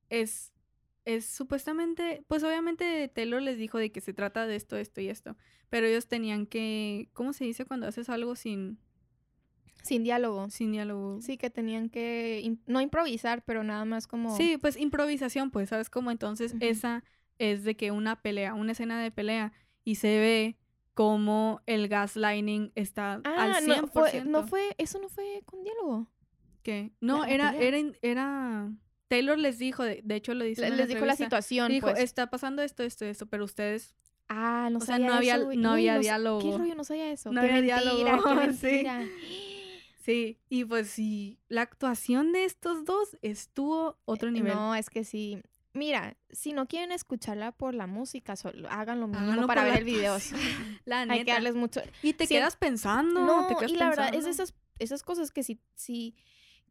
es, 0.10 0.53
es 1.06 1.26
supuestamente, 1.26 2.24
pues 2.28 2.44
obviamente 2.44 3.08
Taylor 3.10 3.42
les 3.42 3.58
dijo 3.58 3.78
de 3.78 3.92
que 3.92 4.02
se 4.02 4.14
trata 4.14 4.48
de 4.48 4.56
esto, 4.56 4.78
esto 4.78 5.02
y 5.02 5.10
esto, 5.10 5.36
pero 5.70 5.88
ellos 5.88 6.08
tenían 6.08 6.46
que, 6.46 7.10
¿cómo 7.14 7.34
se 7.34 7.44
dice 7.46 7.66
cuando 7.66 7.88
haces 7.88 8.10
algo 8.10 8.36
sin, 8.36 8.78
Sin 9.82 10.04
diálogo. 10.04 10.50
sin 10.50 10.72
diálogo? 10.72 11.20
Sí, 11.22 11.38
que 11.38 11.50
tenían 11.50 11.90
que, 11.90 12.58
no 12.68 12.80
improvisar, 12.82 13.44
pero 13.44 13.64
nada 13.64 13.84
más 13.86 14.08
como... 14.08 14.36
Sí, 14.38 14.58
pues 14.58 14.78
improvisación, 14.78 15.52
pues, 15.52 15.70
¿sabes 15.70 15.90
cómo? 15.90 16.10
Entonces, 16.12 16.56
esa 16.62 17.04
es 17.38 17.64
de 17.64 17.76
que 17.76 17.92
una 17.92 18.22
pelea, 18.22 18.54
una 18.54 18.72
escena 18.72 19.02
de 19.02 19.12
pelea, 19.12 19.52
y 19.84 19.96
se 19.96 20.20
ve 20.20 20.58
como 20.94 21.62
el 21.66 21.88
gaslighting 21.90 22.72
está 22.76 23.20
Ah, 23.26 23.56
al 23.56 23.64
100%. 23.66 23.82
no 23.82 23.88
fue, 23.88 24.26
no 24.26 24.48
fue, 24.48 24.76
eso 24.78 25.00
no 25.00 25.10
fue 25.10 25.42
con 25.46 25.64
diálogo. 25.64 26.08
¿Qué? 26.62 26.94
No, 27.02 27.26
era, 27.26 27.54
era, 27.58 27.78
era... 28.02 28.72
Taylor 29.16 29.38
les 29.38 29.58
dijo, 29.60 29.84
de, 29.84 30.02
de 30.04 30.16
hecho 30.16 30.34
lo 30.34 30.44
dice 30.44 30.62
Le- 30.70 30.76
Les 30.76 30.88
dijo 30.88 31.06
la 31.06 31.16
situación, 31.16 31.70
Dijo, 31.72 31.88
pues. 31.88 32.00
está 32.00 32.30
pasando 32.30 32.62
esto, 32.64 32.82
esto, 32.84 33.06
esto, 33.06 33.26
pero 33.28 33.44
ustedes 33.46 33.94
Ah, 34.30 34.70
no 34.72 34.78
o 34.78 34.82
sea, 34.82 34.96
sabía 34.96 35.08
no 35.08 35.14
había- 35.14 35.36
eso, 35.36 35.52
no 35.56 35.72
había 35.72 35.92
s- 35.94 36.00
¿Qué 36.00 36.04
diálogo. 36.04 36.58
rollo? 36.58 36.76
No 36.76 36.84
sabía 36.84 37.12
eso. 37.12 37.32
No 37.32 37.42
qué 37.42 37.48
había 37.52 37.76
mentira, 37.76 37.82
diálogo, 37.82 38.24
qué 38.40 38.54
sí. 38.54 38.66
mentira. 38.66 39.06
Sí, 40.04 40.38
y 40.50 40.66
pues 40.66 40.90
sí, 40.90 41.40
la 41.48 41.62
actuación 41.62 42.34
de 42.34 42.44
estos 42.46 42.84
dos 42.86 43.18
estuvo 43.22 43.98
otro 44.06 44.32
nivel. 44.32 44.52
Eh, 44.52 44.56
No, 44.56 44.76
es 44.76 44.90
que 44.90 45.04
sí. 45.04 45.42
Mira, 45.74 46.18
si 46.30 46.54
no 46.54 46.68
quieren 46.68 46.92
escucharla 46.92 47.52
por 47.52 47.74
la 47.74 47.88
música, 47.88 48.36
solo 48.36 48.68
hagan 48.70 49.00
lo 49.00 49.08
mínimo 49.08 49.26
Háganlo 49.26 49.48
para 49.48 49.64
ver 49.64 49.78
el 49.80 49.84
video. 49.86 50.18
La 50.86 51.02
Hay 51.02 51.08
neta. 51.08 51.26
que 51.26 51.32
darles 51.32 51.56
mucho. 51.56 51.82
Y 52.02 52.14
te 52.14 52.28
Sí, 52.28 52.34
quedas 52.36 52.56
pensando. 52.58 53.26
No, 53.26 53.48
te 53.48 53.56
quedas 53.56 53.72
y 53.72 53.76
la 53.78 53.90
verdad 53.90 54.14
es 54.14 54.26
esas, 54.26 54.54
esas 54.80 55.04
cosas 55.04 55.32
que 55.32 55.42
sí, 55.44 55.60
sí, 55.76 56.16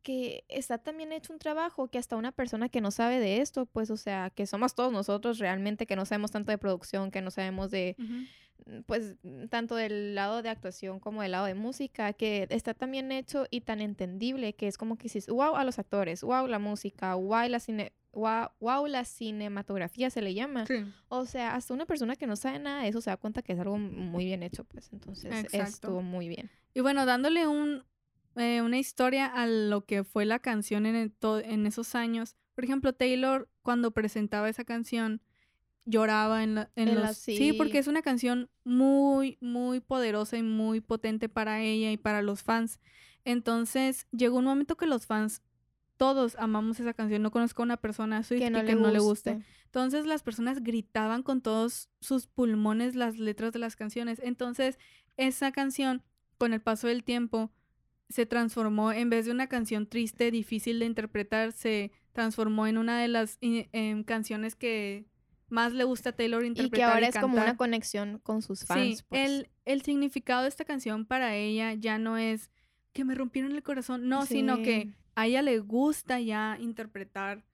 que 0.03 0.45
está 0.49 0.79
también 0.79 1.13
hecho 1.13 1.33
un 1.33 1.39
trabajo 1.39 1.89
que 1.89 1.99
hasta 1.99 2.17
una 2.17 2.33
persona 2.33 2.69
que 2.69 2.81
no 2.81 2.91
sabe 2.91 3.19
de 3.21 3.41
esto, 3.41 3.67
pues, 3.67 3.91
o 3.91 3.97
sea, 3.97 4.31
que 4.31 4.47
somos 4.47 4.75
todos 4.75 4.93
nosotros 4.93 5.39
realmente 5.39 5.87
que 5.87 5.97
no 5.97 6.05
sabemos 6.05 6.31
tanto 6.31 6.51
de 6.51 6.59
producción, 6.59 7.11
que 7.11 7.23
no 7.23 7.31
sabemos 7.31 7.71
de, 7.71 7.97
Ujú. 7.99 8.83
pues, 8.87 9.17
tanto 9.49 9.77
del 9.77 10.15
lado 10.15 10.43
de 10.43 10.49
actuación 10.49 11.01
como 11.01 11.23
del 11.23 11.33
lado 11.33 11.47
de 11.47 11.55
música, 11.55 12.13
que 12.13 12.47
está 12.51 12.75
también 12.75 13.13
hecho 13.13 13.47
y 13.51 13.63
tan 13.63 13.81
entendible 13.81 14.55
que 14.55 14.69
es 14.69 14.77
como 14.77 14.97
que 14.97 15.05
dices, 15.05 15.29
wow 15.29 15.57
a 15.57 15.65
los 15.65 15.79
actores, 15.79 16.23
wow 16.23 16.47
la 16.47 16.59
música, 16.59 17.15
wow 17.15 17.49
la 17.49 17.61
cine, 17.61 17.93
wow, 18.13 18.49
wow 18.61 18.87
la 18.87 19.05
cinematografía 19.05 20.11
se 20.11 20.21
le 20.23 20.35
llama. 20.35 20.67
Sí. 20.67 20.85
O 21.09 21.25
sea, 21.27 21.55
hasta 21.55 21.75
una 21.75 21.87
persona 21.87 22.17
que 22.17 22.27
no 22.27 22.37
sabe 22.37 22.59
nada 22.59 22.83
de 22.83 22.89
eso 22.89 23.01
se 23.01 23.11
da 23.11 23.17
cuenta 23.17 23.43
que 23.43 23.53
es 23.53 23.59
algo 23.61 23.79
muy 23.79 24.25
bien 24.25 24.43
hecho, 24.43 24.65
pues, 24.65 24.93
entonces 24.93 25.33
Exacto. 25.45 25.65
estuvo 25.69 26.03
muy 26.03 26.29
bien. 26.29 26.51
Y 26.75 26.81
bueno, 26.81 27.05
dándole 27.07 27.47
un, 27.47 27.85
eh, 28.37 28.63
una 28.63 28.79
historia 28.79 29.27
a 29.27 29.47
lo 29.47 29.85
que 29.85 30.05
fue 30.05 30.25
la 30.25 30.39
canción 30.39 30.87
en, 30.87 30.95
el 30.97 31.13
to- 31.13 31.41
en 31.41 31.67
esos 31.67 31.95
años. 31.95 32.37
Por 32.55 32.65
ejemplo, 32.65 32.93
Taylor, 32.93 33.49
cuando 33.63 33.91
presentaba 33.93 34.49
esa 34.49 34.65
canción, 34.65 35.21
lloraba 35.85 36.43
en, 36.45 36.55
la- 36.55 36.71
en 36.77 36.89
En 36.89 36.95
los... 36.97 37.05
la- 37.05 37.15
sí. 37.15 37.37
sí. 37.37 37.53
porque 37.55 37.79
es 37.79 37.87
una 37.89 38.03
canción 38.03 38.49
muy, 38.65 39.39
muy 39.41 39.81
poderosa 39.81 40.37
y 40.39 40.43
muy 40.43 40.81
potente 40.81 41.29
para 41.29 41.61
ella 41.61 41.91
y 41.93 41.97
para 41.97 42.23
los 42.23 42.43
fans. 42.43 42.79
Entonces, 43.25 44.07
llegó 44.13 44.39
un 44.39 44.45
momento 44.45 44.77
que 44.77 44.87
los 44.87 45.07
fans, 45.07 45.43
todos 45.97 46.37
amamos 46.39 46.81
esa 46.81 46.95
canción. 46.95 47.23
No 47.23 47.31
conozco 47.31 47.63
a 47.63 47.65
una 47.65 47.77
persona 47.77 48.23
Swiftie 48.23 48.47
Que 48.47 48.51
no, 48.51 48.61
que 48.61 48.75
le, 48.75 48.81
no 48.81 48.91
le 48.91 48.99
guste. 48.99 49.35
guste. 49.35 49.47
Entonces 49.67 50.05
las 50.05 50.23
personas 50.23 50.63
gritaban 50.63 51.23
con 51.23 51.41
todos 51.41 51.89
sus 52.01 52.27
pulmones 52.27 52.95
las 52.95 53.19
letras 53.19 53.53
de 53.53 53.59
las 53.61 53.77
canciones. 53.77 54.21
Entonces 54.23 54.79
esa 55.17 55.53
canción, 55.53 56.03
con 56.39 56.53
el 56.53 56.61
paso 56.61 56.89
del 56.89 57.05
tiempo, 57.05 57.51
se 58.13 58.27
transformó, 58.27 58.93
en 58.93 59.11
vez 59.11 59.27
de 59.27 59.33
una 59.33 59.49
canción 59.49 59.87
triste, 59.87 60.31
difícil 60.31 60.79
de 60.79 60.87
interpretar, 60.87 61.53
se 61.53 61.91
transformó 62.13 62.67
en 62.67 62.79
una 62.79 63.01
de 63.01 63.09
las 63.09 63.39
i- 63.41 63.69
em, 63.73 64.05
canciones 64.05 64.55
que 64.55 65.07
más 65.49 65.73
le 65.73 65.85
gusta 65.85 66.11
a 66.11 66.13
Taylor 66.13 66.45
Y 66.45 66.49
interpretar. 66.49 66.79
que 66.89 66.95
ahora 66.95 67.09
es 67.09 67.19
como 67.19 67.35
una 67.37 67.57
conexión 67.57 68.19
con 68.23 68.41
sus 68.43 68.65
fans. 68.65 68.99
Sí, 68.99 69.05
pues. 69.09 69.29
el, 69.31 69.49
el 69.65 69.83
significado 69.83 70.43
de 70.43 70.49
esta 70.49 70.65
canción 70.65 71.05
para 71.05 71.35
ella 71.37 71.75
ya 71.75 71.99
no 71.99 72.17
es 72.17 72.51
que 72.93 73.05
me 73.05 73.15
rompieron 73.15 73.53
el 73.53 73.63
corazón, 73.63 74.09
no, 74.09 74.25
sino 74.27 74.63
que 74.63 74.93
a 75.15 75.27
ella 75.27 75.43
le 75.43 75.59
gusta 75.59 76.21
ya 76.21 76.57
interpretar 76.61 77.45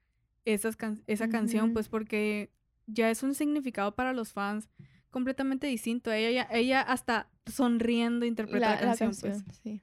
esas 0.45 0.77
can- 0.77 1.03
esa 1.07 1.29
canción, 1.29 1.73
pues 1.73 1.89
porque 1.89 2.51
ya 2.87 3.11
es 3.11 3.23
un 3.23 3.35
significado 3.35 3.95
para 3.95 4.13
los 4.13 4.33
fans 4.33 4.69
completamente 5.11 5.67
distinto. 5.67 6.11
Ella, 6.13 6.47
ella 6.51 6.81
hasta 6.81 7.29
sonriendo 7.47 8.27
interpreta 8.27 8.75
la, 8.75 8.81
canción, 8.97 9.13
pues. 9.21 9.45
sí. 9.63 9.83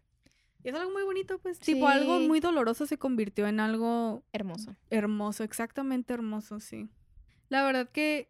Y 0.66 0.70
es 0.70 0.76
algo 0.76 0.92
muy 0.92 1.04
bonito, 1.04 1.38
pues. 1.38 1.60
Tipo, 1.60 1.88
algo 1.88 2.18
Sí. 2.20 2.28
muy 2.28 2.40
doloroso 2.40 2.88
se 2.88 2.98
convirtió 2.98 3.46
en 3.46 3.60
algo 3.60 4.24
Hermoso. 4.34 4.76
hermoso, 4.90 5.44
exactamente 5.44 6.12
hermoso, 6.12 6.60
sí. 6.60 6.90
La 7.50 7.64
verdad 7.64 7.88
que, 7.88 8.30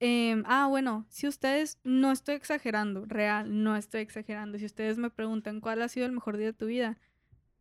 em, 0.00 0.42
ah, 0.46 0.66
bueno, 0.68 1.06
si 1.08 1.28
ustedes, 1.28 1.78
no 1.84 2.10
estoy 2.10 2.34
exagerando, 2.34 3.04
real, 3.06 3.62
no 3.62 3.76
estoy 3.76 4.00
exagerando. 4.00 4.58
Si 4.58 4.64
ustedes 4.64 4.98
me 4.98 5.10
preguntan 5.10 5.60
cuál 5.60 5.80
ha 5.80 5.88
sido 5.88 6.06
el 6.06 6.12
mejor 6.12 6.36
día 6.38 6.48
de 6.48 6.52
tu 6.54 6.66
vida, 6.66 6.98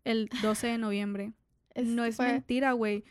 el 0.06 0.28
12 0.42 0.68
de 0.68 0.80
noviembre. 0.80 1.34
no 1.76 2.04
es 2.04 2.16
fue 2.16 2.32
mentira, 2.32 2.72
güey. 2.72 3.04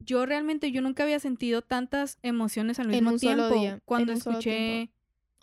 Yo 0.00 0.26
realmente, 0.26 0.72
yo 0.72 0.82
nunca 0.82 1.04
había 1.04 1.20
sentido 1.20 1.62
tantas 1.62 2.18
emociones 2.22 2.80
al 2.80 2.86
En 2.92 3.04
mismo 3.04 3.18
tiempo 3.18 3.48
día, 3.50 3.80
cuando 3.84 4.16
solo 4.16 4.40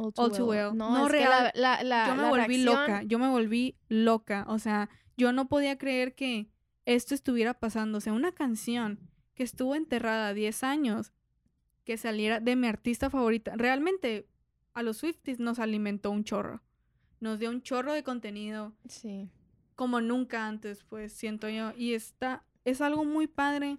All 0.02 0.14
All 0.18 0.32
Too 0.32 0.46
Well. 0.46 0.76
No, 0.76 0.92
No, 0.98 1.08
real. 1.08 1.30
la, 1.30 1.52
la, 1.56 1.84
la- 1.84 2.08
yo 2.08 2.16
me 2.16 2.30
volví 2.30 2.64
reacción- 2.64 2.66
loca, 2.66 3.04
yo 3.04 3.20
me 3.20 3.28
volví 3.30 3.76
loca, 3.90 4.46
o 4.48 4.60
sea, 4.60 4.90
yo 5.18 5.32
no 5.34 5.48
podía 5.48 5.78
creer 5.78 6.16
que 6.16 6.50
esto 6.86 7.14
estuviera 7.14 7.54
pasando, 7.54 7.98
o 8.00 8.02
sea, 8.02 8.14
una 8.14 8.32
canción 8.32 9.00
que 9.36 9.44
estuvo 9.44 9.76
enterrada 9.76 10.34
10 10.34 10.64
años, 10.64 11.14
que 11.86 11.98
saliera 11.98 12.40
de 12.40 12.56
mi 12.56 12.68
artista 12.68 13.10
favorita, 13.10 13.54
realmente 13.56 14.28
a 14.74 14.84
los 14.84 14.98
Swifties 14.98 15.40
nos 15.40 15.60
alimentó 15.60 16.12
un 16.12 16.24
chorro, 16.24 16.62
nos 17.20 17.40
dio 17.40 17.50
un 17.50 17.62
chorro 17.62 17.94
de 17.94 18.04
contenido 18.04 18.74
Sí. 18.88 19.30
como 19.76 20.02
nunca 20.02 20.48
antes, 20.48 20.84
pues 20.84 21.14
siento 21.14 21.50
yo, 21.50 21.74
y 21.78 21.94
está, 21.94 22.44
es 22.66 22.82
algo 22.82 23.04
muy 23.06 23.28
padre 23.28 23.78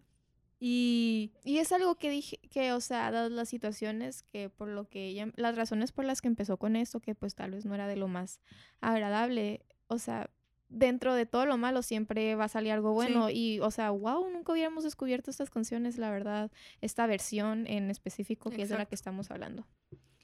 y 0.65 1.33
Y 1.43 1.59
es 1.59 1.73
algo 1.73 1.97
que 1.97 2.09
dije, 2.09 2.39
que, 2.49 2.73
o 2.73 2.81
sea, 2.81 3.11
dadas 3.11 3.33
las 3.33 3.49
situaciones 3.49 4.23
que 4.23 4.49
por 4.49 4.69
lo 4.69 4.89
que 4.89 5.09
ella, 5.09 5.27
las 5.35 5.57
razones 5.57 5.91
por 5.91 6.05
las 6.05 6.23
que 6.23 6.29
empezó 6.29 6.57
con 6.57 6.77
esto, 6.77 7.01
que 7.01 7.17
pues 7.17 7.35
tal 7.35 7.51
vez 7.51 7.67
no 7.67 7.75
era 7.75 7.89
de 7.89 7.97
lo 7.97 8.07
más 8.07 8.41
agradable, 8.81 9.67
o 9.89 9.99
sea, 9.99 10.31
dentro 10.69 11.15
de 11.15 11.27
todo 11.27 11.47
lo 11.47 11.59
malo 11.59 11.83
siempre 11.83 12.37
va 12.37 12.45
a 12.45 12.49
salir 12.49 12.71
algo 12.71 12.93
bueno. 12.93 13.29
Y, 13.29 13.59
o 13.59 13.73
sea, 13.73 13.91
wow, 13.91 14.31
nunca 14.31 14.53
hubiéramos 14.53 14.85
descubierto 14.85 15.33
estas 15.33 15.51
canciones, 15.51 15.99
la 15.99 16.13
verdad, 16.13 16.53
esta 16.81 17.09
versión 17.09 17.67
en 17.67 17.91
específico 17.91 18.51
que 18.51 18.63
es 18.63 18.69
de 18.69 18.79
la 18.79 18.87
que 18.87 18.95
estamos 18.95 19.33
hablando. 19.33 19.67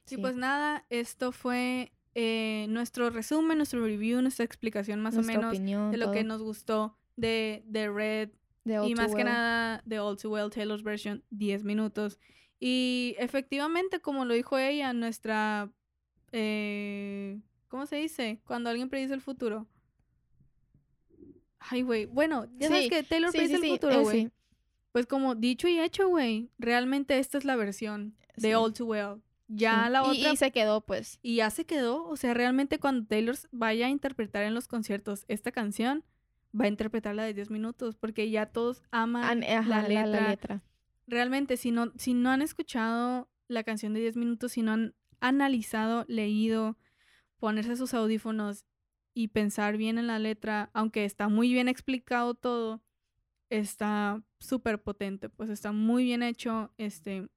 Sí, 0.05 0.19
pues 0.19 0.37
nada, 0.37 0.87
esto 0.89 1.33
fue 1.33 1.93
eh, 2.15 2.67
nuestro 2.69 3.11
resumen, 3.11 3.59
nuestro 3.59 3.85
review, 3.85 4.23
nuestra 4.23 4.45
explicación 4.45 5.01
más 5.01 5.15
Nuestra 5.15 5.35
o 5.35 5.39
menos 5.39 5.53
opinión, 5.53 5.91
de 5.91 5.99
lo 5.99 6.13
que 6.13 6.23
nos 6.23 6.43
gustó 6.43 6.97
de, 7.17 7.65
de 7.67 7.91
Red 7.91 8.31
y 8.65 8.95
más 8.95 9.15
que 9.15 9.25
nada 9.25 9.83
de 9.87 9.99
All 9.99 10.17
Too 10.17 10.31
Well 10.31 10.51
Taylor's 10.51 10.83
version, 10.83 11.25
10 11.31 11.65
minutos. 11.65 12.19
Y 12.61 13.15
efectivamente, 13.19 14.01
como 14.01 14.25
lo 14.25 14.35
dijo 14.35 14.59
ella, 14.59 14.93
nuestra... 14.93 15.71
eh, 16.33 17.41
¿Cómo 17.69 17.87
se 17.87 17.97
dice? 17.97 18.41
Cuando 18.45 18.71
alguien 18.71 18.89
predice 18.89 19.15
el 19.15 19.21
futuro. 19.21 19.67
Ay, 21.61 21.83
güey. 21.83 22.07
Bueno, 22.07 22.47
ya 22.59 22.69
sabes 22.69 22.89
que 22.89 23.03
Taylor 23.03 23.31
Sí, 23.33 23.39
predice 23.39 23.59
sí, 23.61 23.67
el 23.67 23.73
futuro, 23.73 23.93
eh, 23.95 24.03
güey. 24.03 24.23
sí. 24.25 24.31
Pues 24.93 25.07
como 25.07 25.35
dicho 25.35 25.69
y 25.69 25.79
hecho, 25.79 26.09
güey. 26.09 26.51
Realmente 26.59 27.19
esta 27.19 27.37
es 27.39 27.45
la 27.45 27.57
versión 27.57 28.17
de. 28.37 28.57
All 28.57 28.73
Too 28.73 28.87
Well. 28.87 29.23
Ya 29.49 29.89
la 29.89 30.01
Y- 30.07 30.19
otra 30.19 30.33
y 30.33 30.37
se 30.37 30.51
quedó, 30.51 30.81
pues. 30.83 31.19
y 31.23 31.37
ya 31.37 31.49
se 31.51 31.65
quedó, 31.65 32.05
o 32.07 32.17
sea, 32.17 32.35
realmente 32.35 32.79
cuando 32.79 33.07
Taylor 33.07 33.35
vaya 33.51 33.87
a 33.87 33.91
interpretar 33.91 34.43
en 34.45 34.53
los 34.55 34.69
conciertos 34.69 35.25
esta 35.29 35.53
canción, 35.53 36.05
va 36.59 36.65
a 36.65 36.69
interpretar 36.69 37.15
la 37.15 37.25
de 37.25 37.35
10 37.35 37.51
minutos, 37.51 37.97
porque 37.97 38.31
ya 38.31 38.47
todos 38.47 38.83
aman 38.91 39.25
An- 39.25 39.45
ajá, 39.45 39.69
la, 39.69 39.83
la, 39.83 39.89
letra. 39.89 40.21
la 40.21 40.31
letra. 40.31 40.63
Realmente, 41.07 41.57
si 41.57 41.71
no, 41.71 41.93
si 41.97 42.15
no 42.15 42.31
han 42.31 42.43
escuchado 42.43 43.31
la 43.49 43.65
canción 43.65 43.95
de 43.95 44.01
10 44.01 44.17
minutos, 44.17 44.53
si 44.53 44.63
no 44.63 44.73
han 44.73 44.95
analizado, 45.21 46.05
leído, 46.09 46.77
ponerse 47.39 47.77
sus 47.77 47.95
audífonos 47.95 48.65
y 49.15 49.29
pensar 49.29 49.77
bien 49.77 49.99
en 49.99 50.07
la 50.07 50.19
letra, 50.19 50.71
aunque 50.75 51.05
está 51.05 51.29
muy 51.29 51.53
bien 51.53 51.69
explicado 51.69 52.35
todo, 52.35 52.83
está 53.51 54.23
súper 54.39 54.83
potente, 54.83 55.29
pues 55.29 55.51
está 55.51 55.73
muy 55.73 56.05
bien 56.05 56.23
hecho, 56.23 56.73
este, 56.79 57.29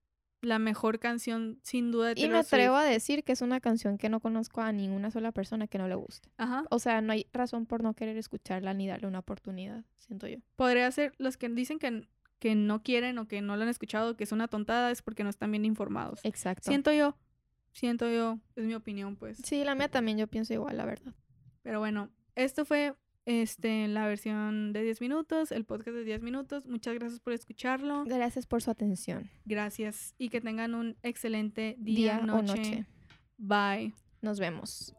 la 0.41 0.59
mejor 0.59 0.99
canción 0.99 1.59
sin 1.61 1.91
duda 1.91 2.13
de 2.13 2.21
Y 2.21 2.27
me 2.27 2.35
Swift. 2.43 2.47
atrevo 2.53 2.75
a 2.75 2.83
decir 2.83 3.23
que 3.23 3.31
es 3.31 3.41
una 3.41 3.59
canción 3.59 3.97
que 3.97 4.09
no 4.09 4.19
conozco 4.19 4.61
a 4.61 4.71
ninguna 4.71 5.11
sola 5.11 5.31
persona 5.31 5.67
que 5.67 5.77
no 5.77 5.87
le 5.87 5.95
guste. 5.95 6.29
Ajá. 6.37 6.63
O 6.69 6.79
sea, 6.79 7.01
no 7.01 7.13
hay 7.13 7.27
razón 7.31 7.65
por 7.65 7.83
no 7.83 7.93
querer 7.93 8.17
escucharla 8.17 8.73
ni 8.73 8.87
darle 8.87 9.07
una 9.07 9.19
oportunidad, 9.19 9.85
siento 9.99 10.27
yo. 10.27 10.37
Podría 10.55 10.89
ser 10.91 11.13
los 11.17 11.37
que 11.37 11.47
dicen 11.49 11.77
que, 11.79 12.07
que 12.39 12.55
no 12.55 12.81
quieren 12.81 13.17
o 13.19 13.27
que 13.27 13.41
no 13.41 13.55
lo 13.55 13.63
han 13.63 13.69
escuchado, 13.69 14.17
que 14.17 14.23
es 14.23 14.31
una 14.31 14.47
tontada, 14.47 14.89
es 14.91 15.01
porque 15.01 15.23
no 15.23 15.29
están 15.29 15.51
bien 15.51 15.65
informados. 15.65 16.19
Exacto. 16.23 16.69
Siento 16.69 16.91
yo, 16.91 17.15
siento 17.71 18.09
yo, 18.09 18.39
es 18.55 18.65
mi 18.65 18.73
opinión, 18.73 19.15
pues. 19.15 19.37
Sí, 19.43 19.63
la 19.63 19.75
mía 19.75 19.89
también 19.89 20.17
yo 20.17 20.27
pienso 20.27 20.53
igual, 20.53 20.75
la 20.77 20.85
verdad. 20.85 21.13
Pero 21.61 21.79
bueno, 21.79 22.09
esto 22.35 22.65
fue 22.65 22.95
este 23.25 23.87
la 23.87 24.07
versión 24.07 24.73
de 24.73 24.83
10 24.83 25.01
minutos, 25.01 25.51
el 25.51 25.65
podcast 25.65 25.95
de 25.97 26.03
10 26.03 26.21
minutos. 26.21 26.65
Muchas 26.65 26.95
gracias 26.95 27.19
por 27.19 27.33
escucharlo. 27.33 28.03
Gracias 28.05 28.45
por 28.45 28.61
su 28.61 28.71
atención. 28.71 29.29
Gracias 29.45 30.15
y 30.17 30.29
que 30.29 30.41
tengan 30.41 30.75
un 30.75 30.97
excelente 31.03 31.75
Día 31.79 32.19
día, 32.19 32.33
o 32.33 32.41
noche. 32.41 32.85
Bye. 33.37 33.93
Nos 34.21 34.39
vemos. 34.39 34.95